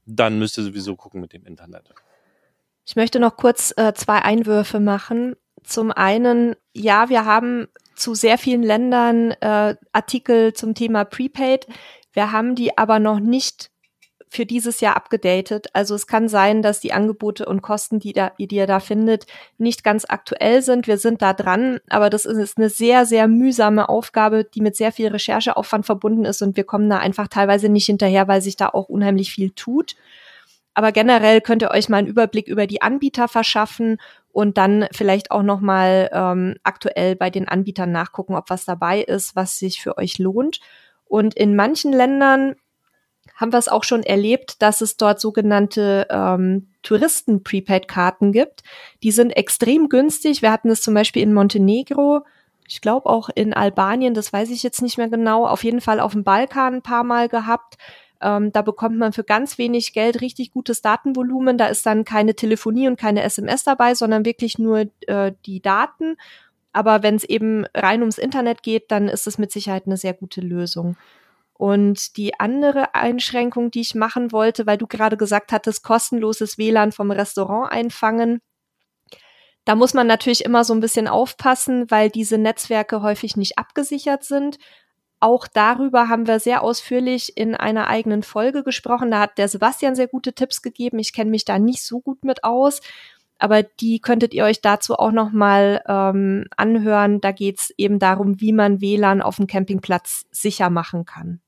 Dann 0.06 0.38
müsst 0.40 0.58
ihr 0.58 0.64
sowieso 0.64 0.98
gucken 0.98 1.22
mit 1.22 1.32
dem 1.32 1.46
Internet. 1.46 1.94
Ich 2.90 2.96
möchte 2.96 3.20
noch 3.20 3.38
kurz 3.38 3.72
äh, 3.78 3.94
zwei 3.94 4.24
Einwürfe 4.24 4.80
machen. 4.80 5.36
Zum 5.64 5.92
einen, 5.92 6.56
ja, 6.74 7.08
wir 7.10 7.24
haben 7.24 7.68
zu 7.96 8.16
sehr 8.16 8.40
vielen 8.40 8.64
Ländern 8.64 9.30
äh, 9.42 9.76
Artikel 9.94 10.54
zum 10.54 10.74
Thema 10.74 11.06
Prepaid. 11.06 11.68
Wir 12.14 12.32
haben 12.32 12.56
die 12.56 12.80
aber 12.80 12.98
noch 12.98 13.20
nicht 13.20 13.70
für 14.28 14.48
dieses 14.48 14.82
Jahr 14.82 14.96
abgedatet. 14.96 15.68
Also 15.74 15.94
es 15.94 16.08
kann 16.08 16.28
sein, 16.28 16.64
dass 16.64 16.80
die 16.80 16.92
Angebote 16.92 17.46
und 17.46 17.62
Kosten, 17.62 18.00
die, 18.00 18.14
da, 18.14 18.32
die 18.40 18.48
ihr 18.56 18.66
da 18.66 18.80
findet, 18.80 19.28
nicht 19.60 19.84
ganz 19.84 20.06
aktuell 20.10 20.64
sind. 20.64 20.88
Wir 20.88 20.98
sind 20.98 21.22
da 21.22 21.34
dran, 21.34 21.80
aber 21.92 22.10
das 22.10 22.26
ist 22.26 22.58
eine 22.58 22.72
sehr, 22.72 23.06
sehr 23.06 23.28
mühsame 23.28 23.88
Aufgabe, 23.88 24.46
die 24.46 24.62
mit 24.62 24.76
sehr 24.76 24.92
viel 24.92 25.10
Rechercheaufwand 25.10 25.86
verbunden 25.86 26.26
ist 26.26 26.42
und 26.42 26.58
wir 26.58 26.64
kommen 26.64 26.90
da 26.90 26.98
einfach 26.98 27.28
teilweise 27.28 27.70
nicht 27.70 27.86
hinterher, 27.86 28.28
weil 28.28 28.42
sich 28.42 28.56
da 28.56 28.70
auch 28.70 28.90
unheimlich 28.90 29.30
viel 29.30 29.52
tut. 29.52 29.96
Aber 30.80 30.94
generell 30.94 31.42
könnt 31.42 31.62
ihr 31.62 31.72
euch 31.72 31.90
mal 31.90 31.98
einen 31.98 32.08
Überblick 32.08 32.48
über 32.48 32.66
die 32.66 32.82
Anbieter 32.82 33.28
verschaffen 33.28 33.98
und 34.32 34.58
dann 34.58 34.88
vielleicht 34.94 35.30
auch 35.30 35.44
noch 35.44 35.60
mal 35.60 36.10
ähm, 36.14 36.56
aktuell 36.64 37.18
bei 37.18 37.30
den 37.30 37.50
Anbietern 37.50 37.92
nachgucken, 37.92 38.34
ob 38.34 38.50
was 38.50 38.64
dabei 38.64 39.02
ist, 39.02 39.36
was 39.36 39.60
sich 39.60 39.82
für 39.84 39.98
euch 39.98 40.20
lohnt. 40.20 40.62
Und 41.04 41.34
in 41.34 41.54
manchen 41.54 41.92
Ländern 41.92 42.56
haben 43.36 43.52
wir 43.52 43.60
es 43.60 43.68
auch 43.68 43.84
schon 43.84 44.04
erlebt, 44.04 44.62
dass 44.62 44.80
es 44.80 44.96
dort 44.96 45.20
sogenannte 45.20 46.08
ähm, 46.10 46.70
Touristen-Prepaid-Karten 46.84 48.32
gibt. 48.32 48.64
Die 49.04 49.12
sind 49.12 49.32
extrem 49.32 49.90
günstig. 49.90 50.42
Wir 50.42 50.54
hatten 50.54 50.70
es 50.70 50.82
zum 50.82 50.94
Beispiel 50.94 51.24
in 51.24 51.34
Montenegro, 51.34 52.24
ich 52.66 52.80
glaube 52.80 53.10
auch 53.10 53.28
in 53.36 53.54
Albanien, 53.54 54.14
das 54.14 54.32
weiß 54.32 54.50
ich 54.52 54.64
jetzt 54.64 54.82
nicht 54.82 54.98
mehr 54.98 55.10
genau, 55.10 55.46
auf 55.46 55.66
jeden 55.66 55.82
Fall 55.82 56.00
auf 56.00 56.14
dem 56.14 56.24
Balkan 56.24 56.76
ein 56.76 56.82
paar 56.82 57.04
Mal 57.04 57.28
gehabt. 57.28 57.78
Ähm, 58.22 58.52
da 58.52 58.62
bekommt 58.62 58.98
man 58.98 59.14
für 59.14 59.24
ganz 59.24 59.58
wenig 59.58 59.94
Geld 59.94 60.22
richtig 60.22 60.52
gutes 60.52 60.82
Datenvolumen. 60.82 61.58
Da 61.58 61.68
ist 61.68 61.86
dann 61.86 62.04
keine 62.04 62.36
Telefonie 62.36 62.88
und 62.88 63.00
keine 63.00 63.24
SMS 63.24 63.64
dabei, 63.64 63.96
sondern 63.96 64.26
wirklich 64.26 64.60
nur 64.60 64.86
äh, 65.08 65.34
die 65.46 65.62
Daten. 65.62 66.18
Aber 66.72 67.02
wenn 67.04 67.16
es 67.16 67.24
eben 67.24 67.66
rein 67.74 68.02
ums 68.02 68.18
Internet 68.18 68.64
geht, 68.64 68.92
dann 68.92 69.08
ist 69.08 69.28
es 69.28 69.38
mit 69.38 69.52
Sicherheit 69.52 69.86
eine 69.86 69.98
sehr 69.98 70.14
gute 70.14 70.42
Lösung. 70.42 70.98
Und 71.54 72.16
die 72.16 72.40
andere 72.40 72.96
Einschränkung, 72.96 73.72
die 73.72 73.82
ich 73.82 73.96
machen 73.96 74.32
wollte, 74.32 74.66
weil 74.66 74.78
du 74.78 74.88
gerade 74.88 75.18
gesagt 75.18 75.52
hattest, 75.52 75.84
kostenloses 75.84 76.58
WLAN 76.58 76.92
vom 76.92 77.12
Restaurant 77.12 77.72
einfangen. 77.72 78.40
Da 79.66 79.76
muss 79.76 79.94
man 79.94 80.08
natürlich 80.08 80.46
immer 80.46 80.64
so 80.64 80.74
ein 80.74 80.80
bisschen 80.80 81.08
aufpassen, 81.08 81.92
weil 81.92 82.10
diese 82.10 82.38
Netzwerke 82.38 83.02
häufig 83.02 83.36
nicht 83.36 83.58
abgesichert 83.58 84.24
sind. 84.24 84.58
Auch 85.20 85.48
darüber 85.48 86.08
haben 86.08 86.28
wir 86.28 86.40
sehr 86.40 86.64
ausführlich 86.64 87.36
in 87.36 87.54
einer 87.56 87.88
eigenen 87.88 88.24
Folge 88.24 88.64
gesprochen. 88.64 89.12
Da 89.12 89.20
hat 89.20 89.38
der 89.38 89.50
Sebastian 89.50 89.96
sehr 89.96 90.08
gute 90.08 90.34
Tipps 90.34 90.62
gegeben. 90.62 91.00
Ich 91.00 91.12
kenne 91.12 91.30
mich 91.30 91.44
da 91.44 91.60
nicht 91.60 91.84
so 91.84 92.00
gut 92.00 92.24
mit 92.24 92.46
aus, 92.46 92.80
aber 93.38 93.64
die 93.64 94.00
könntet 94.00 94.34
ihr 94.34 94.46
euch 94.46 94.62
dazu 94.62 94.96
auch 94.96 95.12
noch 95.12 95.32
mal 95.32 95.84
ähm, 95.88 96.46
anhören. 96.56 97.20
Da 97.20 97.32
geht 97.32 97.60
es 97.60 97.74
eben 97.78 98.00
darum, 98.00 98.40
wie 98.40 98.54
man 98.54 98.80
WLAN 98.80 99.22
auf 99.22 99.36
dem 99.36 99.48
Campingplatz 99.48 100.26
sicher 100.32 100.70
machen 100.70 101.06
kann. 101.06 101.42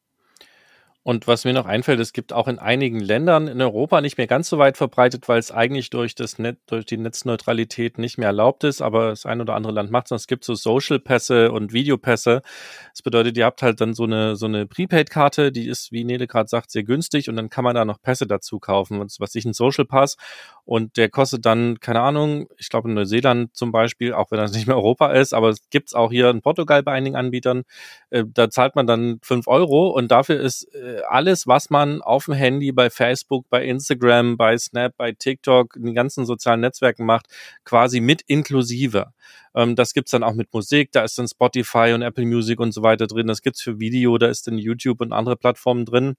Und 1.04 1.26
was 1.26 1.46
mir 1.46 1.54
noch 1.54 1.66
einfällt, 1.66 2.00
es 2.00 2.14
gibt 2.14 2.32
auch 2.32 2.48
in 2.48 2.60
einigen 2.60 3.00
Ländern 3.00 3.48
in 3.48 3.60
Europa 3.60 4.02
nicht 4.02 4.20
mehr 4.20 4.28
ganz 4.28 4.48
so 4.50 4.60
weit 4.60 4.78
verbreitet, 4.78 5.28
weil 5.28 5.40
es 5.40 5.52
eigentlich 5.52 5.90
durch 5.90 6.14
das 6.14 6.38
Net, 6.38 6.60
durch 6.68 6.86
die 6.86 6.98
Netzneutralität 6.98 7.98
nicht 7.98 8.20
mehr 8.20 8.28
erlaubt 8.28 8.64
ist, 8.64 8.84
aber 8.84 9.10
das 9.10 9.26
ein 9.26 9.42
oder 9.42 9.56
andere 9.56 9.74
Land 9.74 9.90
macht 9.90 10.12
es. 10.12 10.22
Es 10.22 10.28
gibt 10.28 10.46
so 10.46 10.54
Social-Pässe 10.54 11.52
und 11.52 11.74
Videopässe. 11.74 12.44
Das 12.92 13.02
bedeutet, 13.02 13.36
ihr 13.36 13.46
habt 13.46 13.64
halt 13.64 13.82
dann 13.82 13.96
so 13.96 14.04
eine, 14.04 14.36
so 14.36 14.46
eine 14.46 14.68
Prepaid-Karte, 14.68 15.52
die 15.52 15.68
ist, 15.68 15.92
wie 15.92 16.04
Nele 16.04 16.28
gerade 16.28 16.48
sagt, 16.48 16.70
sehr 16.70 16.84
günstig 16.84 17.30
und 17.30 17.36
dann 17.36 17.50
kann 17.50 17.64
man 17.64 17.74
da 17.74 17.84
noch 17.84 18.00
Pässe 18.00 18.28
dazu 18.28 18.60
kaufen. 18.60 19.00
Was 19.00 19.34
ich 19.34 19.46
ein 19.46 19.54
Social 19.54 19.86
Pass 19.86 20.18
und 20.66 20.98
der 20.98 21.10
kostet 21.10 21.48
dann, 21.48 21.80
keine 21.80 22.02
Ahnung, 22.02 22.48
ich 22.60 22.70
glaube 22.70 22.90
in 22.90 22.94
Neuseeland 22.94 23.56
zum 23.56 23.72
Beispiel, 23.72 24.14
auch 24.14 24.30
wenn 24.30 24.38
das 24.38 24.54
nicht 24.54 24.68
mehr 24.68 24.76
Europa 24.76 25.12
ist, 25.14 25.34
aber 25.34 25.50
es 25.50 25.68
gibt's 25.72 25.96
auch 25.96 26.12
hier 26.12 26.30
in 26.30 26.44
Portugal 26.44 26.84
bei 26.84 26.92
einigen 26.92 27.16
Anbietern, 27.16 27.64
äh, 28.12 28.24
da 28.32 28.52
zahlt 28.52 28.76
man 28.76 28.86
dann 28.86 29.18
fünf 29.24 29.48
Euro 29.48 29.88
und 29.88 30.12
dafür 30.12 30.40
ist 30.40 30.72
äh, 30.76 30.91
alles, 31.08 31.48
was 31.48 31.70
man 31.70 32.02
auf 32.02 32.26
dem 32.26 32.34
Handy, 32.34 32.72
bei 32.72 32.90
Facebook, 32.90 33.46
bei 33.50 33.66
Instagram, 33.66 34.38
bei 34.38 34.58
Snap, 34.58 34.96
bei 34.98 35.12
TikTok, 35.12 35.76
in 35.76 35.84
den 35.84 35.96
ganzen 35.96 36.26
sozialen 36.26 36.62
Netzwerken 36.62 37.06
macht, 37.06 37.28
quasi 37.66 38.00
mit 38.00 38.22
inklusive. 38.28 39.14
Ähm, 39.56 39.76
das 39.76 39.94
gibt's 39.94 40.12
dann 40.12 40.24
auch 40.24 40.34
mit 40.34 40.54
Musik, 40.54 40.92
da 40.92 41.04
ist 41.04 41.18
dann 41.18 41.28
Spotify 41.28 41.94
und 41.94 42.02
Apple 42.02 42.26
Music 42.26 42.60
und 42.60 42.74
so 42.74 42.84
weiter 42.84 43.08
drin. 43.08 43.28
Das 43.28 43.42
gibt's 43.42 43.62
für 43.62 43.80
Video, 43.80 44.18
da 44.18 44.28
ist 44.28 44.48
dann 44.48 44.58
YouTube 44.58 45.02
und 45.02 45.14
andere 45.14 45.36
Plattformen 45.36 45.86
drin. 45.86 46.16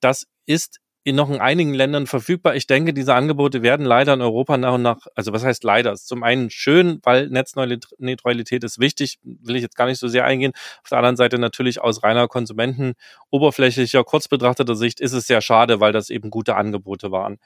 Das 0.00 0.26
ist 0.46 0.80
in 1.04 1.16
noch 1.16 1.28
in 1.28 1.40
einigen 1.40 1.74
Ländern 1.74 2.06
verfügbar. 2.06 2.56
Ich 2.56 2.66
denke, 2.66 2.94
diese 2.94 3.14
Angebote 3.14 3.62
werden 3.62 3.84
leider 3.84 4.14
in 4.14 4.22
Europa 4.22 4.56
nach 4.56 4.74
und 4.74 4.82
nach, 4.82 5.06
also 5.14 5.32
was 5.34 5.44
heißt 5.44 5.62
leider? 5.62 5.94
Zum 5.96 6.22
einen 6.22 6.48
schön, 6.48 7.00
weil 7.02 7.28
Netzneutralität 7.28 8.64
ist 8.64 8.80
wichtig, 8.80 9.18
will 9.22 9.56
ich 9.56 9.62
jetzt 9.62 9.76
gar 9.76 9.86
nicht 9.86 10.00
so 10.00 10.08
sehr 10.08 10.24
eingehen. 10.24 10.52
Auf 10.82 10.88
der 10.88 10.98
anderen 10.98 11.16
Seite 11.16 11.38
natürlich 11.38 11.80
aus 11.80 12.02
reiner 12.02 12.26
Konsumenten 12.26 12.94
oberflächlicher, 13.30 14.02
kurz 14.02 14.28
betrachteter 14.28 14.76
Sicht 14.76 14.98
ist 14.98 15.12
es 15.12 15.26
sehr 15.26 15.42
schade, 15.42 15.78
weil 15.78 15.92
das 15.92 16.08
eben 16.08 16.30
gute 16.30 16.56
Angebote 16.56 17.12
waren. 17.12 17.38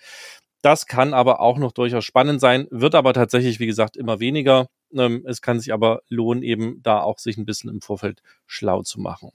Das 0.62 0.86
kann 0.86 1.12
aber 1.12 1.40
auch 1.40 1.58
noch 1.58 1.72
durchaus 1.72 2.04
spannend 2.04 2.40
sein, 2.40 2.68
wird 2.70 2.94
aber 2.94 3.12
tatsächlich, 3.12 3.58
wie 3.60 3.66
gesagt, 3.66 3.96
immer 3.96 4.20
weniger. 4.20 4.68
Ähm, 4.92 5.24
es 5.26 5.42
kann 5.42 5.60
sich 5.60 5.72
aber 5.72 6.00
lohnen, 6.08 6.42
eben 6.42 6.80
da 6.82 7.00
auch 7.00 7.18
sich 7.18 7.36
ein 7.36 7.44
bisschen 7.44 7.70
im 7.70 7.80
Vorfeld 7.80 8.22
schlau 8.46 8.82
zu 8.82 9.00
machen. 9.00 9.30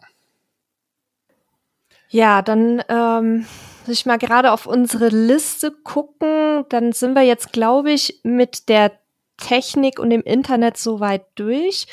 Ja, 2.14 2.44
dann 2.44 2.84
ähm, 2.90 3.48
muss 3.88 3.98
ich 3.98 4.06
mal 4.06 4.20
gerade 4.20 4.52
auf 4.52 4.68
unsere 4.68 5.08
Liste 5.08 5.72
gucken. 5.72 6.64
Dann 6.70 6.92
sind 6.92 7.16
wir 7.16 7.24
jetzt, 7.24 7.54
glaube 7.54 7.92
ich, 7.92 8.20
mit 8.22 8.70
der 8.70 8.92
Technik 9.38 9.98
und 9.98 10.12
dem 10.12 10.22
Internet 10.22 10.78
soweit 10.78 11.26
durch. 11.34 11.88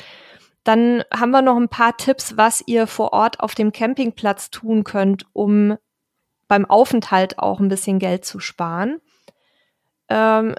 Dann 0.63 1.03
haben 1.11 1.31
wir 1.31 1.41
noch 1.41 1.57
ein 1.57 1.69
paar 1.69 1.97
Tipps, 1.97 2.37
was 2.37 2.61
ihr 2.67 2.85
vor 2.85 3.13
Ort 3.13 3.39
auf 3.39 3.55
dem 3.55 3.71
Campingplatz 3.71 4.51
tun 4.51 4.83
könnt, 4.83 5.25
um 5.33 5.75
beim 6.47 6.69
Aufenthalt 6.69 7.39
auch 7.39 7.59
ein 7.59 7.69
bisschen 7.69 7.97
Geld 7.97 8.23
zu 8.23 8.39
sparen. 8.39 9.01
Ähm, 10.07 10.53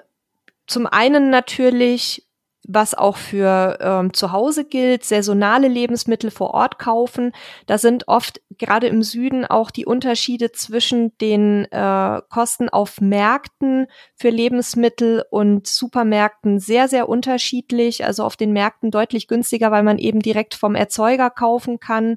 zum 0.67 0.87
einen 0.87 1.29
natürlich 1.29 2.27
was 2.65 2.93
auch 2.93 3.17
für 3.17 3.77
ähm, 3.81 4.13
zu 4.13 4.31
Hause 4.31 4.65
gilt, 4.65 5.03
saisonale 5.03 5.67
Lebensmittel 5.67 6.31
vor 6.31 6.53
Ort 6.53 6.79
kaufen. 6.79 7.33
Da 7.65 7.77
sind 7.77 8.07
oft 8.07 8.41
gerade 8.57 8.87
im 8.87 9.03
Süden 9.03 9.45
auch 9.45 9.69
die 9.69 9.85
Unterschiede 9.85 10.51
zwischen 10.51 11.17
den 11.17 11.65
äh, 11.71 12.21
Kosten 12.29 12.69
auf 12.69 13.01
Märkten 13.01 13.87
für 14.15 14.29
Lebensmittel 14.29 15.23
und 15.29 15.67
Supermärkten 15.67 16.59
sehr, 16.59 16.87
sehr 16.87 17.09
unterschiedlich. 17.09 18.05
Also 18.05 18.23
auf 18.23 18.37
den 18.37 18.53
Märkten 18.53 18.91
deutlich 18.91 19.27
günstiger, 19.27 19.71
weil 19.71 19.83
man 19.83 19.97
eben 19.97 20.21
direkt 20.21 20.53
vom 20.55 20.75
Erzeuger 20.75 21.29
kaufen 21.29 21.79
kann. 21.79 22.15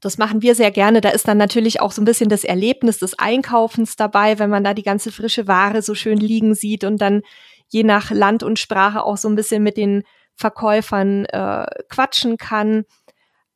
Das 0.00 0.18
machen 0.18 0.42
wir 0.42 0.54
sehr 0.54 0.70
gerne. 0.70 1.00
Da 1.00 1.08
ist 1.08 1.26
dann 1.26 1.38
natürlich 1.38 1.80
auch 1.80 1.92
so 1.92 2.02
ein 2.02 2.04
bisschen 2.04 2.28
das 2.28 2.44
Erlebnis 2.44 2.98
des 2.98 3.18
Einkaufens 3.18 3.96
dabei, 3.96 4.38
wenn 4.38 4.50
man 4.50 4.62
da 4.64 4.74
die 4.74 4.82
ganze 4.82 5.10
frische 5.10 5.48
Ware 5.48 5.82
so 5.82 5.94
schön 5.94 6.18
liegen 6.18 6.54
sieht 6.54 6.84
und 6.84 7.00
dann 7.00 7.22
je 7.68 7.84
nach 7.84 8.10
Land 8.10 8.42
und 8.42 8.58
Sprache 8.58 9.02
auch 9.02 9.16
so 9.16 9.28
ein 9.28 9.36
bisschen 9.36 9.62
mit 9.62 9.76
den 9.76 10.04
Verkäufern 10.34 11.24
äh, 11.26 11.66
quatschen 11.88 12.36
kann. 12.36 12.84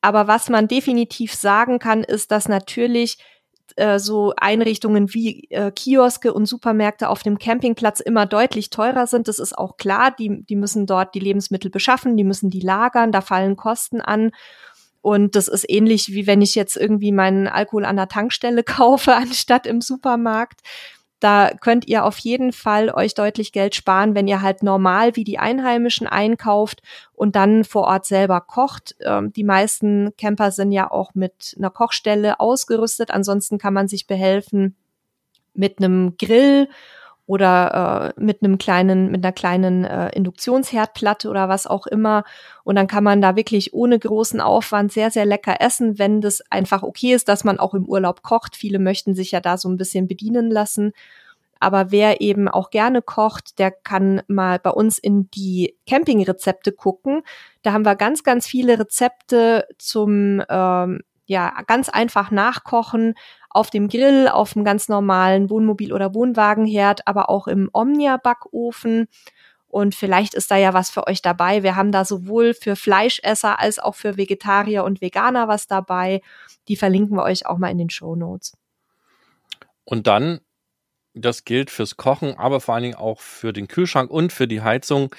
Aber 0.01 0.27
was 0.27 0.49
man 0.49 0.69
definitiv 0.69 1.35
sagen 1.35 1.79
kann, 1.79 2.03
ist, 2.03 2.31
dass 2.33 2.49
natürlich 2.49 3.19
äh, 3.77 3.99
so 3.99 4.35
Einrichtungen 4.37 5.15
wie 5.15 5.49
äh, 5.51 5.71
Kioske 5.71 6.35
und 6.35 6.47
Supermärkte 6.47 7.09
auf 7.09 7.23
dem 7.23 7.39
Campingplatz 7.39 8.01
immer 8.01 8.27
deutlich 8.27 8.71
teurer 8.71 9.07
sind. 9.07 9.29
Das 9.29 9.39
ist 9.39 9.57
auch 9.57 9.77
klar. 9.77 10.15
Die, 10.19 10.45
die 10.45 10.57
müssen 10.57 10.87
dort 10.87 11.15
die 11.15 11.21
Lebensmittel 11.21 11.71
beschaffen, 11.71 12.17
die 12.17 12.25
müssen 12.25 12.51
die 12.51 12.61
lagern, 12.61 13.13
da 13.13 13.21
fallen 13.21 13.57
Kosten 13.57 14.01
an. 14.01 14.33
Und 15.01 15.35
das 15.37 15.49
ist 15.49 15.69
ähnlich 15.69 16.13
wie 16.13 16.27
wenn 16.27 16.43
ich 16.43 16.55
jetzt 16.55 16.77
irgendwie 16.77 17.13
meinen 17.13 17.49
Alkohol 17.49 17.85
an 17.85 17.97
der 17.97 18.09
Tankstelle 18.09 18.63
kaufe, 18.65 19.15
anstatt 19.15 19.67
im 19.67 19.81
Supermarkt. 19.81 20.61
Da 21.23 21.51
könnt 21.61 21.87
ihr 21.87 22.05
auf 22.05 22.19
jeden 22.19 22.51
Fall 22.51 22.91
euch 22.91 23.15
deutlich 23.15 23.53
Geld 23.53 23.77
sparen, 23.77 24.17
wenn 24.17 24.27
ihr 24.27 24.43
halt 24.43 24.65
normal 24.65 25.15
wie 25.15 25.23
die 25.23 25.39
Einheimischen 25.39 26.09
einkauft 26.09 26.83
und 27.13 27.37
dann 27.37 27.63
vor 27.63 27.85
Ort 27.85 28.07
selber 28.07 28.41
kocht. 28.41 28.97
Ähm, 28.99 29.33
die 29.33 29.45
meisten 29.45 30.17
Camper 30.19 30.51
sind 30.51 30.73
ja 30.73 30.91
auch 30.91 31.15
mit 31.15 31.55
einer 31.57 31.71
Kochstelle 31.71 32.41
ausgerüstet. 32.41 33.13
Ansonsten 33.13 33.59
kann 33.59 33.73
man 33.73 33.87
sich 33.87 34.09
behelfen 34.09 34.75
mit 35.55 35.79
einem 35.79 36.17
Grill 36.17 36.69
oder 37.27 38.15
äh, 38.17 38.21
mit 38.21 38.43
einem 38.43 38.59
kleinen, 38.59 39.11
mit 39.11 39.25
einer 39.25 39.33
kleinen 39.33 39.85
äh, 39.85 40.11
Induktionsherdplatte 40.11 41.29
oder 41.29 41.49
was 41.49 41.67
auch 41.67 41.87
immer. 41.87 42.25
Und 42.65 42.77
dann 42.77 42.89
kann 42.89 43.05
man 43.05 43.21
da 43.21 43.37
wirklich 43.37 43.73
ohne 43.75 43.99
großen 43.99 44.41
Aufwand 44.41 44.93
sehr, 44.93 45.11
sehr 45.11 45.25
lecker 45.25 45.61
essen, 45.61 45.99
wenn 45.99 46.21
das 46.21 46.43
einfach 46.51 46.83
okay 46.83 47.15
ist, 47.15 47.29
dass 47.29 47.45
man 47.45 47.59
auch 47.59 47.75
im 47.75 47.85
Urlaub 47.87 48.23
kocht. 48.23 48.57
Viele 48.57 48.79
möchten 48.79 49.15
sich 49.15 49.31
ja 49.31 49.41
da 49.41 49.57
so 49.57 49.69
ein 49.69 49.77
bisschen 49.77 50.09
bedienen 50.09 50.51
lassen. 50.51 50.93
Aber 51.61 51.93
wer 51.93 52.21
eben 52.21 52.49
auch 52.49 52.71
gerne 52.71 53.03
kocht, 53.03 53.61
der 53.61 53.71
kann 53.71 54.23
mal 54.27 54.59
bei 54.59 54.71
uns 54.71 54.99
in 54.99 55.31
die 55.31 55.77
Campingrezepte 55.89 56.73
gucken. 56.73 57.23
Da 57.63 57.73
haben 57.73 57.85
wir 57.85 57.95
ganz, 57.95 58.25
ganz 58.25 58.49
viele 58.49 58.81
Rezepte 58.81 59.69
zum 59.79 60.43
ähm, 60.49 61.03
ja 61.27 61.63
ganz 61.67 61.89
einfach 61.89 62.31
nachkochen 62.31 63.15
auf 63.51 63.71
dem 63.71 63.89
Grill, 63.89 64.29
auf 64.29 64.55
dem 64.55 64.65
ganz 64.65 64.89
normalen 64.89 65.51
Wohnmobil- 65.51 65.93
oder 65.93 66.15
Wohnwagenherd, 66.15 67.07
aber 67.07 67.29
auch 67.29 67.47
im 67.47 67.69
Omnia-Backofen. 67.73 69.09
Und 69.69 69.95
vielleicht 69.95 70.35
ist 70.35 70.51
da 70.51 70.57
ja 70.57 70.75
was 70.75 70.91
für 70.91 71.07
euch 71.07 71.23
dabei. 71.23 71.63
Wir 71.63 71.77
haben 71.77 71.93
da 71.93 72.05
sowohl 72.05 72.55
für 72.55 72.77
Fleischesser 72.77 73.59
als 73.59 73.79
auch 73.79 73.95
für 73.95 74.17
Vegetarier 74.17 74.85
und 74.85 75.01
Veganer 75.01 75.49
was 75.49 75.67
dabei. 75.67 76.21
Die 76.69 76.77
verlinken 76.77 77.17
wir 77.17 77.23
euch 77.23 77.47
auch 77.47 77.59
mal 77.59 77.71
in 77.71 77.79
den 77.79 77.91
Show 77.91 78.15
Notes. 78.15 78.53
Und 79.85 80.07
dann, 80.07 80.41
das 81.15 81.45
gilt 81.45 81.71
fürs 81.71 81.97
Kochen, 81.97 82.37
aber 82.37 82.61
vor 82.61 82.75
allen 82.75 82.85
Dingen 82.85 82.95
auch 82.95 83.21
für 83.21 83.53
den 83.53 83.69
Kühlschrank 83.69 84.11
und 84.11 84.33
für 84.33 84.47
die 84.47 84.63
Heizung, 84.63 85.15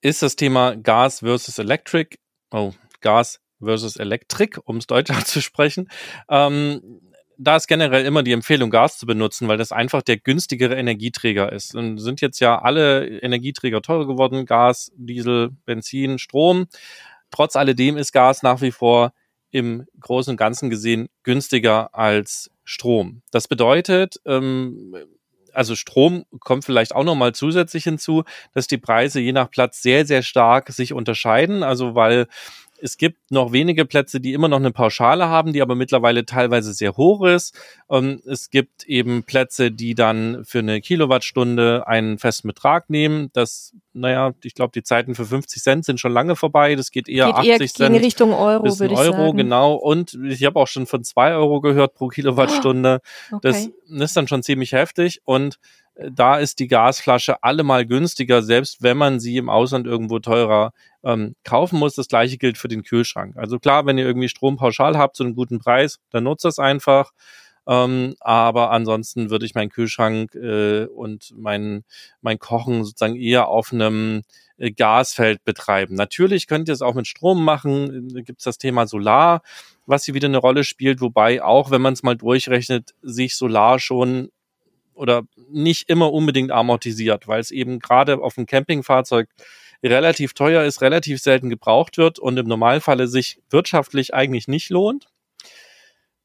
ist 0.00 0.22
das 0.22 0.36
Thema 0.36 0.76
Gas 0.76 1.20
versus 1.20 1.58
Electric. 1.58 2.18
Oh, 2.50 2.72
Gas 3.00 3.40
versus 3.62 3.96
Elektrik, 3.96 4.58
um 4.64 4.78
es 4.78 4.86
deutscher 4.86 5.18
zu 5.24 5.40
sprechen. 5.40 5.88
Ähm, 6.28 7.00
da 7.38 7.56
ist 7.56 7.68
generell 7.68 8.04
immer 8.04 8.24
die 8.24 8.32
Empfehlung, 8.32 8.68
Gas 8.68 8.98
zu 8.98 9.06
benutzen, 9.06 9.46
weil 9.46 9.58
das 9.58 9.70
einfach 9.70 10.02
der 10.02 10.16
günstigere 10.16 10.74
Energieträger 10.74 11.52
ist. 11.52 11.74
Und 11.74 11.98
sind 11.98 12.20
jetzt 12.20 12.40
ja 12.40 12.60
alle 12.60 13.06
Energieträger 13.06 13.80
teurer 13.80 14.08
geworden. 14.08 14.44
Gas, 14.44 14.90
Diesel, 14.96 15.50
Benzin, 15.64 16.18
Strom. 16.18 16.66
Trotz 17.30 17.54
alledem 17.54 17.96
ist 17.96 18.12
Gas 18.12 18.42
nach 18.42 18.60
wie 18.60 18.72
vor 18.72 19.12
im 19.50 19.86
Großen 20.00 20.32
und 20.32 20.36
Ganzen 20.36 20.68
gesehen 20.68 21.08
günstiger 21.22 21.94
als 21.94 22.50
Strom. 22.64 23.22
Das 23.30 23.48
bedeutet, 23.48 24.20
ähm, 24.26 24.94
also 25.54 25.74
Strom 25.74 26.24
kommt 26.40 26.64
vielleicht 26.64 26.94
auch 26.94 27.04
nochmal 27.04 27.34
zusätzlich 27.34 27.84
hinzu, 27.84 28.24
dass 28.52 28.66
die 28.66 28.78
Preise 28.78 29.20
je 29.20 29.32
nach 29.32 29.50
Platz 29.50 29.80
sehr, 29.80 30.06
sehr 30.06 30.22
stark 30.22 30.70
sich 30.70 30.92
unterscheiden. 30.92 31.62
Also 31.62 31.94
weil 31.94 32.26
es 32.80 32.96
gibt 32.96 33.30
noch 33.30 33.52
wenige 33.52 33.84
Plätze, 33.84 34.20
die 34.20 34.32
immer 34.32 34.48
noch 34.48 34.58
eine 34.58 34.70
Pauschale 34.70 35.28
haben, 35.28 35.52
die 35.52 35.62
aber 35.62 35.74
mittlerweile 35.74 36.24
teilweise 36.24 36.72
sehr 36.72 36.96
hoch 36.96 37.24
ist. 37.24 37.54
Ähm, 37.90 38.20
es 38.26 38.50
gibt 38.50 38.84
eben 38.84 39.24
Plätze, 39.24 39.70
die 39.70 39.94
dann 39.94 40.44
für 40.44 40.60
eine 40.60 40.80
Kilowattstunde 40.80 41.86
einen 41.86 42.18
festen 42.18 42.48
Betrag 42.48 42.90
nehmen. 42.90 43.30
Das, 43.32 43.74
naja, 43.92 44.32
ich 44.42 44.54
glaube, 44.54 44.72
die 44.74 44.82
Zeiten 44.82 45.14
für 45.14 45.24
50 45.24 45.62
Cent 45.62 45.84
sind 45.84 46.00
schon 46.00 46.12
lange 46.12 46.36
vorbei. 46.36 46.74
Das 46.74 46.90
geht 46.90 47.08
eher 47.08 47.26
geht 47.26 47.36
80 47.36 47.48
eher 47.48 47.68
Cent. 47.68 48.04
Richtung 48.04 48.32
Euro, 48.32 48.64
würde 48.78 48.94
ich 48.94 48.98
Euro, 48.98 49.26
sagen. 49.26 49.36
genau. 49.36 49.74
Und 49.74 50.18
ich 50.28 50.44
habe 50.44 50.58
auch 50.58 50.68
schon 50.68 50.86
von 50.86 51.04
zwei 51.04 51.32
Euro 51.32 51.60
gehört 51.60 51.94
pro 51.94 52.08
Kilowattstunde. 52.08 53.00
Oh, 53.32 53.36
okay. 53.36 53.72
Das 53.88 54.02
ist 54.02 54.16
dann 54.16 54.28
schon 54.28 54.42
ziemlich 54.42 54.72
heftig. 54.72 55.20
Und 55.24 55.58
da 55.98 56.38
ist 56.38 56.60
die 56.60 56.68
Gasflasche 56.68 57.42
allemal 57.42 57.84
günstiger, 57.84 58.42
selbst 58.42 58.82
wenn 58.82 58.96
man 58.96 59.18
sie 59.20 59.36
im 59.36 59.48
Ausland 59.48 59.86
irgendwo 59.86 60.20
teurer 60.20 60.72
ähm, 61.04 61.34
kaufen 61.44 61.78
muss. 61.78 61.94
Das 61.94 62.08
gleiche 62.08 62.38
gilt 62.38 62.58
für 62.58 62.68
den 62.68 62.82
Kühlschrank. 62.82 63.36
Also 63.36 63.58
klar, 63.58 63.86
wenn 63.86 63.98
ihr 63.98 64.06
irgendwie 64.06 64.28
Strom 64.28 64.56
pauschal 64.56 64.96
habt 64.98 65.16
zu 65.16 65.24
einem 65.24 65.34
guten 65.34 65.58
Preis, 65.58 65.98
dann 66.10 66.24
nutzt 66.24 66.44
das 66.44 66.58
einfach. 66.58 67.12
Ähm, 67.66 68.14
aber 68.20 68.70
ansonsten 68.70 69.28
würde 69.28 69.44
ich 69.44 69.54
meinen 69.54 69.68
Kühlschrank 69.68 70.34
äh, 70.34 70.86
und 70.86 71.34
mein, 71.36 71.84
mein 72.22 72.38
Kochen 72.38 72.82
sozusagen 72.82 73.16
eher 73.16 73.48
auf 73.48 73.72
einem 73.72 74.22
äh, 74.56 74.70
Gasfeld 74.70 75.44
betreiben. 75.44 75.94
Natürlich 75.94 76.46
könnt 76.46 76.68
ihr 76.68 76.74
es 76.74 76.80
auch 76.80 76.94
mit 76.94 77.06
Strom 77.06 77.44
machen. 77.44 78.08
Da 78.14 78.22
gibt 78.22 78.40
es 78.40 78.44
das 78.44 78.56
Thema 78.56 78.86
Solar, 78.86 79.42
was 79.84 80.04
hier 80.04 80.14
wieder 80.14 80.28
eine 80.28 80.38
Rolle 80.38 80.64
spielt, 80.64 81.02
wobei 81.02 81.42
auch, 81.42 81.70
wenn 81.70 81.82
man 81.82 81.92
es 81.92 82.02
mal 82.02 82.16
durchrechnet, 82.16 82.94
sich 83.02 83.36
Solar 83.36 83.78
schon 83.78 84.30
oder 84.94 85.22
nicht 85.50 85.88
immer 85.90 86.12
unbedingt 86.12 86.50
amortisiert, 86.50 87.28
weil 87.28 87.40
es 87.40 87.50
eben 87.50 87.78
gerade 87.78 88.18
auf 88.18 88.34
dem 88.34 88.46
Campingfahrzeug 88.46 89.28
relativ 89.82 90.34
teuer 90.34 90.64
ist, 90.64 90.82
relativ 90.82 91.20
selten 91.20 91.48
gebraucht 91.50 91.98
wird 91.98 92.18
und 92.18 92.36
im 92.36 92.46
Normalfalle 92.46 93.08
sich 93.08 93.40
wirtschaftlich 93.50 94.14
eigentlich 94.14 94.48
nicht 94.48 94.70
lohnt. 94.70 95.08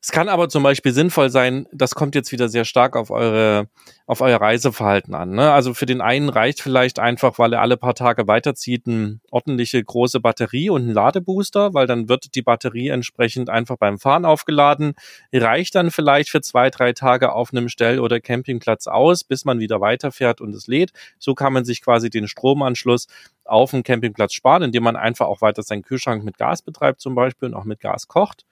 Es 0.05 0.11
kann 0.11 0.27
aber 0.27 0.49
zum 0.49 0.63
Beispiel 0.63 0.91
sinnvoll 0.91 1.29
sein, 1.29 1.65
das 1.71 1.95
kommt 1.95 2.13
jetzt 2.13 2.33
wieder 2.33 2.49
sehr 2.49 2.65
stark 2.65 2.97
auf 2.97 3.09
eure, 3.09 3.69
auf 4.05 4.19
euer 4.19 4.41
Reiseverhalten 4.41 5.15
an. 5.15 5.29
Ne? 5.29 5.49
Also 5.49 5.73
für 5.73 5.85
den 5.85 6.01
einen 6.01 6.27
reicht 6.27 6.61
vielleicht 6.61 6.99
einfach, 6.99 7.39
weil 7.39 7.53
er 7.53 7.61
alle 7.61 7.77
paar 7.77 7.95
Tage 7.95 8.27
weiterzieht, 8.27 8.85
eine 8.85 9.21
ordentliche 9.31 9.81
große 9.81 10.19
Batterie 10.19 10.69
und 10.69 10.89
ein 10.89 10.93
Ladebooster, 10.93 11.73
weil 11.73 11.87
dann 11.87 12.09
wird 12.09 12.35
die 12.35 12.41
Batterie 12.41 12.89
entsprechend 12.89 13.49
einfach 13.49 13.77
beim 13.77 13.97
Fahren 13.97 14.25
aufgeladen, 14.25 14.95
reicht 15.31 15.73
dann 15.75 15.89
vielleicht 15.89 16.29
für 16.29 16.41
zwei, 16.41 16.69
drei 16.69 16.91
Tage 16.91 17.31
auf 17.31 17.53
einem 17.53 17.69
Stell- 17.69 18.01
oder 18.01 18.19
Campingplatz 18.19 18.87
aus, 18.87 19.23
bis 19.23 19.45
man 19.45 19.59
wieder 19.59 19.79
weiterfährt 19.79 20.41
und 20.41 20.53
es 20.53 20.67
lädt. 20.67 20.91
So 21.17 21.33
kann 21.33 21.53
man 21.53 21.63
sich 21.63 21.81
quasi 21.81 22.09
den 22.09 22.27
Stromanschluss 22.27 23.07
auf 23.45 23.71
dem 23.71 23.83
Campingplatz 23.83 24.33
sparen, 24.33 24.63
indem 24.63 24.83
man 24.83 24.97
einfach 24.97 25.27
auch 25.27 25.39
weiter 25.39 25.63
seinen 25.63 25.81
Kühlschrank 25.81 26.25
mit 26.25 26.37
Gas 26.37 26.61
betreibt 26.61 26.99
zum 26.99 27.15
Beispiel 27.15 27.47
und 27.47 27.53
auch 27.53 27.63
mit 27.63 27.79
Gas 27.79 28.09
kocht. 28.09 28.45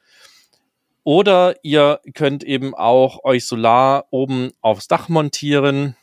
Oder 1.04 1.56
ihr 1.64 2.00
könnt 2.14 2.44
eben 2.44 2.76
auch 2.76 3.24
euch 3.24 3.46
Solar 3.46 4.06
oben 4.12 4.52
aufs 4.62 4.88
Dach 4.88 5.10
montieren. 5.10 5.96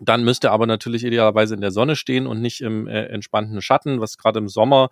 Dann 0.00 0.24
müsst 0.24 0.44
ihr 0.44 0.52
aber 0.52 0.66
natürlich 0.66 1.04
idealerweise 1.04 1.54
in 1.54 1.60
der 1.60 1.70
Sonne 1.70 1.96
stehen 1.96 2.26
und 2.26 2.40
nicht 2.40 2.60
im 2.60 2.86
äh, 2.86 3.06
entspannten 3.06 3.60
Schatten, 3.62 4.00
was 4.00 4.18
gerade 4.18 4.38
im 4.38 4.48
Sommer 4.48 4.90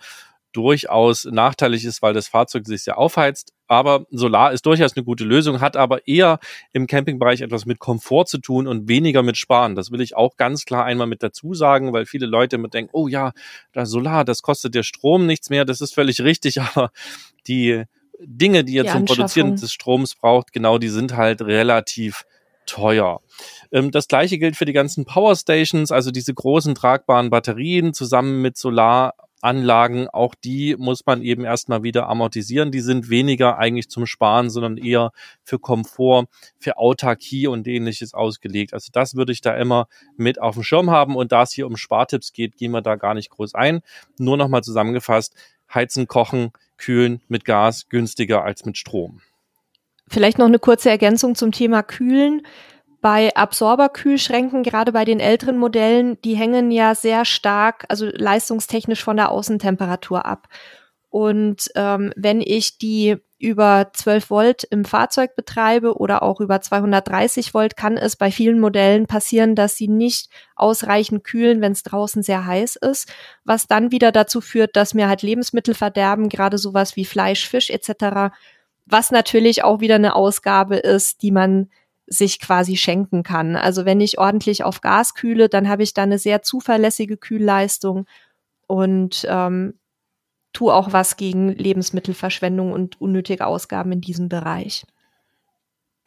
durchaus 0.52 1.24
nachteilig 1.24 1.84
ist, 1.84 2.00
weil 2.00 2.14
das 2.14 2.28
Fahrzeug 2.28 2.66
sich 2.66 2.82
sehr 2.82 2.98
aufheizt. 2.98 3.52
Aber 3.66 4.06
Solar 4.10 4.52
ist 4.52 4.64
durchaus 4.64 4.96
eine 4.96 5.04
gute 5.04 5.24
Lösung, 5.24 5.60
hat 5.60 5.76
aber 5.76 6.06
eher 6.08 6.38
im 6.72 6.86
Campingbereich 6.86 7.42
etwas 7.42 7.66
mit 7.66 7.78
Komfort 7.78 8.26
zu 8.26 8.38
tun 8.38 8.66
und 8.66 8.88
weniger 8.88 9.22
mit 9.22 9.36
Sparen. 9.36 9.74
Das 9.74 9.90
will 9.90 10.00
ich 10.00 10.16
auch 10.16 10.36
ganz 10.36 10.64
klar 10.64 10.84
einmal 10.84 11.06
mit 11.06 11.22
dazu 11.22 11.52
sagen, 11.52 11.92
weil 11.92 12.06
viele 12.06 12.26
Leute 12.26 12.56
immer 12.56 12.68
denken, 12.68 12.90
oh 12.94 13.08
ja, 13.08 13.32
das 13.72 13.90
Solar, 13.90 14.24
das 14.24 14.40
kostet 14.40 14.74
der 14.74 14.84
Strom 14.84 15.26
nichts 15.26 15.50
mehr. 15.50 15.66
Das 15.66 15.82
ist 15.82 15.94
völlig 15.94 16.22
richtig, 16.22 16.60
aber 16.62 16.90
die 17.46 17.84
Dinge, 18.20 18.64
die 18.64 18.74
ihr 18.74 18.84
die 18.84 18.90
zum 18.90 19.04
Produzieren 19.04 19.56
des 19.56 19.72
Stroms 19.72 20.14
braucht, 20.14 20.52
genau, 20.52 20.78
die 20.78 20.88
sind 20.88 21.16
halt 21.16 21.42
relativ 21.42 22.24
teuer. 22.68 23.20
Ähm, 23.72 23.90
das 23.90 24.08
gleiche 24.08 24.38
gilt 24.38 24.56
für 24.56 24.64
die 24.64 24.72
ganzen 24.72 25.04
Power 25.04 25.34
Stations, 25.34 25.90
also 25.90 26.10
diese 26.10 26.34
großen 26.34 26.74
tragbaren 26.74 27.30
Batterien 27.30 27.94
zusammen 27.94 28.42
mit 28.42 28.56
Solaranlagen. 28.56 30.08
Auch 30.08 30.34
die 30.34 30.76
muss 30.78 31.06
man 31.06 31.22
eben 31.22 31.44
erstmal 31.44 31.82
wieder 31.82 32.08
amortisieren. 32.08 32.70
Die 32.70 32.80
sind 32.80 33.08
weniger 33.08 33.58
eigentlich 33.58 33.88
zum 33.88 34.06
Sparen, 34.06 34.50
sondern 34.50 34.76
eher 34.76 35.12
für 35.42 35.58
Komfort, 35.58 36.26
für 36.58 36.76
Autarkie 36.76 37.46
und 37.46 37.66
ähnliches 37.66 38.14
ausgelegt. 38.14 38.74
Also 38.74 38.90
das 38.92 39.14
würde 39.14 39.32
ich 39.32 39.40
da 39.40 39.56
immer 39.56 39.88
mit 40.16 40.40
auf 40.40 40.54
dem 40.54 40.62
Schirm 40.62 40.90
haben. 40.90 41.16
Und 41.16 41.32
da 41.32 41.42
es 41.42 41.52
hier 41.52 41.66
um 41.66 41.76
Spartipps 41.76 42.32
geht, 42.32 42.56
gehen 42.56 42.72
wir 42.72 42.82
da 42.82 42.96
gar 42.96 43.14
nicht 43.14 43.30
groß 43.30 43.54
ein. 43.54 43.80
Nur 44.18 44.36
nochmal 44.36 44.62
zusammengefasst, 44.62 45.34
heizen, 45.72 46.06
kochen, 46.06 46.52
Kühlen 46.78 47.20
mit 47.28 47.44
Gas 47.44 47.88
günstiger 47.88 48.44
als 48.44 48.64
mit 48.64 48.78
Strom. 48.78 49.20
Vielleicht 50.08 50.38
noch 50.38 50.46
eine 50.46 50.58
kurze 50.58 50.90
Ergänzung 50.90 51.34
zum 51.34 51.52
Thema 51.52 51.82
Kühlen. 51.82 52.42
Bei 53.00 53.34
Absorberkühlschränken, 53.36 54.62
gerade 54.62 54.92
bei 54.92 55.04
den 55.04 55.20
älteren 55.20 55.58
Modellen, 55.58 56.20
die 56.22 56.34
hängen 56.34 56.70
ja 56.70 56.94
sehr 56.94 57.24
stark, 57.24 57.84
also 57.88 58.06
leistungstechnisch 58.06 59.04
von 59.04 59.16
der 59.16 59.30
Außentemperatur 59.30 60.24
ab. 60.24 60.48
Und 61.08 61.70
ähm, 61.74 62.12
wenn 62.16 62.40
ich 62.40 62.78
die 62.78 63.18
über 63.38 63.90
12 63.92 64.30
Volt 64.30 64.64
im 64.64 64.84
Fahrzeug 64.84 65.36
betreibe 65.36 65.96
oder 65.96 66.22
auch 66.22 66.40
über 66.40 66.60
230 66.60 67.54
Volt, 67.54 67.76
kann 67.76 67.96
es 67.96 68.16
bei 68.16 68.32
vielen 68.32 68.58
Modellen 68.58 69.06
passieren, 69.06 69.54
dass 69.54 69.76
sie 69.76 69.86
nicht 69.86 70.28
ausreichend 70.56 71.22
kühlen, 71.22 71.60
wenn 71.60 71.72
es 71.72 71.84
draußen 71.84 72.22
sehr 72.22 72.46
heiß 72.46 72.76
ist, 72.76 73.08
was 73.44 73.68
dann 73.68 73.92
wieder 73.92 74.10
dazu 74.10 74.40
führt, 74.40 74.74
dass 74.74 74.92
mir 74.92 75.08
halt 75.08 75.22
Lebensmittel 75.22 75.74
verderben, 75.74 76.28
gerade 76.28 76.58
sowas 76.58 76.96
wie 76.96 77.04
Fleisch, 77.04 77.48
Fisch 77.48 77.70
etc., 77.70 78.34
was 78.86 79.10
natürlich 79.10 79.62
auch 79.64 79.80
wieder 79.80 79.96
eine 79.96 80.16
Ausgabe 80.16 80.76
ist, 80.76 81.22
die 81.22 81.30
man 81.30 81.68
sich 82.06 82.40
quasi 82.40 82.76
schenken 82.76 83.22
kann. 83.22 83.54
Also 83.54 83.84
wenn 83.84 84.00
ich 84.00 84.18
ordentlich 84.18 84.64
auf 84.64 84.80
Gas 84.80 85.14
kühle, 85.14 85.48
dann 85.48 85.68
habe 85.68 85.82
ich 85.82 85.92
da 85.92 86.02
eine 86.02 86.18
sehr 86.18 86.42
zuverlässige 86.42 87.18
Kühlleistung 87.18 88.06
und 88.66 89.26
ähm, 89.28 89.74
tu 90.52 90.70
auch 90.70 90.92
was 90.92 91.16
gegen 91.16 91.48
Lebensmittelverschwendung 91.50 92.72
und 92.72 93.00
unnötige 93.00 93.46
Ausgaben 93.46 93.92
in 93.92 94.00
diesem 94.00 94.28
Bereich. 94.28 94.84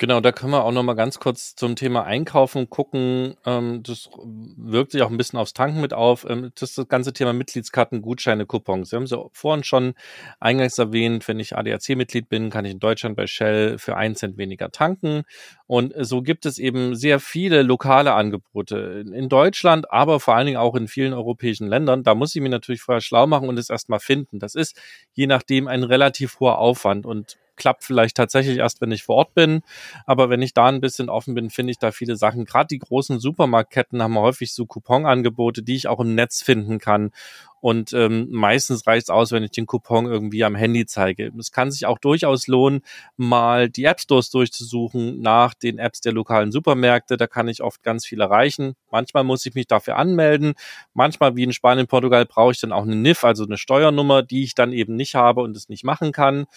Genau, 0.02 0.20
da 0.20 0.32
können 0.32 0.52
wir 0.52 0.64
auch 0.64 0.72
noch 0.72 0.82
mal 0.82 0.96
ganz 0.96 1.20
kurz 1.20 1.56
zum 1.56 1.76
Thema 1.76 2.06
Einkaufen 2.06 2.72
gucken. 2.72 3.36
Ähm, 3.46 3.84
das 3.84 4.10
wirkt 4.58 4.94
sich 4.94 5.04
auch 5.04 5.12
ein 5.12 5.18
bisschen 5.18 5.38
aufs 5.38 5.54
Tanken 5.54 5.80
mit 5.80 5.94
auf. 5.94 6.26
Ähm, 6.28 6.52
das 6.60 6.74
das 6.74 6.88
ganze 6.88 7.14
Thema 7.14 7.34
Mitgliedskarten, 7.34 8.02
Gutscheine, 8.02 8.48
Coupons. 8.48 8.92
Wir 8.92 8.98
haben 8.98 9.06
sie 9.06 9.24
vorhin 9.32 9.64
schon 9.64 9.94
eingangs 10.40 10.80
erwähnt. 10.80 11.28
Wenn 11.28 11.40
ich 11.40 11.56
ADAC-Mitglied 11.56 12.30
bin, 12.30 12.50
kann 12.50 12.66
ich 12.66 12.72
in 12.72 12.80
Deutschland 12.80 13.16
bei 13.16 13.28
Shell 13.28 13.78
für 13.78 13.96
einen 13.96 14.16
Cent 14.16 14.40
weniger 14.40 14.72
tanken. 14.72 15.22
Und 15.68 15.94
so 15.96 16.24
gibt 16.24 16.48
es 16.48 16.58
eben 16.58 16.96
sehr 16.96 17.20
viele 17.20 17.62
lokale 17.62 18.14
Angebote 18.14 19.06
in 19.14 19.30
Deutschland, 19.30 19.92
aber 19.92 20.20
vor 20.20 20.34
allen 20.34 20.48
Dingen 20.48 20.58
auch 20.58 20.74
in 20.74 20.88
vielen 20.88 21.14
europäischen 21.14 21.68
Ländern. 21.68 22.02
Da 22.02 22.16
muss 22.16 22.36
ich 22.36 22.42
mir 22.42 22.50
natürlich 22.50 22.82
vorher 22.82 23.02
schlau 23.02 23.28
machen 23.28 23.48
und 23.50 23.60
es 23.60 23.70
erstmal 23.70 24.00
finden. 24.00 24.40
Das 24.40 24.56
ist 24.56 24.76
je 25.14 25.28
nachdem 25.28 25.68
ein 25.68 25.84
relativ 25.84 26.40
hoher 26.40 26.58
Aufwand 26.58 27.06
und 27.06 27.38
klappt 27.62 27.84
vielleicht 27.84 28.18
tatsächlich 28.18 28.58
erst, 28.58 28.82
wenn 28.82 28.92
ich 28.92 29.04
vor 29.04 29.18
Ort 29.18 29.36
bin. 29.36 29.62
Aber 30.08 30.32
wenn 30.32 30.42
ich 30.42 30.56
da 30.56 30.66
ein 30.66 30.82
bisschen 30.82 31.10
offen 31.10 31.36
bin, 31.36 31.52
finde 31.52 31.70
ich 31.70 31.78
da 31.78 31.92
viele 31.92 32.16
Sachen. 32.16 32.46
Gerade 32.46 32.68
die 32.68 32.80
großen 32.80 33.20
Supermarktketten 33.20 34.02
haben 34.02 34.18
häufig 34.18 34.52
so 34.54 34.66
Couponangebote, 34.66 35.62
die 35.62 35.76
ich 35.76 35.88
auch 35.88 36.00
im 36.00 36.16
Netz 36.16 36.42
finden 36.42 36.80
kann. 36.80 37.12
Und 37.60 37.94
ähm, 37.94 38.28
meistens 38.32 38.88
reicht 38.88 39.04
es 39.04 39.10
aus, 39.12 39.32
wenn 39.32 39.44
ich 39.44 39.52
den 39.52 39.68
Coupon 39.68 40.08
irgendwie 40.08 40.44
am 40.44 40.56
Handy 40.56 40.88
zeige. 40.88 41.32
Es 41.38 41.52
kann 41.52 41.72
sich 41.72 41.86
auch 41.86 42.00
durchaus 42.00 42.48
lohnen, 42.48 42.82
mal 43.18 43.70
die 43.70 43.84
App 43.84 44.00
Stores 44.02 44.32
durchzusuchen 44.32 45.22
nach 45.22 45.54
den 45.54 45.78
Apps 45.78 46.02
der 46.02 46.14
lokalen 46.14 46.52
Supermärkte. 46.52 47.18
Da 47.18 47.28
kann 47.28 47.48
ich 47.48 47.62
oft 47.62 47.84
ganz 47.84 48.08
viel 48.08 48.20
erreichen. 48.20 48.74
Manchmal 48.90 49.24
muss 49.24 49.46
ich 49.46 49.54
mich 49.54 49.68
dafür 49.68 49.98
anmelden. 49.98 50.56
Manchmal, 50.96 51.36
wie 51.36 51.44
in 51.44 51.54
Spanien, 51.54 51.86
Portugal, 51.86 52.26
brauche 52.26 52.54
ich 52.54 52.60
dann 52.60 52.72
auch 52.72 52.82
eine 52.82 52.96
NIF, 52.96 53.24
also 53.24 53.46
eine 53.46 53.60
Steuernummer, 53.60 54.24
die 54.24 54.44
ich 54.44 54.56
dann 54.56 54.74
eben 54.74 54.96
nicht 54.96 55.14
habe 55.14 55.42
und 55.42 55.56
es 55.56 55.70
nicht 55.70 55.84
machen 55.84 56.12
kann. 56.12 56.48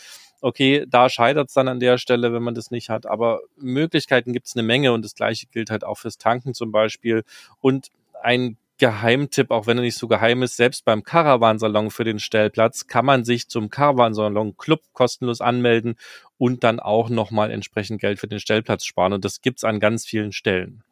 Okay, 0.45 0.85
da 0.87 1.09
scheitert 1.09 1.49
es 1.49 1.55
dann 1.55 1.69
an 1.69 1.81
der 1.81 1.97
Stelle, 1.97 2.35
wenn 2.35 2.43
man 2.43 2.55
das 2.55 2.71
nicht 2.71 2.91
hat. 2.91 3.07
Aber 3.07 3.41
Möglichkeiten 3.57 4.35
gibt 4.35 4.47
es 4.47 4.55
eine 4.55 4.63
Menge 4.63 4.93
und 4.93 5.03
das 5.03 5.15
gleiche 5.15 5.47
gilt 5.47 5.71
halt 5.71 5.85
auch 5.85 5.97
fürs 5.97 6.19
Tanken 6.19 6.53
zum 6.53 6.71
Beispiel. 6.71 7.25
Und 7.61 7.89
ein 8.23 8.59
Geheimtipp, 8.77 9.51
auch 9.51 9.67
wenn 9.67 9.79
er 9.79 9.83
nicht 9.83 9.97
so 9.97 10.07
geheim 10.07 10.43
ist, 10.43 10.57
selbst 10.57 10.85
beim 10.85 11.03
Caravansalon 11.03 11.91
für 11.91 12.05
den 12.05 12.19
Stellplatz 12.19 12.87
kann 12.87 13.07
man 13.07 13.25
sich 13.25 13.49
zum 13.49 13.71
Caravansalon 13.71 14.57
Club 14.59 14.83
kostenlos 14.93 15.41
anmelden 15.41 15.97
und 16.37 16.63
dann 16.63 16.79
auch 16.79 17.09
nochmal 17.09 17.51
entsprechend 17.51 18.01
Geld 18.03 18.19
für 18.19 18.29
den 18.29 18.41
Stellplatz 18.41 18.85
sparen. 18.85 19.15
Und 19.15 19.25
das 19.25 19.41
gibt's 19.41 19.65
an 19.65 19.81
ganz 19.81 20.05
vielen 20.05 20.33
Stellen. 20.33 20.83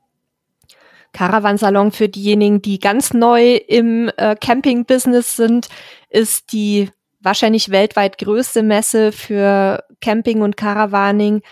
Caravansalon 1.13 1.93
für 1.93 2.09
diejenigen, 2.09 2.63
die 2.63 2.79
ganz 2.79 3.13
neu 3.13 3.57
im 3.57 4.11
äh, 4.17 4.35
Camping-Business 4.35 5.37
sind, 5.37 5.69
ist 6.09 6.53
die 6.55 6.89
wahrscheinlich 7.23 7.71
weltweit 7.71 8.19
größte 8.19 8.63
Messe 8.63 9.13
für 9.13 9.85
Camping 10.01 10.43
und 10.43 10.57
Caravaning 10.57 11.43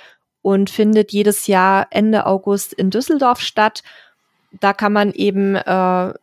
und 0.42 0.70
findet 0.70 1.12
jedes 1.12 1.46
Jahr 1.46 1.86
Ende 1.90 2.26
August 2.26 2.72
in 2.72 2.90
Düsseldorf 2.90 3.40
statt. 3.40 3.82
Da 4.60 4.72
kann 4.72 4.92
man 4.92 5.12
eben 5.12 5.54
äh, 5.54 6.14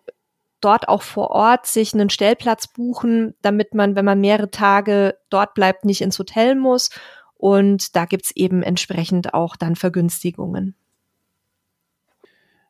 dort 0.60 0.88
auch 0.88 1.02
vor 1.02 1.32
Ort 1.32 1.66
sich 1.66 1.94
einen 1.94 2.10
Stellplatz 2.10 2.68
buchen, 2.68 3.36
damit 3.42 3.74
man, 3.74 3.96
wenn 3.96 4.06
man 4.06 4.20
mehrere 4.20 4.52
Tage 4.52 5.18
dort 5.30 5.54
bleibt, 5.54 5.86
nicht 5.86 6.02
ins 6.02 6.20
Hotel 6.20 6.56
muss. 6.56 6.90
Und 7.36 7.96
da 7.96 8.06
gibt's 8.06 8.32
eben 8.36 8.64
entsprechend 8.64 9.34
auch 9.34 9.56
dann 9.56 9.76
Vergünstigungen. 9.76 10.76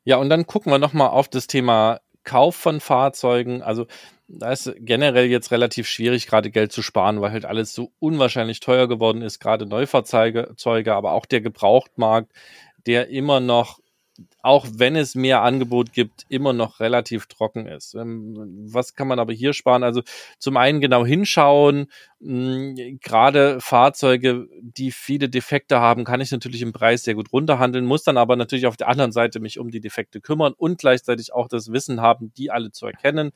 Ja, 0.03 0.17
und 0.17 0.30
dann 0.30 0.47
gucken 0.47 0.71
wir 0.71 0.80
nochmal 0.80 1.09
auf 1.09 1.28
das 1.28 1.47
Thema 1.47 1.99
Kauf 2.28 2.55
von 2.55 2.82
Fahrzeugen. 2.82 3.61
Also 3.63 3.88
da 4.28 4.51
ist 4.51 4.73
generell 4.80 5.28
jetzt 5.28 5.51
relativ 5.51 5.88
schwierig, 5.88 6.28
gerade 6.28 6.51
Geld 6.51 6.73
zu 6.73 6.82
sparen, 6.82 7.21
weil 7.21 7.32
halt 7.32 7.45
alles 7.45 7.73
so 7.73 7.91
unwahrscheinlich 7.99 8.59
teuer 8.59 8.89
geworden 8.89 9.21
ist, 9.21 9.39
gerade 9.39 9.65
Neufahrzeuge, 9.65 10.93
aber 10.93 11.13
auch 11.13 11.25
der 11.25 11.39
Gebrauchtmarkt, 11.39 12.32
der 12.86 13.07
immer 13.07 13.39
noch 13.39 13.80
auch 14.41 14.65
wenn 14.72 14.95
es 14.95 15.15
mehr 15.15 15.41
Angebot 15.41 15.93
gibt, 15.93 16.26
immer 16.30 16.53
noch 16.53 16.80
relativ 16.80 17.28
trocken 17.28 17.65
ist. 17.68 17.95
Ähm, 17.95 18.65
was 18.72 18.95
kann 18.95 19.07
man 19.07 19.20
aber 19.20 19.34
hier 19.34 19.53
sparen? 19.53 19.84
Also 19.84 20.01
zum 20.39 20.57
einen 20.57 20.82
genau 20.82 21.05
hinschauen, 21.05 21.88
hm, 22.22 22.99
gerade 23.01 23.59
Fahrzeuge, 23.61 24.47
die 24.61 24.91
viele 24.91 25.30
Defekte 25.30 25.80
haben, 25.80 26.03
kann 26.03 26.22
ich 26.22 26.32
natürlich 26.32 26.61
im 26.61 26.74
Preis 26.74 27.03
sehr 27.03 27.15
gut 27.15 27.32
runterhandeln, 27.32 27.86
muss 27.86 28.03
dann 28.03 28.18
aber 28.18 28.36
natürlich 28.36 28.68
auf 28.68 28.78
der 28.78 28.88
anderen 28.89 29.11
Seite 29.11 29.39
mich 29.39 29.59
um 29.59 29.72
die 29.72 29.82
Defekte 29.82 30.22
kümmern 30.22 30.53
und 30.57 30.80
gleichzeitig 30.80 31.34
auch 31.34 31.47
das 31.47 31.72
Wissen 31.72 32.01
haben, 32.01 32.32
die 32.38 32.51
alle 32.51 32.72
zu 32.72 32.86
erkennen. 32.86 33.32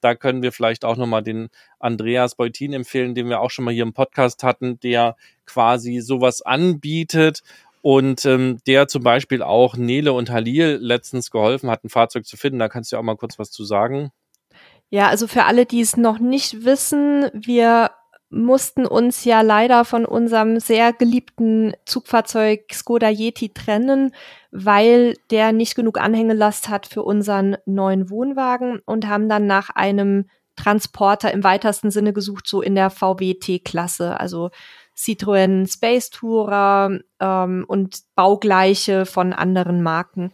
Da 0.00 0.14
können 0.14 0.42
wir 0.42 0.52
vielleicht 0.52 0.84
auch 0.84 0.98
nochmal 0.98 1.22
den 1.22 1.48
Andreas 1.78 2.34
Beutin 2.34 2.74
empfehlen, 2.74 3.14
den 3.14 3.30
wir 3.30 3.40
auch 3.40 3.50
schon 3.50 3.64
mal 3.64 3.72
hier 3.72 3.84
im 3.84 3.94
Podcast 3.94 4.42
hatten, 4.42 4.78
der 4.80 5.16
quasi 5.46 6.00
sowas 6.00 6.42
anbietet 6.42 7.42
und 7.84 8.24
ähm, 8.24 8.60
der 8.66 8.88
zum 8.88 9.02
Beispiel 9.02 9.42
auch 9.42 9.76
Nele 9.76 10.14
und 10.14 10.30
Halil 10.30 10.78
letztens 10.80 11.30
geholfen 11.30 11.68
hat, 11.68 11.84
ein 11.84 11.90
Fahrzeug 11.90 12.24
zu 12.24 12.38
finden. 12.38 12.58
Da 12.58 12.70
kannst 12.70 12.90
du 12.90 12.96
ja 12.96 13.00
auch 13.00 13.04
mal 13.04 13.14
kurz 13.14 13.38
was 13.38 13.50
zu 13.50 13.62
sagen. 13.62 14.10
Ja, 14.88 15.08
also 15.08 15.26
für 15.26 15.44
alle, 15.44 15.66
die 15.66 15.82
es 15.82 15.98
noch 15.98 16.18
nicht 16.18 16.64
wissen, 16.64 17.26
wir 17.34 17.90
mussten 18.30 18.86
uns 18.86 19.26
ja 19.26 19.42
leider 19.42 19.84
von 19.84 20.06
unserem 20.06 20.60
sehr 20.60 20.94
geliebten 20.94 21.74
Zugfahrzeug 21.84 22.72
Skoda 22.72 23.10
Yeti 23.10 23.50
trennen, 23.50 24.14
weil 24.50 25.18
der 25.30 25.52
nicht 25.52 25.74
genug 25.74 26.00
Anhängelast 26.00 26.70
hat 26.70 26.86
für 26.86 27.02
unseren 27.02 27.58
neuen 27.66 28.08
Wohnwagen 28.08 28.80
und 28.86 29.08
haben 29.08 29.28
dann 29.28 29.46
nach 29.46 29.68
einem 29.68 30.30
Transporter 30.56 31.32
im 31.32 31.44
weitesten 31.44 31.90
Sinne 31.90 32.14
gesucht, 32.14 32.46
so 32.46 32.62
in 32.62 32.76
der 32.76 32.88
VW-T-Klasse. 32.88 34.18
Also 34.18 34.50
Citroën 34.96 35.70
Space 35.70 36.10
Tourer 36.10 36.98
ähm, 37.20 37.64
und 37.66 38.00
Baugleiche 38.14 39.06
von 39.06 39.32
anderen 39.32 39.82
Marken. 39.82 40.32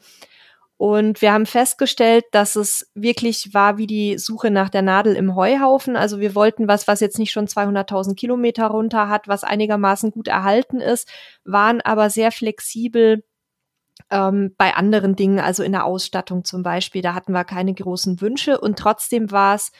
Und 0.80 1.20
wir 1.20 1.34
haben 1.34 1.44
festgestellt, 1.44 2.24
dass 2.32 2.56
es 2.56 2.90
wirklich 2.94 3.52
war 3.52 3.76
wie 3.76 3.86
die 3.86 4.16
Suche 4.16 4.50
nach 4.50 4.70
der 4.70 4.80
Nadel 4.80 5.14
im 5.14 5.36
Heuhaufen. 5.36 5.94
Also 5.94 6.20
wir 6.20 6.34
wollten 6.34 6.68
was, 6.68 6.88
was 6.88 7.00
jetzt 7.00 7.18
nicht 7.18 7.32
schon 7.32 7.46
200.000 7.46 8.14
Kilometer 8.14 8.66
runter 8.68 9.11
hat, 9.11 9.28
was 9.28 9.44
einigermaßen 9.44 10.11
gut 10.11 10.26
erhalten 10.26 10.80
ist, 10.80 11.06
waren 11.44 11.82
aber 11.82 12.08
sehr 12.08 12.32
flexibel 12.32 13.22
ähm, 14.11 14.54
bei 14.56 14.74
anderen 14.74 15.16
Dingen, 15.16 15.38
also 15.38 15.62
in 15.62 15.72
der 15.72 15.84
Ausstattung 15.84 16.46
zum 16.46 16.62
Beispiel. 16.62 17.02
Da 17.02 17.12
hatten 17.12 17.32
wir 17.32 17.44
keine 17.44 17.74
großen 17.74 18.22
Wünsche 18.22 18.58
und 18.58 18.78
trotzdem 18.78 19.30
war 19.30 19.56
es 19.56 19.72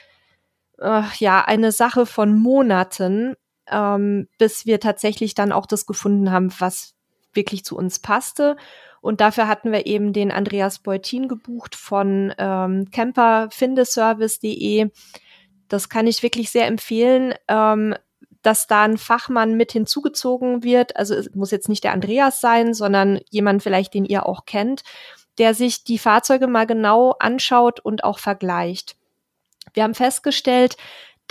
äh, 0.77 1.01
ja 1.17 1.43
eine 1.43 1.71
Sache 1.71 2.05
von 2.05 2.37
Monaten, 2.37 3.35
ähm, 3.71 4.27
bis 4.37 4.65
wir 4.65 4.79
tatsächlich 4.79 5.33
dann 5.33 5.51
auch 5.51 5.65
das 5.65 5.85
gefunden 5.85 6.31
haben, 6.31 6.51
was 6.59 6.95
wirklich 7.33 7.63
zu 7.63 7.77
uns 7.77 7.99
passte. 7.99 8.57
Und 9.01 9.21
dafür 9.21 9.47
hatten 9.47 9.71
wir 9.71 9.85
eben 9.87 10.13
den 10.13 10.31
Andreas 10.31 10.79
Beutin 10.79 11.27
gebucht 11.27 11.75
von 11.75 12.33
ähm, 12.37 12.89
camperfindeservice.de. 12.91 14.89
Das 15.67 15.89
kann 15.89 16.07
ich 16.07 16.21
wirklich 16.21 16.51
sehr 16.51 16.67
empfehlen, 16.67 17.33
ähm, 17.47 17.95
dass 18.43 18.67
da 18.67 18.83
ein 18.83 18.97
Fachmann 18.97 19.55
mit 19.55 19.71
hinzugezogen 19.71 20.63
wird. 20.63 20.95
Also 20.97 21.15
es 21.15 21.33
muss 21.33 21.51
jetzt 21.51 21.69
nicht 21.69 21.83
der 21.83 21.93
Andreas 21.93 22.41
sein, 22.41 22.73
sondern 22.73 23.19
jemand 23.29 23.63
vielleicht, 23.63 23.93
den 23.93 24.05
ihr 24.05 24.25
auch 24.25 24.45
kennt, 24.45 24.83
der 25.37 25.53
sich 25.53 25.83
die 25.83 25.97
Fahrzeuge 25.97 26.47
mal 26.47 26.67
genau 26.67 27.15
anschaut 27.19 27.79
und 27.79 28.03
auch 28.03 28.19
vergleicht. 28.19 28.97
Wir 29.73 29.83
haben 29.83 29.95
festgestellt, 29.95 30.75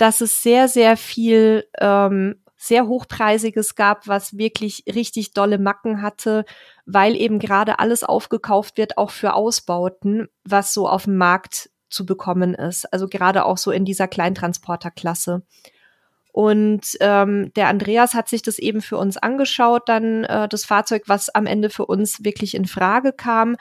dass 0.01 0.19
es 0.19 0.41
sehr, 0.41 0.67
sehr 0.67 0.97
viel 0.97 1.67
ähm, 1.79 2.41
sehr 2.57 2.87
hochpreisiges 2.87 3.75
gab, 3.75 4.07
was 4.07 4.37
wirklich 4.37 4.83
richtig 4.87 5.33
dolle 5.33 5.59
Macken 5.59 6.01
hatte, 6.01 6.45
weil 6.85 7.15
eben 7.15 7.37
gerade 7.37 7.77
alles 7.77 8.03
aufgekauft 8.03 8.77
wird, 8.77 8.97
auch 8.97 9.11
für 9.11 9.33
Ausbauten, 9.33 10.27
was 10.43 10.73
so 10.73 10.87
auf 10.87 11.05
dem 11.05 11.17
Markt 11.17 11.69
zu 11.89 12.05
bekommen 12.05 12.55
ist. 12.55 12.91
Also 12.91 13.07
gerade 13.07 13.45
auch 13.45 13.57
so 13.57 13.69
in 13.69 13.85
dieser 13.85 14.07
Kleintransporterklasse. 14.07 15.43
Und 16.31 16.97
ähm, 16.99 17.51
der 17.55 17.67
Andreas 17.67 18.13
hat 18.15 18.29
sich 18.29 18.41
das 18.41 18.57
eben 18.57 18.81
für 18.81 18.97
uns 18.97 19.17
angeschaut, 19.17 19.87
dann 19.89 20.23
äh, 20.23 20.47
das 20.47 20.65
Fahrzeug, 20.65 21.03
was 21.07 21.29
am 21.29 21.45
Ende 21.45 21.69
für 21.69 21.85
uns 21.85 22.23
wirklich 22.23 22.55
in 22.55 22.65
Frage 22.65 23.11
kam 23.11 23.55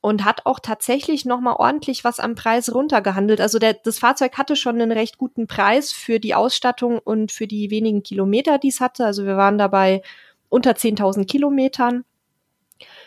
und 0.00 0.24
hat 0.24 0.46
auch 0.46 0.60
tatsächlich 0.60 1.24
noch 1.24 1.40
mal 1.40 1.54
ordentlich 1.54 2.04
was 2.04 2.20
am 2.20 2.34
Preis 2.34 2.72
runtergehandelt. 2.72 3.40
Also 3.40 3.58
der, 3.58 3.74
das 3.74 3.98
Fahrzeug 3.98 4.36
hatte 4.38 4.56
schon 4.56 4.80
einen 4.80 4.92
recht 4.92 5.18
guten 5.18 5.46
Preis 5.46 5.92
für 5.92 6.20
die 6.20 6.34
Ausstattung 6.34 6.98
und 6.98 7.32
für 7.32 7.46
die 7.46 7.70
wenigen 7.70 8.02
Kilometer, 8.02 8.58
die 8.58 8.68
es 8.68 8.80
hatte. 8.80 9.04
Also 9.04 9.24
wir 9.24 9.36
waren 9.36 9.58
dabei 9.58 10.02
unter 10.48 10.72
10.000 10.72 11.26
Kilometern 11.26 12.04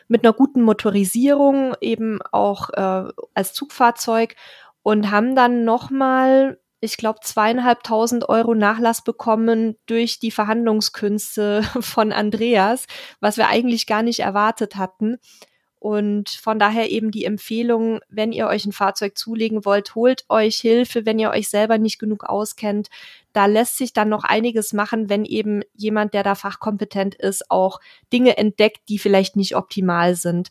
mit 0.07 0.25
einer 0.25 0.33
guten 0.33 0.63
Motorisierung, 0.63 1.75
eben 1.79 2.19
auch 2.31 2.71
äh, 2.71 3.11
als 3.33 3.53
Zugfahrzeug 3.53 4.35
und 4.83 5.11
haben 5.11 5.35
dann 5.35 5.63
noch 5.63 5.89
mal 5.89 6.57
ich 6.81 6.97
glaube, 6.97 7.19
zweieinhalbtausend 7.21 8.29
Euro 8.29 8.55
Nachlass 8.55 9.03
bekommen 9.03 9.75
durch 9.85 10.19
die 10.19 10.31
Verhandlungskünste 10.31 11.63
von 11.81 12.11
Andreas, 12.11 12.85
was 13.19 13.37
wir 13.37 13.47
eigentlich 13.47 13.85
gar 13.85 14.03
nicht 14.03 14.21
erwartet 14.21 14.75
hatten. 14.77 15.17
Und 15.79 16.29
von 16.29 16.59
daher 16.59 16.91
eben 16.91 17.09
die 17.09 17.23
Empfehlung, 17.23 18.01
wenn 18.09 18.33
ihr 18.33 18.47
euch 18.47 18.65
ein 18.65 18.73
Fahrzeug 18.73 19.17
zulegen 19.17 19.63
wollt, 19.63 19.95
holt 19.95 20.25
euch 20.27 20.57
Hilfe, 20.57 21.05
wenn 21.05 21.19
ihr 21.19 21.29
euch 21.29 21.47
selber 21.47 21.77
nicht 21.77 21.99
genug 21.99 22.25
auskennt. 22.25 22.89
Da 23.31 23.45
lässt 23.45 23.77
sich 23.77 23.93
dann 23.93 24.09
noch 24.09 24.25
einiges 24.25 24.73
machen, 24.73 25.07
wenn 25.07 25.23
eben 25.23 25.61
jemand, 25.73 26.13
der 26.13 26.23
da 26.23 26.35
fachkompetent 26.35 27.15
ist, 27.15 27.49
auch 27.49 27.79
Dinge 28.11 28.37
entdeckt, 28.37 28.89
die 28.89 28.99
vielleicht 28.99 29.37
nicht 29.37 29.55
optimal 29.55 30.15
sind. 30.15 30.49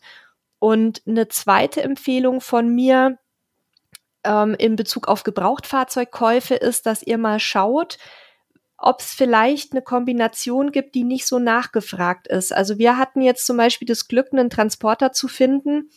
Und 0.57 1.03
eine 1.05 1.27
zweite 1.27 1.83
Empfehlung 1.83 2.41
von 2.41 2.67
mir 2.73 3.19
ähm, 4.23 4.55
in 4.57 4.75
Bezug 4.75 5.07
auf 5.07 5.23
Gebrauchtfahrzeugkäufe 5.23 6.55
ist, 6.55 6.87
dass 6.87 7.03
ihr 7.03 7.19
mal 7.19 7.39
schaut, 7.39 7.99
ob 8.81 9.01
es 9.01 9.13
vielleicht 9.13 9.73
eine 9.73 9.81
Kombination 9.81 10.71
gibt, 10.71 10.95
die 10.95 11.03
nicht 11.03 11.27
so 11.27 11.39
nachgefragt 11.39 12.27
ist. 12.27 12.53
Also 12.53 12.77
wir 12.77 12.97
hatten 12.97 13.21
jetzt 13.21 13.45
zum 13.45 13.57
Beispiel 13.57 13.87
das 13.87 14.07
Glück, 14.07 14.27
einen 14.31 14.49
Transporter 14.49 15.11
zu 15.11 15.27
finden, 15.27 15.89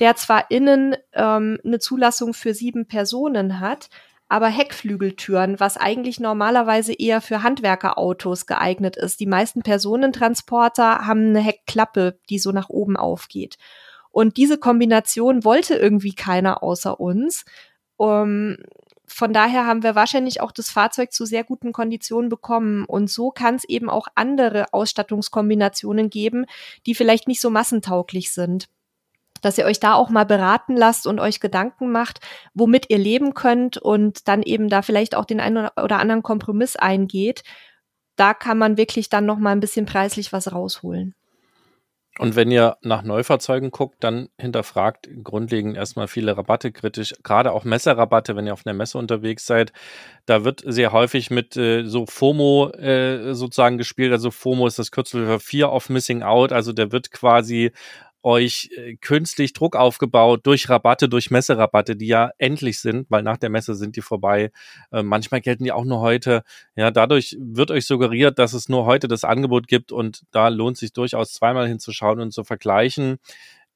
der 0.00 0.16
zwar 0.16 0.50
innen 0.50 0.96
ähm, 1.12 1.58
eine 1.64 1.78
Zulassung 1.78 2.34
für 2.34 2.54
sieben 2.54 2.86
Personen 2.86 3.60
hat, 3.60 3.88
aber 4.28 4.48
Heckflügeltüren, 4.48 5.60
was 5.60 5.76
eigentlich 5.76 6.18
normalerweise 6.18 6.92
eher 6.92 7.20
für 7.20 7.42
Handwerkerautos 7.42 8.46
geeignet 8.46 8.96
ist. 8.96 9.20
Die 9.20 9.26
meisten 9.26 9.62
Personentransporter 9.62 11.06
haben 11.06 11.28
eine 11.28 11.40
Heckklappe, 11.40 12.18
die 12.30 12.38
so 12.38 12.50
nach 12.50 12.68
oben 12.68 12.96
aufgeht. 12.96 13.56
Und 14.10 14.36
diese 14.36 14.58
Kombination 14.58 15.44
wollte 15.44 15.74
irgendwie 15.74 16.14
keiner 16.14 16.62
außer 16.62 16.98
uns. 16.98 17.44
Um, 17.96 18.56
von 19.06 19.32
daher 19.32 19.66
haben 19.66 19.82
wir 19.82 19.94
wahrscheinlich 19.94 20.40
auch 20.40 20.50
das 20.52 20.70
Fahrzeug 20.70 21.12
zu 21.12 21.26
sehr 21.26 21.44
guten 21.44 21.72
Konditionen 21.72 22.28
bekommen. 22.30 22.84
Und 22.86 23.10
so 23.10 23.30
kann 23.30 23.56
es 23.56 23.64
eben 23.64 23.90
auch 23.90 24.08
andere 24.14 24.72
Ausstattungskombinationen 24.72 26.10
geben, 26.10 26.46
die 26.86 26.94
vielleicht 26.94 27.28
nicht 27.28 27.40
so 27.40 27.50
massentauglich 27.50 28.32
sind. 28.32 28.68
Dass 29.42 29.58
ihr 29.58 29.66
euch 29.66 29.78
da 29.78 29.94
auch 29.94 30.08
mal 30.08 30.24
beraten 30.24 30.74
lasst 30.74 31.06
und 31.06 31.20
euch 31.20 31.40
Gedanken 31.40 31.92
macht, 31.92 32.20
womit 32.54 32.88
ihr 32.88 32.98
leben 32.98 33.34
könnt 33.34 33.76
und 33.76 34.26
dann 34.26 34.42
eben 34.42 34.70
da 34.70 34.80
vielleicht 34.80 35.14
auch 35.14 35.26
den 35.26 35.40
einen 35.40 35.68
oder 35.76 35.98
anderen 35.98 36.22
Kompromiss 36.22 36.76
eingeht. 36.76 37.42
da 38.16 38.32
kann 38.32 38.58
man 38.58 38.76
wirklich 38.76 39.08
dann 39.08 39.26
noch 39.26 39.38
mal 39.38 39.50
ein 39.50 39.60
bisschen 39.60 39.86
preislich 39.86 40.32
was 40.32 40.52
rausholen. 40.52 41.14
Und 42.18 42.36
wenn 42.36 42.50
ihr 42.50 42.76
nach 42.82 43.02
Neufahrzeugen 43.02 43.72
guckt, 43.72 43.96
dann 44.00 44.28
hinterfragt 44.38 45.08
grundlegend 45.24 45.76
erstmal 45.76 46.06
viele 46.06 46.36
Rabatte 46.36 46.70
kritisch, 46.70 47.12
gerade 47.24 47.50
auch 47.50 47.64
Messerabatte, 47.64 48.36
wenn 48.36 48.46
ihr 48.46 48.52
auf 48.52 48.64
einer 48.64 48.74
Messe 48.74 48.98
unterwegs 48.98 49.46
seid. 49.46 49.72
Da 50.24 50.44
wird 50.44 50.62
sehr 50.64 50.92
häufig 50.92 51.30
mit 51.30 51.56
äh, 51.56 51.84
so 51.84 52.06
FOMO 52.06 52.70
äh, 52.70 53.34
sozusagen 53.34 53.78
gespielt. 53.78 54.12
Also 54.12 54.30
FOMO 54.30 54.68
ist 54.68 54.78
das 54.78 54.92
Kürzel 54.92 55.26
für 55.26 55.40
Fear 55.40 55.72
of 55.72 55.88
Missing 55.88 56.22
Out. 56.22 56.52
Also 56.52 56.72
der 56.72 56.92
wird 56.92 57.10
quasi 57.10 57.72
euch 58.24 58.70
äh, 58.76 58.96
künstlich 58.96 59.52
Druck 59.52 59.76
aufgebaut 59.76 60.40
durch 60.44 60.68
Rabatte, 60.68 61.08
durch 61.08 61.30
Messerabatte, 61.30 61.94
die 61.96 62.06
ja 62.06 62.30
endlich 62.38 62.80
sind, 62.80 63.10
weil 63.10 63.22
nach 63.22 63.36
der 63.36 63.50
Messe 63.50 63.74
sind 63.74 63.96
die 63.96 64.02
vorbei. 64.02 64.50
Äh, 64.90 65.02
manchmal 65.02 65.40
gelten 65.40 65.64
die 65.64 65.72
auch 65.72 65.84
nur 65.84 66.00
heute. 66.00 66.42
Ja, 66.74 66.90
dadurch 66.90 67.36
wird 67.38 67.70
euch 67.70 67.86
suggeriert, 67.86 68.38
dass 68.38 68.54
es 68.54 68.68
nur 68.68 68.86
heute 68.86 69.08
das 69.08 69.24
Angebot 69.24 69.68
gibt 69.68 69.92
und 69.92 70.22
da 70.30 70.48
lohnt 70.48 70.78
sich 70.78 70.92
durchaus 70.92 71.34
zweimal 71.34 71.68
hinzuschauen 71.68 72.20
und 72.20 72.32
zu 72.32 72.44
vergleichen. 72.44 73.18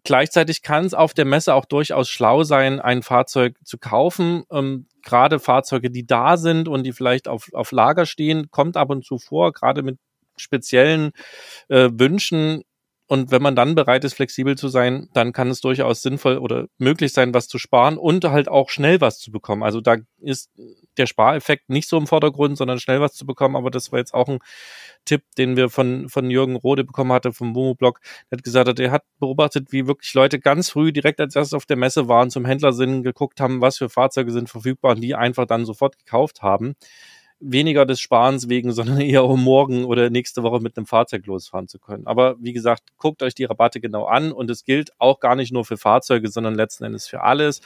Gleichzeitig 0.04 0.62
kann 0.62 0.86
es 0.86 0.94
auf 0.94 1.12
der 1.12 1.26
Messe 1.26 1.54
auch 1.54 1.66
durchaus 1.66 2.08
schlau 2.08 2.42
sein, 2.42 2.80
ein 2.80 3.02
Fahrzeug 3.02 3.56
zu 3.64 3.76
kaufen. 3.78 4.44
Ähm, 4.50 4.86
gerade 5.02 5.38
Fahrzeuge, 5.38 5.90
die 5.90 6.06
da 6.06 6.36
sind 6.36 6.68
und 6.68 6.84
die 6.84 6.92
vielleicht 6.92 7.28
auf, 7.28 7.48
auf 7.52 7.72
Lager 7.72 8.06
stehen, 8.06 8.50
kommt 8.50 8.76
ab 8.76 8.90
und 8.90 9.04
zu 9.04 9.18
vor, 9.18 9.52
gerade 9.52 9.82
mit 9.82 9.98
speziellen 10.36 11.10
äh, 11.68 11.90
Wünschen 11.92 12.62
und 13.10 13.30
wenn 13.30 13.40
man 13.40 13.56
dann 13.56 13.74
bereit 13.74 14.04
ist, 14.04 14.12
flexibel 14.12 14.56
zu 14.58 14.68
sein, 14.68 15.08
dann 15.14 15.32
kann 15.32 15.48
es 15.48 15.62
durchaus 15.62 16.02
sinnvoll 16.02 16.36
oder 16.36 16.66
möglich 16.76 17.14
sein, 17.14 17.32
was 17.32 17.48
zu 17.48 17.56
sparen 17.56 17.96
und 17.96 18.22
halt 18.26 18.48
auch 18.48 18.68
schnell 18.68 19.00
was 19.00 19.18
zu 19.18 19.32
bekommen. 19.32 19.62
Also 19.62 19.80
da 19.80 19.96
ist 20.18 20.50
der 20.98 21.06
Spareffekt 21.06 21.70
nicht 21.70 21.88
so 21.88 21.96
im 21.96 22.06
Vordergrund, 22.06 22.58
sondern 22.58 22.78
schnell 22.78 23.00
was 23.00 23.14
zu 23.14 23.24
bekommen. 23.24 23.56
Aber 23.56 23.70
das 23.70 23.92
war 23.92 23.98
jetzt 23.98 24.12
auch 24.12 24.28
ein 24.28 24.40
Tipp, 25.06 25.22
den 25.38 25.56
wir 25.56 25.70
von, 25.70 26.10
von 26.10 26.30
Jürgen 26.30 26.56
Rode 26.56 26.84
bekommen 26.84 27.10
hatte 27.10 27.32
vom 27.32 27.54
Womo-Blog. 27.54 28.00
Er 28.28 28.36
hat 28.36 28.44
gesagt, 28.44 28.78
er 28.78 28.90
hat 28.90 29.04
beobachtet, 29.18 29.72
wie 29.72 29.86
wirklich 29.86 30.12
Leute 30.12 30.38
ganz 30.38 30.68
früh 30.68 30.92
direkt 30.92 31.18
als 31.18 31.34
erstes 31.34 31.54
auf 31.54 31.64
der 31.64 31.78
Messe 31.78 32.08
waren, 32.08 32.28
zum 32.28 32.44
Händler 32.44 32.74
sind, 32.74 33.04
geguckt 33.04 33.40
haben, 33.40 33.62
was 33.62 33.78
für 33.78 33.88
Fahrzeuge 33.88 34.32
sind 34.32 34.50
verfügbar 34.50 34.96
und 34.96 35.00
die 35.00 35.14
einfach 35.14 35.46
dann 35.46 35.64
sofort 35.64 35.96
gekauft 35.96 36.42
haben 36.42 36.74
weniger 37.40 37.86
des 37.86 38.00
Sparens 38.00 38.48
wegen, 38.48 38.72
sondern 38.72 39.00
eher 39.00 39.24
um 39.24 39.42
morgen 39.42 39.84
oder 39.84 40.10
nächste 40.10 40.42
Woche 40.42 40.60
mit 40.60 40.76
einem 40.76 40.86
Fahrzeug 40.86 41.26
losfahren 41.26 41.68
zu 41.68 41.78
können. 41.78 42.06
Aber 42.06 42.36
wie 42.40 42.52
gesagt, 42.52 42.84
guckt 42.98 43.22
euch 43.22 43.34
die 43.34 43.44
Rabatte 43.44 43.80
genau 43.80 44.04
an 44.04 44.32
und 44.32 44.50
es 44.50 44.64
gilt 44.64 44.92
auch 44.98 45.20
gar 45.20 45.36
nicht 45.36 45.52
nur 45.52 45.64
für 45.64 45.76
Fahrzeuge, 45.76 46.28
sondern 46.28 46.54
letzten 46.54 46.84
Endes 46.84 47.08
für 47.08 47.22
alles 47.22 47.60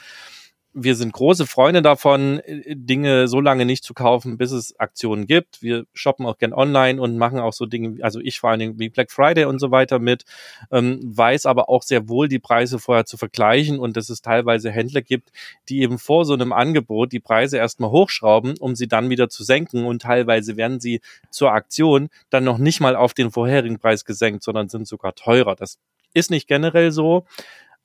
wir 0.73 0.95
sind 0.95 1.13
große 1.13 1.45
Freunde 1.45 1.81
davon, 1.81 2.39
äh, 2.39 2.75
Dinge 2.75 3.27
so 3.27 3.39
lange 3.39 3.65
nicht 3.65 3.83
zu 3.83 3.93
kaufen, 3.93 4.37
bis 4.37 4.51
es 4.51 4.79
Aktionen 4.79 5.27
gibt. 5.27 5.61
Wir 5.61 5.85
shoppen 5.93 6.25
auch 6.25 6.37
gern 6.37 6.53
online 6.53 7.01
und 7.01 7.17
machen 7.17 7.39
auch 7.39 7.53
so 7.53 7.65
Dinge, 7.65 8.03
also 8.03 8.19
ich 8.19 8.39
vor 8.39 8.49
allen 8.49 8.59
Dingen 8.59 8.79
wie 8.79 8.89
Black 8.89 9.11
Friday 9.11 9.45
und 9.45 9.59
so 9.59 9.71
weiter 9.71 9.99
mit, 9.99 10.23
ähm, 10.71 10.99
weiß 11.03 11.45
aber 11.45 11.69
auch 11.69 11.83
sehr 11.83 12.09
wohl, 12.09 12.27
die 12.27 12.39
Preise 12.39 12.79
vorher 12.79 13.05
zu 13.05 13.17
vergleichen 13.17 13.79
und 13.79 13.95
dass 13.97 14.09
es 14.09 14.21
teilweise 14.21 14.71
Händler 14.71 15.01
gibt, 15.01 15.31
die 15.69 15.81
eben 15.81 15.99
vor 15.99 16.25
so 16.25 16.33
einem 16.33 16.51
Angebot 16.51 17.11
die 17.11 17.19
Preise 17.19 17.57
erstmal 17.57 17.91
hochschrauben, 17.91 18.57
um 18.59 18.75
sie 18.75 18.87
dann 18.87 19.09
wieder 19.09 19.29
zu 19.29 19.43
senken 19.43 19.85
und 19.85 20.01
teilweise 20.01 20.57
werden 20.57 20.79
sie 20.79 21.01
zur 21.29 21.51
Aktion 21.51 22.09
dann 22.29 22.43
noch 22.43 22.57
nicht 22.57 22.81
mal 22.81 22.95
auf 22.95 23.13
den 23.13 23.31
vorherigen 23.31 23.79
Preis 23.79 24.05
gesenkt, 24.05 24.43
sondern 24.43 24.69
sind 24.69 24.87
sogar 24.87 25.13
teurer. 25.13 25.55
Das 25.55 25.77
ist 26.13 26.31
nicht 26.31 26.47
generell 26.47 26.91
so, 26.91 27.25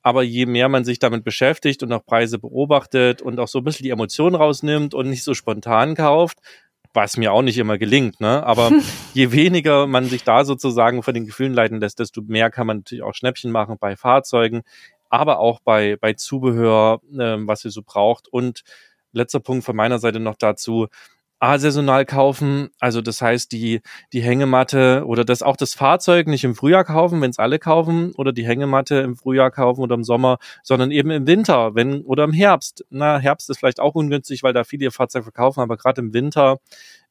aber 0.01 0.23
je 0.23 0.45
mehr 0.45 0.69
man 0.69 0.85
sich 0.85 0.99
damit 0.99 1.23
beschäftigt 1.23 1.83
und 1.83 1.91
auch 1.91 2.05
Preise 2.05 2.39
beobachtet 2.39 3.21
und 3.21 3.39
auch 3.39 3.47
so 3.47 3.59
ein 3.59 3.63
bisschen 3.63 3.83
die 3.83 3.89
Emotionen 3.89 4.35
rausnimmt 4.35 4.93
und 4.93 5.09
nicht 5.09 5.23
so 5.23 5.33
spontan 5.33 5.95
kauft, 5.95 6.39
was 6.93 7.17
mir 7.17 7.33
auch 7.33 7.41
nicht 7.41 7.57
immer 7.57 7.77
gelingt, 7.77 8.19
ne? 8.19 8.43
Aber 8.45 8.71
je 9.13 9.31
weniger 9.31 9.87
man 9.87 10.05
sich 10.05 10.23
da 10.23 10.45
sozusagen 10.45 11.03
von 11.03 11.13
den 11.13 11.25
Gefühlen 11.25 11.53
leiten 11.53 11.79
lässt, 11.79 11.99
desto 11.99 12.21
mehr 12.21 12.49
kann 12.49 12.67
man 12.67 12.77
natürlich 12.77 13.03
auch 13.03 13.13
Schnäppchen 13.13 13.51
machen 13.51 13.77
bei 13.79 13.95
Fahrzeugen, 13.95 14.61
aber 15.09 15.39
auch 15.39 15.59
bei, 15.59 15.97
bei 15.97 16.13
Zubehör, 16.13 17.01
äh, 17.13 17.37
was 17.39 17.65
ihr 17.65 17.71
so 17.71 17.81
braucht. 17.83 18.27
Und 18.27 18.63
letzter 19.11 19.39
Punkt 19.39 19.65
von 19.65 19.75
meiner 19.75 19.99
Seite 19.99 20.19
noch 20.19 20.35
dazu, 20.35 20.87
asaisonal 21.39 22.05
kaufen. 22.05 22.69
Also 22.79 23.01
das 23.01 23.21
heißt, 23.21 23.51
die, 23.51 23.81
die 24.13 24.21
Hängematte 24.21 25.03
oder 25.05 25.23
das 25.23 25.41
auch 25.41 25.55
das 25.55 25.73
Fahrzeug 25.73 26.27
nicht 26.27 26.43
im 26.43 26.55
Frühjahr 26.55 26.83
kaufen, 26.83 27.21
wenn 27.21 27.31
es 27.31 27.39
alle 27.39 27.59
kaufen, 27.59 28.13
oder 28.15 28.33
die 28.33 28.45
Hängematte 28.45 28.95
im 28.95 29.15
Frühjahr 29.15 29.51
kaufen 29.51 29.81
oder 29.81 29.95
im 29.95 30.03
Sommer, 30.03 30.37
sondern 30.63 30.91
eben 30.91 31.11
im 31.11 31.27
Winter, 31.27 31.75
wenn 31.75 32.01
oder 32.01 32.25
im 32.25 32.33
Herbst. 32.33 32.85
Na, 32.89 33.17
Herbst 33.19 33.49
ist 33.49 33.59
vielleicht 33.59 33.79
auch 33.79 33.95
ungünstig, 33.95 34.43
weil 34.43 34.53
da 34.53 34.63
viele 34.63 34.85
ihr 34.85 34.91
Fahrzeug 34.91 35.23
verkaufen, 35.23 35.61
aber 35.61 35.77
gerade 35.77 36.01
im 36.01 36.13
Winter 36.13 36.59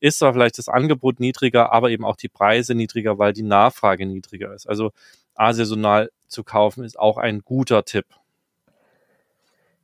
ist 0.00 0.18
zwar 0.18 0.32
vielleicht 0.32 0.58
das 0.58 0.68
Angebot 0.68 1.20
niedriger, 1.20 1.72
aber 1.72 1.90
eben 1.90 2.04
auch 2.04 2.16
die 2.16 2.28
Preise 2.28 2.74
niedriger, 2.74 3.18
weil 3.18 3.32
die 3.32 3.42
Nachfrage 3.42 4.06
niedriger 4.06 4.54
ist. 4.54 4.68
Also 4.68 4.92
asaisonal 5.34 6.10
zu 6.28 6.44
kaufen 6.44 6.84
ist 6.84 6.98
auch 6.98 7.16
ein 7.16 7.40
guter 7.40 7.84
Tipp. 7.84 8.06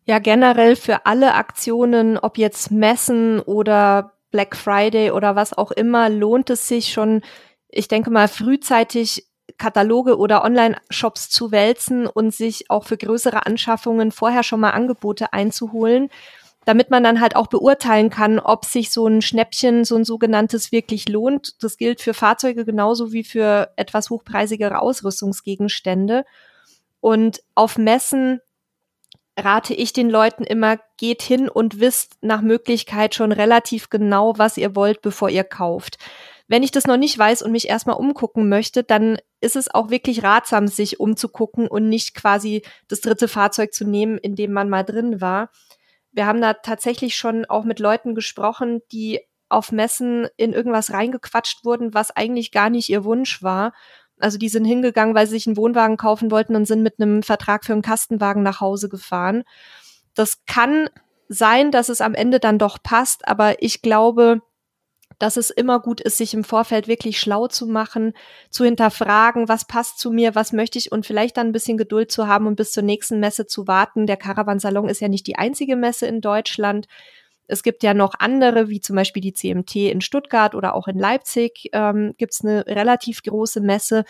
Ja, 0.07 0.19
generell 0.19 0.77
für 0.77 1.07
alle 1.07 1.35
Aktionen, 1.35 2.19
ob 2.19 2.37
jetzt 2.37 2.71
Messen 2.71 3.41
oder 3.41 4.14
Black 4.35 4.57
Friday 4.57 5.13
oder 5.13 5.37
was 5.37 5.57
auch 5.57 5.71
immer, 5.71 6.11
lohnt 6.11 6.51
es 6.51 6.67
sich 6.67 6.93
schon, 6.93 7.23
ich 7.69 7.87
denke 7.87 8.11
mal, 8.11 8.27
frühzeitig 8.27 9.29
Kataloge 9.59 10.19
oder 10.19 10.43
Online-Shops 10.43 11.31
zu 11.31 11.53
wälzen 11.53 12.09
und 12.09 12.35
sich 12.35 12.69
auch 12.69 12.83
für 12.83 12.97
größere 12.97 13.47
Anschaffungen 13.47 14.11
vorher 14.11 14.43
schon 14.43 14.59
mal 14.59 14.71
Angebote 14.71 15.33
einzuholen, 15.33 16.11
damit 16.65 16.91
man 16.91 17.05
dann 17.05 17.21
halt 17.21 17.37
auch 17.37 17.47
beurteilen 17.47 18.11
kann, 18.11 18.41
ob 18.41 18.65
sich 18.65 18.91
so 18.91 19.07
ein 19.07 19.23
Schnäppchen, 19.23 19.85
so 19.85 19.95
ein 19.95 20.05
sogenanntes 20.05 20.73
wirklich 20.73 21.09
lohnt. 21.09 21.63
Das 21.63 21.77
gilt 21.77 22.01
für 22.01 22.13
Fahrzeuge 22.13 22.65
genauso 22.65 23.13
wie 23.13 23.23
für 23.23 23.71
etwas 23.77 24.11
hochpreisigere 24.11 24.81
Ausrüstungsgegenstände. 24.81 26.25
Und 26.99 27.41
auf 27.55 27.79
Messen 27.79 28.41
rate 29.37 29.75
ich 29.75 29.93
den 29.93 30.11
Leuten 30.11 30.45
immer, 30.45 30.79
geht 30.97 31.23
hin 31.23 31.49
und 31.49 31.81
wisst 31.81 32.17
nach 32.21 32.41
Möglichkeit 32.41 33.15
schon 33.15 33.33
relativ 33.33 33.91
genau, 33.91 34.35
was 34.37 34.57
ihr 34.57 34.77
wollt, 34.77 35.03
bevor 35.03 35.29
ihr 35.29 35.45
kauft. 35.45 35.99
Wenn 36.47 36.63
ich 36.63 36.71
das 36.71 36.87
noch 36.87 36.99
nicht 36.99 37.19
weiß 37.19 37.43
und 37.43 37.53
mich 37.53 37.69
erstmal 37.69 37.97
umgucken 37.97 38.49
möchte, 38.49 38.85
dann 38.85 39.19
ist 39.41 39.57
es 39.57 39.73
auch 39.73 39.91
wirklich 39.91 40.23
ratsam, 40.23 40.69
sich 40.69 41.01
umzugucken 41.01 41.67
und 41.67 41.89
nicht 41.89 42.15
quasi 42.15 42.63
das 42.89 43.01
dritte 43.01 43.29
Fahrzeug 43.29 43.73
zu 43.73 43.85
nehmen, 43.85 44.19
in 44.19 44.37
dem 44.37 44.53
man 44.53 44.69
mal 44.69 44.83
drin 44.83 45.21
war. 45.21 45.51
Wir 46.13 46.27
haben 46.27 46.41
da 46.41 46.55
tatsächlich 46.55 47.17
schon 47.17 47.45
auch 47.47 47.65
mit 47.65 47.81
Leuten 47.81 48.15
gesprochen, 48.15 48.83
die 48.93 49.21
auf 49.49 49.73
Messen 49.73 50.29
in 50.37 50.53
irgendwas 50.53 50.93
reingequatscht 50.93 51.65
wurden, 51.65 51.95
was 51.95 52.11
eigentlich 52.11 52.53
gar 52.53 52.71
nicht 52.71 52.89
ihr 52.89 53.05
Wunsch 53.05 53.43
war 53.43 53.73
also 54.19 54.39
die 54.39 54.49
sind 54.49 54.65
hingegangen, 54.65 55.15
weil 55.15 55.27
sie 55.27 55.33
sich 55.33 55.47
einen 55.47 55.57
Wohnwagen 55.57 55.97
kaufen 55.97 56.31
wollten 56.31 56.57
und 56.57 56.67
sind 56.67 56.83
mit 56.83 57.01
einem 57.01 57.23
Vertrag 57.23 57.65
für 57.65 57.73
einen 57.73 57.83
Kastenwagen 57.83 58.43
nach 58.43 58.61
Hause 58.61 58.89
gefahren. 58.89 59.45
Das 60.15 60.45
kann 60.47 60.89
sein, 61.29 61.71
dass 61.71 61.89
es 61.89 62.01
am 62.01 62.15
Ende 62.15 62.39
dann 62.39 62.59
doch 62.59 62.83
passt, 62.83 63.27
aber 63.27 63.63
ich 63.63 63.83
glaube, 63.83 64.41
dass 65.19 65.37
es 65.37 65.51
immer 65.51 65.81
gut 65.81 66.01
ist, 66.01 66.19
sich 66.19 66.35
im 66.35 66.45
Vorfeld 66.45 66.89
wirklich 66.89 67.21
schlau 67.21 67.47
zu 67.47 67.67
machen, 67.67 68.15
zu 68.51 68.65
hinterfragen, 68.65 69.49
was 69.49 69.67
passt 69.67 69.99
zu 69.99 70.11
mir, 70.11 70.35
was 70.35 70.53
möchte 70.53 70.79
ich 70.79 70.93
und 70.93 71.07
vielleicht 71.07 71.37
dann 71.37 71.49
ein 71.49 71.53
bisschen 71.53 71.77
Geduld 71.77 72.11
zu 72.11 72.27
haben 72.27 72.47
und 72.47 72.57
bis 72.57 72.73
zur 72.73 72.83
nächsten 72.83 73.21
Messe 73.21 73.47
zu 73.47 73.67
warten. 73.67 74.07
Der 74.07 74.17
Caravansalon 74.17 74.89
ist 74.89 75.01
ja 75.01 75.09
nicht 75.09 75.27
die 75.27 75.37
einzige 75.37 75.77
Messe 75.77 76.07
in 76.07 76.21
Deutschland. 76.21 76.87
Es 77.47 77.63
gibt 77.63 77.83
ja 77.83 77.95
noch 77.95 78.15
andere, 78.19 78.69
wie 78.69 78.81
zum 78.81 78.97
Beispiel 78.97 79.21
die 79.21 79.33
CMT 79.33 79.77
in 79.77 80.01
Stuttgart 80.01 80.55
oder 80.55 80.75
auch 80.75 80.89
in 80.89 80.99
Leipzig 80.99 81.69
ähm, 81.73 82.15
gibt 82.17 82.33
es 82.33 82.45
eine 82.45 82.67
relativ 82.67 83.23
große 83.23 83.61
Messe. 83.61 84.05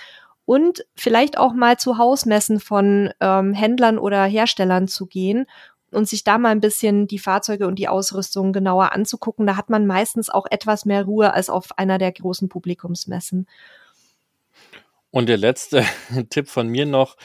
Und 0.47 0.85
vielleicht 0.95 1.39
auch 1.39 1.55
mal 1.55 1.79
zu 1.79 1.97
Hausmessen 1.99 2.61
von 2.61 3.11
ähm, 3.21 3.55
Händlern 3.55 3.99
oder 3.99 4.25
Herstellern 4.25 4.89
zu 4.89 5.07
gehen 5.07 5.47
und 5.91 6.09
sich 6.09 6.23
da 6.25 6.39
mal 6.39 6.51
ein 6.51 6.61
bisschen 6.61 7.07
die 7.07 7.19
Fahrzeuge 7.19 7.67
und 7.67 7.79
die 7.79 7.89
Ausrüstung 7.89 8.53
genauer 8.53 8.93
anzugucken. 8.93 9.47
Da 9.47 9.57
hat 9.57 9.71
man 9.71 9.87
meistens 9.87 10.29
auch 10.29 10.47
etwas 10.51 10.85
mehr 10.85 11.05
Ruhe 11.05 11.33
als 11.33 11.49
auf 11.49 11.79
einer 11.79 11.99
der 11.99 12.13
großen 12.13 12.49
Publikumsmessen. 12.49 13.47
Und 15.11 15.29
der 15.29 15.39
letzte 15.39 15.85
Tipp 16.31 16.49
von 16.49 16.69
mir 16.69 16.87
noch, 16.87 17.17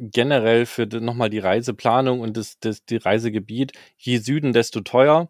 generell 0.00 0.66
für 0.66 0.86
nochmal 0.86 1.30
die 1.30 1.38
Reiseplanung 1.38 2.20
und 2.20 2.36
das, 2.36 2.58
das, 2.60 2.84
die 2.84 2.96
Reisegebiet, 2.96 3.72
je 3.96 4.16
Süden, 4.18 4.52
desto 4.52 4.80
teuer. 4.80 5.28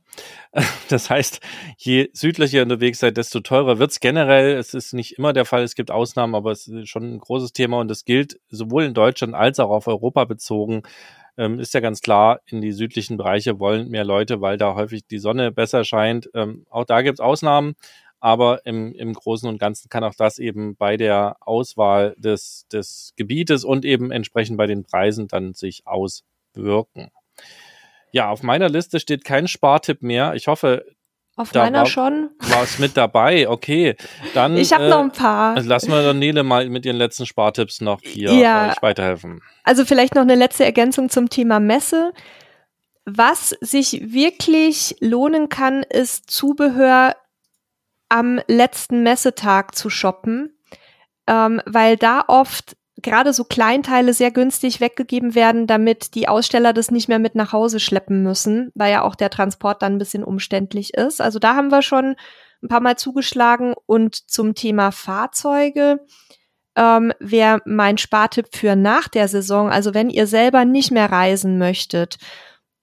Das 0.88 1.08
heißt, 1.08 1.40
je 1.76 2.10
südlicher 2.12 2.58
ihr 2.58 2.62
unterwegs 2.64 2.98
seid, 2.98 3.16
desto 3.16 3.40
teurer 3.40 3.78
wird's 3.78 4.00
generell. 4.00 4.56
Es 4.56 4.74
ist 4.74 4.92
nicht 4.92 5.18
immer 5.18 5.32
der 5.32 5.44
Fall, 5.44 5.62
es 5.62 5.76
gibt 5.76 5.90
Ausnahmen, 5.92 6.34
aber 6.34 6.50
es 6.50 6.66
ist 6.66 6.88
schon 6.88 7.14
ein 7.14 7.18
großes 7.18 7.52
Thema 7.52 7.78
und 7.78 7.88
das 7.88 8.04
gilt 8.04 8.40
sowohl 8.50 8.84
in 8.84 8.94
Deutschland 8.94 9.34
als 9.34 9.60
auch 9.60 9.70
auf 9.70 9.86
Europa 9.86 10.24
bezogen. 10.24 10.82
Ähm, 11.36 11.60
ist 11.60 11.74
ja 11.74 11.80
ganz 11.80 12.00
klar, 12.00 12.40
in 12.46 12.60
die 12.60 12.72
südlichen 12.72 13.16
Bereiche 13.16 13.60
wollen 13.60 13.88
mehr 13.88 14.04
Leute, 14.04 14.40
weil 14.40 14.56
da 14.56 14.74
häufig 14.74 15.06
die 15.06 15.18
Sonne 15.18 15.52
besser 15.52 15.84
scheint. 15.84 16.28
Ähm, 16.34 16.66
auch 16.70 16.84
da 16.84 17.02
gibt's 17.02 17.20
Ausnahmen, 17.20 17.76
aber 18.20 18.64
im, 18.66 18.94
im 18.94 19.14
Großen 19.14 19.48
und 19.48 19.58
Ganzen 19.58 19.88
kann 19.88 20.04
auch 20.04 20.14
das 20.14 20.38
eben 20.38 20.76
bei 20.76 20.96
der 20.96 21.36
Auswahl 21.40 22.14
des, 22.18 22.66
des 22.70 23.14
Gebietes 23.16 23.64
und 23.64 23.84
eben 23.84 24.10
entsprechend 24.12 24.58
bei 24.58 24.66
den 24.66 24.84
Preisen 24.84 25.26
dann 25.26 25.54
sich 25.54 25.86
auswirken. 25.86 27.10
Ja, 28.12 28.28
auf 28.30 28.42
meiner 28.42 28.68
Liste 28.68 29.00
steht 29.00 29.24
kein 29.24 29.48
Spartipp 29.48 30.02
mehr. 30.02 30.34
Ich 30.34 30.48
hoffe, 30.48 30.84
Auf 31.36 31.52
da 31.52 31.62
meiner 31.62 31.80
war, 31.80 31.86
schon. 31.86 32.30
War 32.40 32.62
es 32.62 32.78
mit 32.78 32.96
dabei, 32.96 33.48
okay. 33.48 33.96
Dann, 34.34 34.56
ich 34.56 34.72
habe 34.72 34.84
äh, 34.84 34.90
noch 34.90 35.00
ein 35.00 35.12
paar. 35.12 35.56
Also 35.56 35.68
lassen 35.68 35.90
wir 35.90 36.12
Nele 36.12 36.42
mal 36.42 36.68
mit 36.68 36.84
ihren 36.84 36.96
letzten 36.96 37.24
Spartipps 37.24 37.80
noch 37.80 38.00
hier 38.02 38.32
ja. 38.32 38.70
euch 38.70 38.82
weiterhelfen. 38.82 39.40
Also 39.64 39.84
vielleicht 39.84 40.14
noch 40.14 40.22
eine 40.22 40.34
letzte 40.34 40.64
Ergänzung 40.64 41.08
zum 41.08 41.30
Thema 41.30 41.60
Messe. 41.60 42.12
Was 43.06 43.50
sich 43.60 44.12
wirklich 44.12 44.96
lohnen 45.00 45.48
kann, 45.48 45.82
ist 45.84 46.30
Zubehör 46.30 47.14
am 48.10 48.40
letzten 48.46 49.02
Messetag 49.02 49.74
zu 49.74 49.88
shoppen, 49.88 50.58
ähm, 51.26 51.62
weil 51.64 51.96
da 51.96 52.24
oft 52.28 52.76
gerade 53.02 53.32
so 53.32 53.44
Kleinteile 53.44 54.12
sehr 54.12 54.30
günstig 54.30 54.80
weggegeben 54.80 55.34
werden, 55.34 55.66
damit 55.66 56.14
die 56.14 56.28
Aussteller 56.28 56.74
das 56.74 56.90
nicht 56.90 57.08
mehr 57.08 57.18
mit 57.18 57.34
nach 57.34 57.52
Hause 57.52 57.80
schleppen 57.80 58.22
müssen, 58.22 58.70
weil 58.74 58.92
ja 58.92 59.02
auch 59.02 59.14
der 59.14 59.30
Transport 59.30 59.80
dann 59.80 59.94
ein 59.94 59.98
bisschen 59.98 60.24
umständlich 60.24 60.92
ist. 60.94 61.22
Also 61.22 61.38
da 61.38 61.54
haben 61.54 61.70
wir 61.70 61.80
schon 61.80 62.16
ein 62.62 62.68
paar 62.68 62.80
Mal 62.80 62.96
zugeschlagen. 62.96 63.74
Und 63.86 64.14
zum 64.14 64.54
Thema 64.54 64.90
Fahrzeuge 64.90 66.00
ähm, 66.76 67.12
wäre 67.18 67.60
mein 67.64 67.98
Spartipp 67.98 68.48
für 68.54 68.76
nach 68.76 69.08
der 69.08 69.28
Saison, 69.28 69.70
also 69.70 69.94
wenn 69.94 70.10
ihr 70.10 70.26
selber 70.26 70.64
nicht 70.64 70.90
mehr 70.90 71.10
reisen 71.10 71.58
möchtet, 71.58 72.18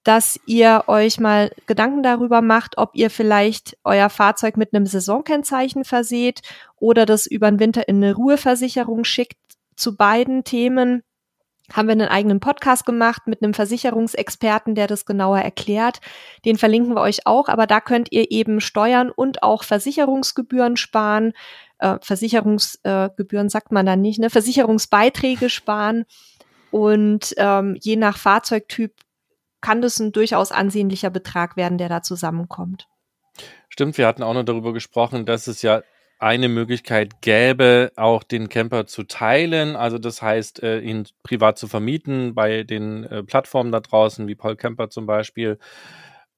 dass 0.08 0.40
ihr 0.46 0.84
euch 0.86 1.20
mal 1.20 1.52
Gedanken 1.66 2.02
darüber 2.02 2.40
macht, 2.40 2.78
ob 2.78 2.92
ihr 2.94 3.10
vielleicht 3.10 3.76
euer 3.84 4.08
Fahrzeug 4.08 4.56
mit 4.56 4.72
einem 4.72 4.86
Saisonkennzeichen 4.86 5.84
verseht 5.84 6.40
oder 6.80 7.04
das 7.04 7.26
über 7.26 7.50
den 7.50 7.60
Winter 7.60 7.86
in 7.88 7.96
eine 7.96 8.14
Ruheversicherung 8.14 9.04
schickt 9.04 9.36
zu 9.76 9.96
beiden 9.96 10.44
Themen 10.44 11.02
haben 11.70 11.88
wir 11.88 11.92
einen 11.92 12.08
eigenen 12.08 12.40
Podcast 12.40 12.86
gemacht 12.86 13.26
mit 13.26 13.42
einem 13.42 13.52
Versicherungsexperten, 13.52 14.74
der 14.74 14.86
das 14.86 15.04
genauer 15.04 15.40
erklärt. 15.40 16.00
Den 16.46 16.56
verlinken 16.56 16.94
wir 16.94 17.02
euch 17.02 17.26
auch, 17.26 17.48
aber 17.48 17.66
da 17.66 17.82
könnt 17.82 18.10
ihr 18.10 18.30
eben 18.30 18.62
Steuern 18.62 19.10
und 19.10 19.42
auch 19.42 19.62
Versicherungsgebühren 19.62 20.78
sparen. 20.78 21.34
Äh, 21.80 21.98
Versicherungsgebühren 22.00 23.48
äh, 23.48 23.50
sagt 23.50 23.72
man 23.72 23.84
dann 23.84 24.00
nicht, 24.00 24.18
ne? 24.18 24.30
Versicherungsbeiträge 24.30 25.50
sparen. 25.50 26.06
Und 26.70 27.34
ähm, 27.36 27.76
je 27.78 27.96
nach 27.96 28.16
Fahrzeugtyp 28.16 28.94
kann 29.60 29.82
das 29.82 29.98
ein 29.98 30.12
durchaus 30.12 30.52
ansehnlicher 30.52 31.10
Betrag 31.10 31.56
werden, 31.56 31.78
der 31.78 31.88
da 31.88 32.02
zusammenkommt. 32.02 32.88
Stimmt, 33.68 33.98
wir 33.98 34.06
hatten 34.06 34.22
auch 34.22 34.34
noch 34.34 34.44
darüber 34.44 34.72
gesprochen, 34.72 35.26
dass 35.26 35.46
es 35.46 35.62
ja 35.62 35.82
eine 36.18 36.48
Möglichkeit 36.48 37.22
gäbe, 37.22 37.92
auch 37.94 38.24
den 38.24 38.48
Camper 38.48 38.86
zu 38.86 39.04
teilen, 39.04 39.76
also 39.76 39.98
das 39.98 40.20
heißt, 40.20 40.62
äh, 40.62 40.80
ihn 40.80 41.06
privat 41.22 41.58
zu 41.58 41.68
vermieten 41.68 42.34
bei 42.34 42.64
den 42.64 43.04
äh, 43.04 43.22
Plattformen 43.22 43.70
da 43.70 43.78
draußen, 43.80 44.26
wie 44.26 44.34
Paul 44.34 44.56
Camper 44.56 44.90
zum 44.90 45.06
Beispiel. 45.06 45.58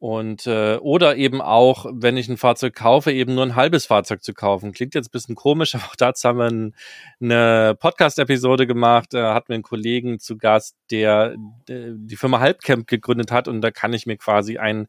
Und 0.00 0.46
äh, 0.46 0.76
oder 0.76 1.16
eben 1.16 1.42
auch, 1.42 1.84
wenn 1.92 2.16
ich 2.16 2.26
ein 2.30 2.38
Fahrzeug 2.38 2.74
kaufe, 2.74 3.12
eben 3.12 3.34
nur 3.34 3.44
ein 3.44 3.54
halbes 3.54 3.84
Fahrzeug 3.84 4.24
zu 4.24 4.32
kaufen. 4.32 4.72
Klingt 4.72 4.94
jetzt 4.94 5.08
ein 5.08 5.12
bisschen 5.12 5.34
komisch, 5.34 5.74
aber 5.76 5.84
auch 5.84 5.96
dazu 5.96 6.26
haben 6.26 6.38
wir 6.38 6.46
ein, 6.46 6.74
eine 7.20 7.76
Podcast-Episode 7.78 8.66
gemacht. 8.66 9.12
Da 9.12 9.34
hatten 9.34 9.50
wir 9.50 9.54
einen 9.56 9.62
Kollegen 9.62 10.18
zu 10.18 10.38
Gast, 10.38 10.74
der, 10.90 11.36
der 11.68 11.90
die 11.90 12.16
Firma 12.16 12.40
Halbcamp 12.40 12.86
gegründet 12.86 13.30
hat 13.30 13.46
und 13.46 13.60
da 13.60 13.70
kann 13.70 13.92
ich 13.92 14.06
mir 14.06 14.16
quasi 14.16 14.56
ein 14.56 14.88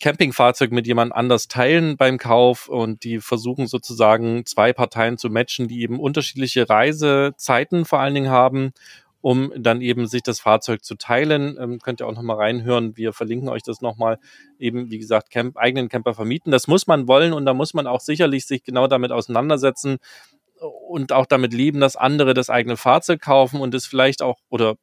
Campingfahrzeug 0.00 0.72
mit 0.72 0.88
jemand 0.88 1.12
anders 1.12 1.46
teilen 1.46 1.96
beim 1.96 2.18
Kauf 2.18 2.68
und 2.68 3.04
die 3.04 3.20
versuchen 3.20 3.68
sozusagen 3.68 4.44
zwei 4.44 4.72
Parteien 4.72 5.18
zu 5.18 5.30
matchen, 5.30 5.68
die 5.68 5.82
eben 5.82 6.00
unterschiedliche 6.00 6.68
Reisezeiten 6.68 7.84
vor 7.84 8.00
allen 8.00 8.14
Dingen 8.14 8.30
haben, 8.30 8.72
um 9.20 9.52
dann 9.56 9.80
eben 9.80 10.06
sich 10.06 10.22
das 10.22 10.40
Fahrzeug 10.40 10.84
zu 10.84 10.94
teilen. 10.94 11.56
Ähm, 11.60 11.78
könnt 11.80 12.00
ihr 12.00 12.06
auch 12.06 12.14
nochmal 12.14 12.36
reinhören. 12.36 12.96
Wir 12.96 13.12
verlinken 13.12 13.48
euch 13.48 13.62
das 13.62 13.80
nochmal. 13.80 14.18
Eben, 14.58 14.90
wie 14.90 14.98
gesagt, 14.98 15.30
Camp, 15.30 15.56
eigenen 15.56 15.88
Camper 15.88 16.14
vermieten. 16.14 16.52
Das 16.52 16.68
muss 16.68 16.86
man 16.86 17.08
wollen 17.08 17.32
und 17.32 17.44
da 17.44 17.54
muss 17.54 17.74
man 17.74 17.86
auch 17.86 18.00
sicherlich 18.00 18.46
sich 18.46 18.62
genau 18.62 18.86
damit 18.86 19.12
auseinandersetzen 19.12 19.98
und 20.88 21.12
auch 21.12 21.26
damit 21.26 21.52
leben, 21.52 21.80
dass 21.80 21.96
andere 21.96 22.34
das 22.34 22.50
eigene 22.50 22.76
Fahrzeug 22.76 23.20
kaufen 23.20 23.60
und 23.60 23.74
es 23.74 23.86
vielleicht 23.86 24.22
auch 24.22 24.38
oder 24.48 24.76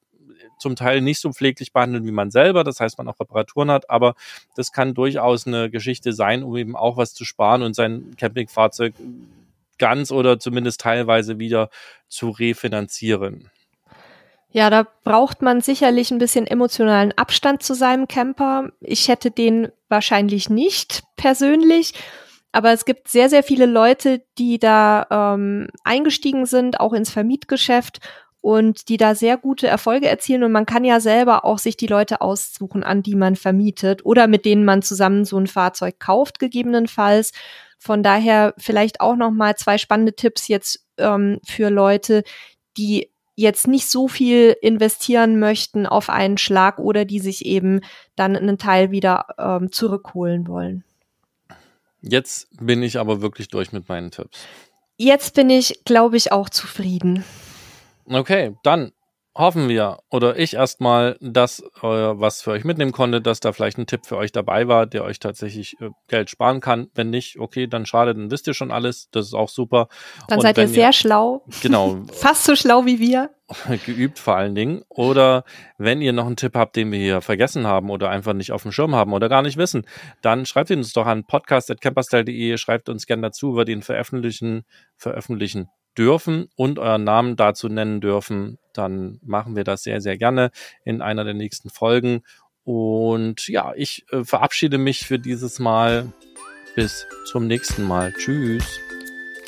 zum 0.58 0.76
Teil 0.76 1.02
nicht 1.02 1.20
so 1.20 1.32
pfleglich 1.32 1.74
behandeln 1.74 2.06
wie 2.06 2.12
man 2.12 2.32
selber, 2.32 2.64
das 2.64 2.80
heißt, 2.80 2.98
man 2.98 3.08
auch 3.10 3.20
Reparaturen 3.20 3.70
hat, 3.72 3.90
aber 3.90 4.16
das 4.56 4.72
kann 4.72 4.94
durchaus 4.94 5.48
eine 5.48 5.70
Geschichte 5.70 6.14
sein, 6.14 6.44
um 6.44 6.56
eben 6.56 6.76
auch 6.76 6.98
was 6.98 7.14
zu 7.14 7.26
sparen 7.26 7.62
und 7.62 7.76
sein 7.76 8.16
Campingfahrzeug 8.18 8.94
ganz 9.78 10.12
oder 10.12 10.40
zumindest 10.40 10.82
teilweise 10.82 11.40
wieder 11.40 11.70
zu 12.08 12.30
refinanzieren. 12.30 13.50
Ja, 14.56 14.70
da 14.70 14.88
braucht 15.04 15.42
man 15.42 15.60
sicherlich 15.60 16.12
ein 16.12 16.18
bisschen 16.18 16.48
emotionalen 16.48 17.12
Abstand 17.18 17.62
zu 17.62 17.74
seinem 17.74 18.08
Camper. 18.08 18.70
Ich 18.80 19.10
hätte 19.10 19.30
den 19.30 19.68
wahrscheinlich 19.90 20.50
nicht 20.50 21.04
persönlich, 21.18 21.94
aber 22.54 22.72
es 22.72 22.86
gibt 22.86 23.10
sehr, 23.10 23.30
sehr 23.30 23.44
viele 23.44 23.66
Leute, 23.66 24.24
die 24.38 24.58
da 24.58 25.08
ähm, 25.12 25.68
eingestiegen 25.84 26.46
sind, 26.46 26.80
auch 26.80 26.94
ins 26.94 27.12
Vermietgeschäft 27.12 28.00
und 28.40 28.88
die 28.88 28.96
da 28.96 29.14
sehr 29.14 29.36
gute 29.36 29.68
Erfolge 29.68 30.08
erzielen. 30.08 30.46
Und 30.46 30.54
man 30.54 30.66
kann 30.66 30.86
ja 30.86 31.02
selber 31.02 31.44
auch 31.44 31.60
sich 31.60 31.76
die 31.76 31.88
Leute 31.88 32.22
aussuchen, 32.22 32.82
an 32.86 33.04
die 33.04 33.16
man 33.16 33.36
vermietet 33.36 34.06
oder 34.06 34.28
mit 34.28 34.46
denen 34.46 34.64
man 34.64 34.82
zusammen 34.82 35.26
so 35.26 35.38
ein 35.38 35.48
Fahrzeug 35.48 36.00
kauft, 36.00 36.40
gegebenenfalls. 36.40 37.34
Von 37.78 38.04
daher 38.04 38.54
vielleicht 38.58 39.02
auch 39.02 39.18
noch 39.18 39.32
mal 39.32 39.58
zwei 39.58 39.78
spannende 39.78 40.16
Tipps 40.16 40.48
jetzt 40.48 40.88
ähm, 40.98 41.42
für 41.46 41.70
Leute, 41.70 42.24
die 42.78 43.10
jetzt 43.36 43.68
nicht 43.68 43.90
so 43.90 44.08
viel 44.08 44.56
investieren 44.62 45.40
möchten 45.40 45.86
auf 45.86 46.10
einen 46.10 46.38
Schlag 46.38 46.80
oder 46.80 47.06
die 47.06 47.20
sich 47.20 47.46
eben 47.46 47.82
dann 48.16 48.36
einen 48.36 48.58
Teil 48.58 48.92
wieder 48.92 49.28
ähm, 49.38 49.72
zurückholen 49.72 50.48
wollen. 50.48 50.84
Jetzt 52.02 52.48
bin 52.60 52.84
ich 52.84 53.00
aber 53.00 53.22
wirklich 53.22 53.48
durch 53.50 53.72
mit 53.72 53.90
meinen 53.90 54.12
Tipps. 54.12 54.46
Jetzt 54.98 55.34
bin 55.34 55.50
ich, 55.50 55.84
glaube 55.84 56.18
ich, 56.18 56.32
auch 56.32 56.50
zufrieden. 56.50 57.24
Okay, 58.08 58.56
dann 58.64 58.92
hoffen 59.36 59.68
wir 59.68 60.00
oder 60.10 60.40
ich 60.40 60.54
erstmal, 60.54 61.18
dass 61.20 61.60
äh, 61.60 61.82
was 61.82 62.42
für 62.42 62.52
euch 62.52 62.64
mitnehmen 62.64 62.94
konnte, 62.94 63.22
dass 63.22 63.42
da 63.42 63.52
vielleicht 63.52 63.78
ein 63.78 63.86
Tipp 63.86 64.06
für 64.06 64.18
euch 64.18 64.32
dabei 64.32 64.68
war, 64.68 64.86
der 64.86 65.04
euch 65.04 65.20
tatsächlich 65.20 65.76
äh, 65.82 65.90
Geld 66.08 66.30
sparen 66.30 66.62
kann. 66.62 66.88
Wenn 66.96 67.10
nicht, 67.10 67.38
okay, 67.38 67.68
dann 67.68 67.86
schade, 67.86 68.16
dann 68.16 68.32
wisst 68.32 68.48
ihr 68.48 68.54
schon 68.54 68.72
alles. 68.72 69.10
Das 69.12 69.26
ist 69.26 69.34
auch 69.34 69.50
super. 69.50 69.90
Dann 70.30 70.38
Und 70.38 70.44
seid 70.44 70.58
ihr 70.58 70.68
sehr 70.68 70.88
ihr, 70.88 70.94
schlau. 70.94 71.44
Genau. 71.62 71.98
Fast 72.14 72.46
so 72.46 72.56
schlau 72.56 72.86
wie 72.86 73.00
wir. 73.00 73.32
Geübt 73.86 74.20
vor 74.20 74.36
allen 74.36 74.56
Dingen. 74.56 74.84
Oder 74.88 75.44
wenn 75.78 76.02
ihr 76.02 76.14
noch 76.14 76.26
einen 76.26 76.38
Tipp 76.38 76.56
habt, 76.56 76.76
den 76.78 76.92
wir 76.92 77.00
hier 77.00 77.22
vergessen 77.22 77.68
haben 77.68 77.90
oder 77.90 78.10
einfach 78.10 78.34
nicht 78.34 78.54
auf 78.54 78.64
dem 78.64 78.72
Schirm 78.72 78.96
haben 78.96 79.14
oder 79.14 79.30
gar 79.30 79.42
nicht 79.42 79.58
wissen, 79.58 79.86
dann 80.22 80.46
schreibt 80.46 80.70
ihn 80.70 80.80
uns 80.80 80.94
doch 80.94 81.06
an 81.06 81.26
podcast.camperstyle.de, 81.26 82.58
schreibt 82.58 82.90
uns 82.90 83.06
gern 83.06 83.22
dazu, 83.22 83.56
wir 83.56 83.66
den 83.66 83.82
veröffentlichen, 83.82 84.64
veröffentlichen 84.98 85.68
dürfen 85.98 86.50
und 86.56 86.80
euren 86.80 87.04
Namen 87.04 87.36
dazu 87.36 87.70
nennen 87.70 88.02
dürfen, 88.02 88.58
dann 88.74 89.20
machen 89.24 89.56
wir 89.56 89.64
das 89.64 89.84
sehr, 89.84 90.02
sehr 90.02 90.18
gerne 90.18 90.52
in 90.84 91.02
einer 91.02 91.24
der 91.24 91.34
nächsten 91.34 91.70
Folgen. 91.70 92.24
Und 92.64 93.48
ja, 93.48 93.74
ich 93.76 94.06
äh, 94.12 94.24
verabschiede 94.24 94.78
mich 94.78 95.06
für 95.06 95.20
dieses 95.20 95.60
Mal. 95.60 96.12
Bis 96.76 97.08
zum 97.32 97.48
nächsten 97.48 97.84
Mal. 97.84 98.12
Tschüss. 98.14 98.66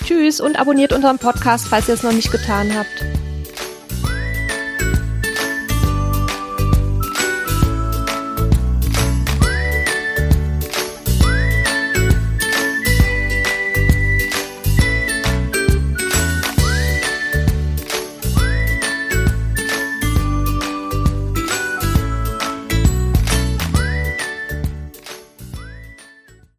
Tschüss 0.04 0.40
und 0.40 0.58
abonniert 0.58 0.94
unseren 0.94 1.20
Podcast, 1.20 1.68
falls 1.68 1.90
ihr 1.90 1.96
es 1.96 2.04
noch 2.04 2.14
nicht 2.14 2.32
getan 2.32 2.74
habt. 2.74 3.27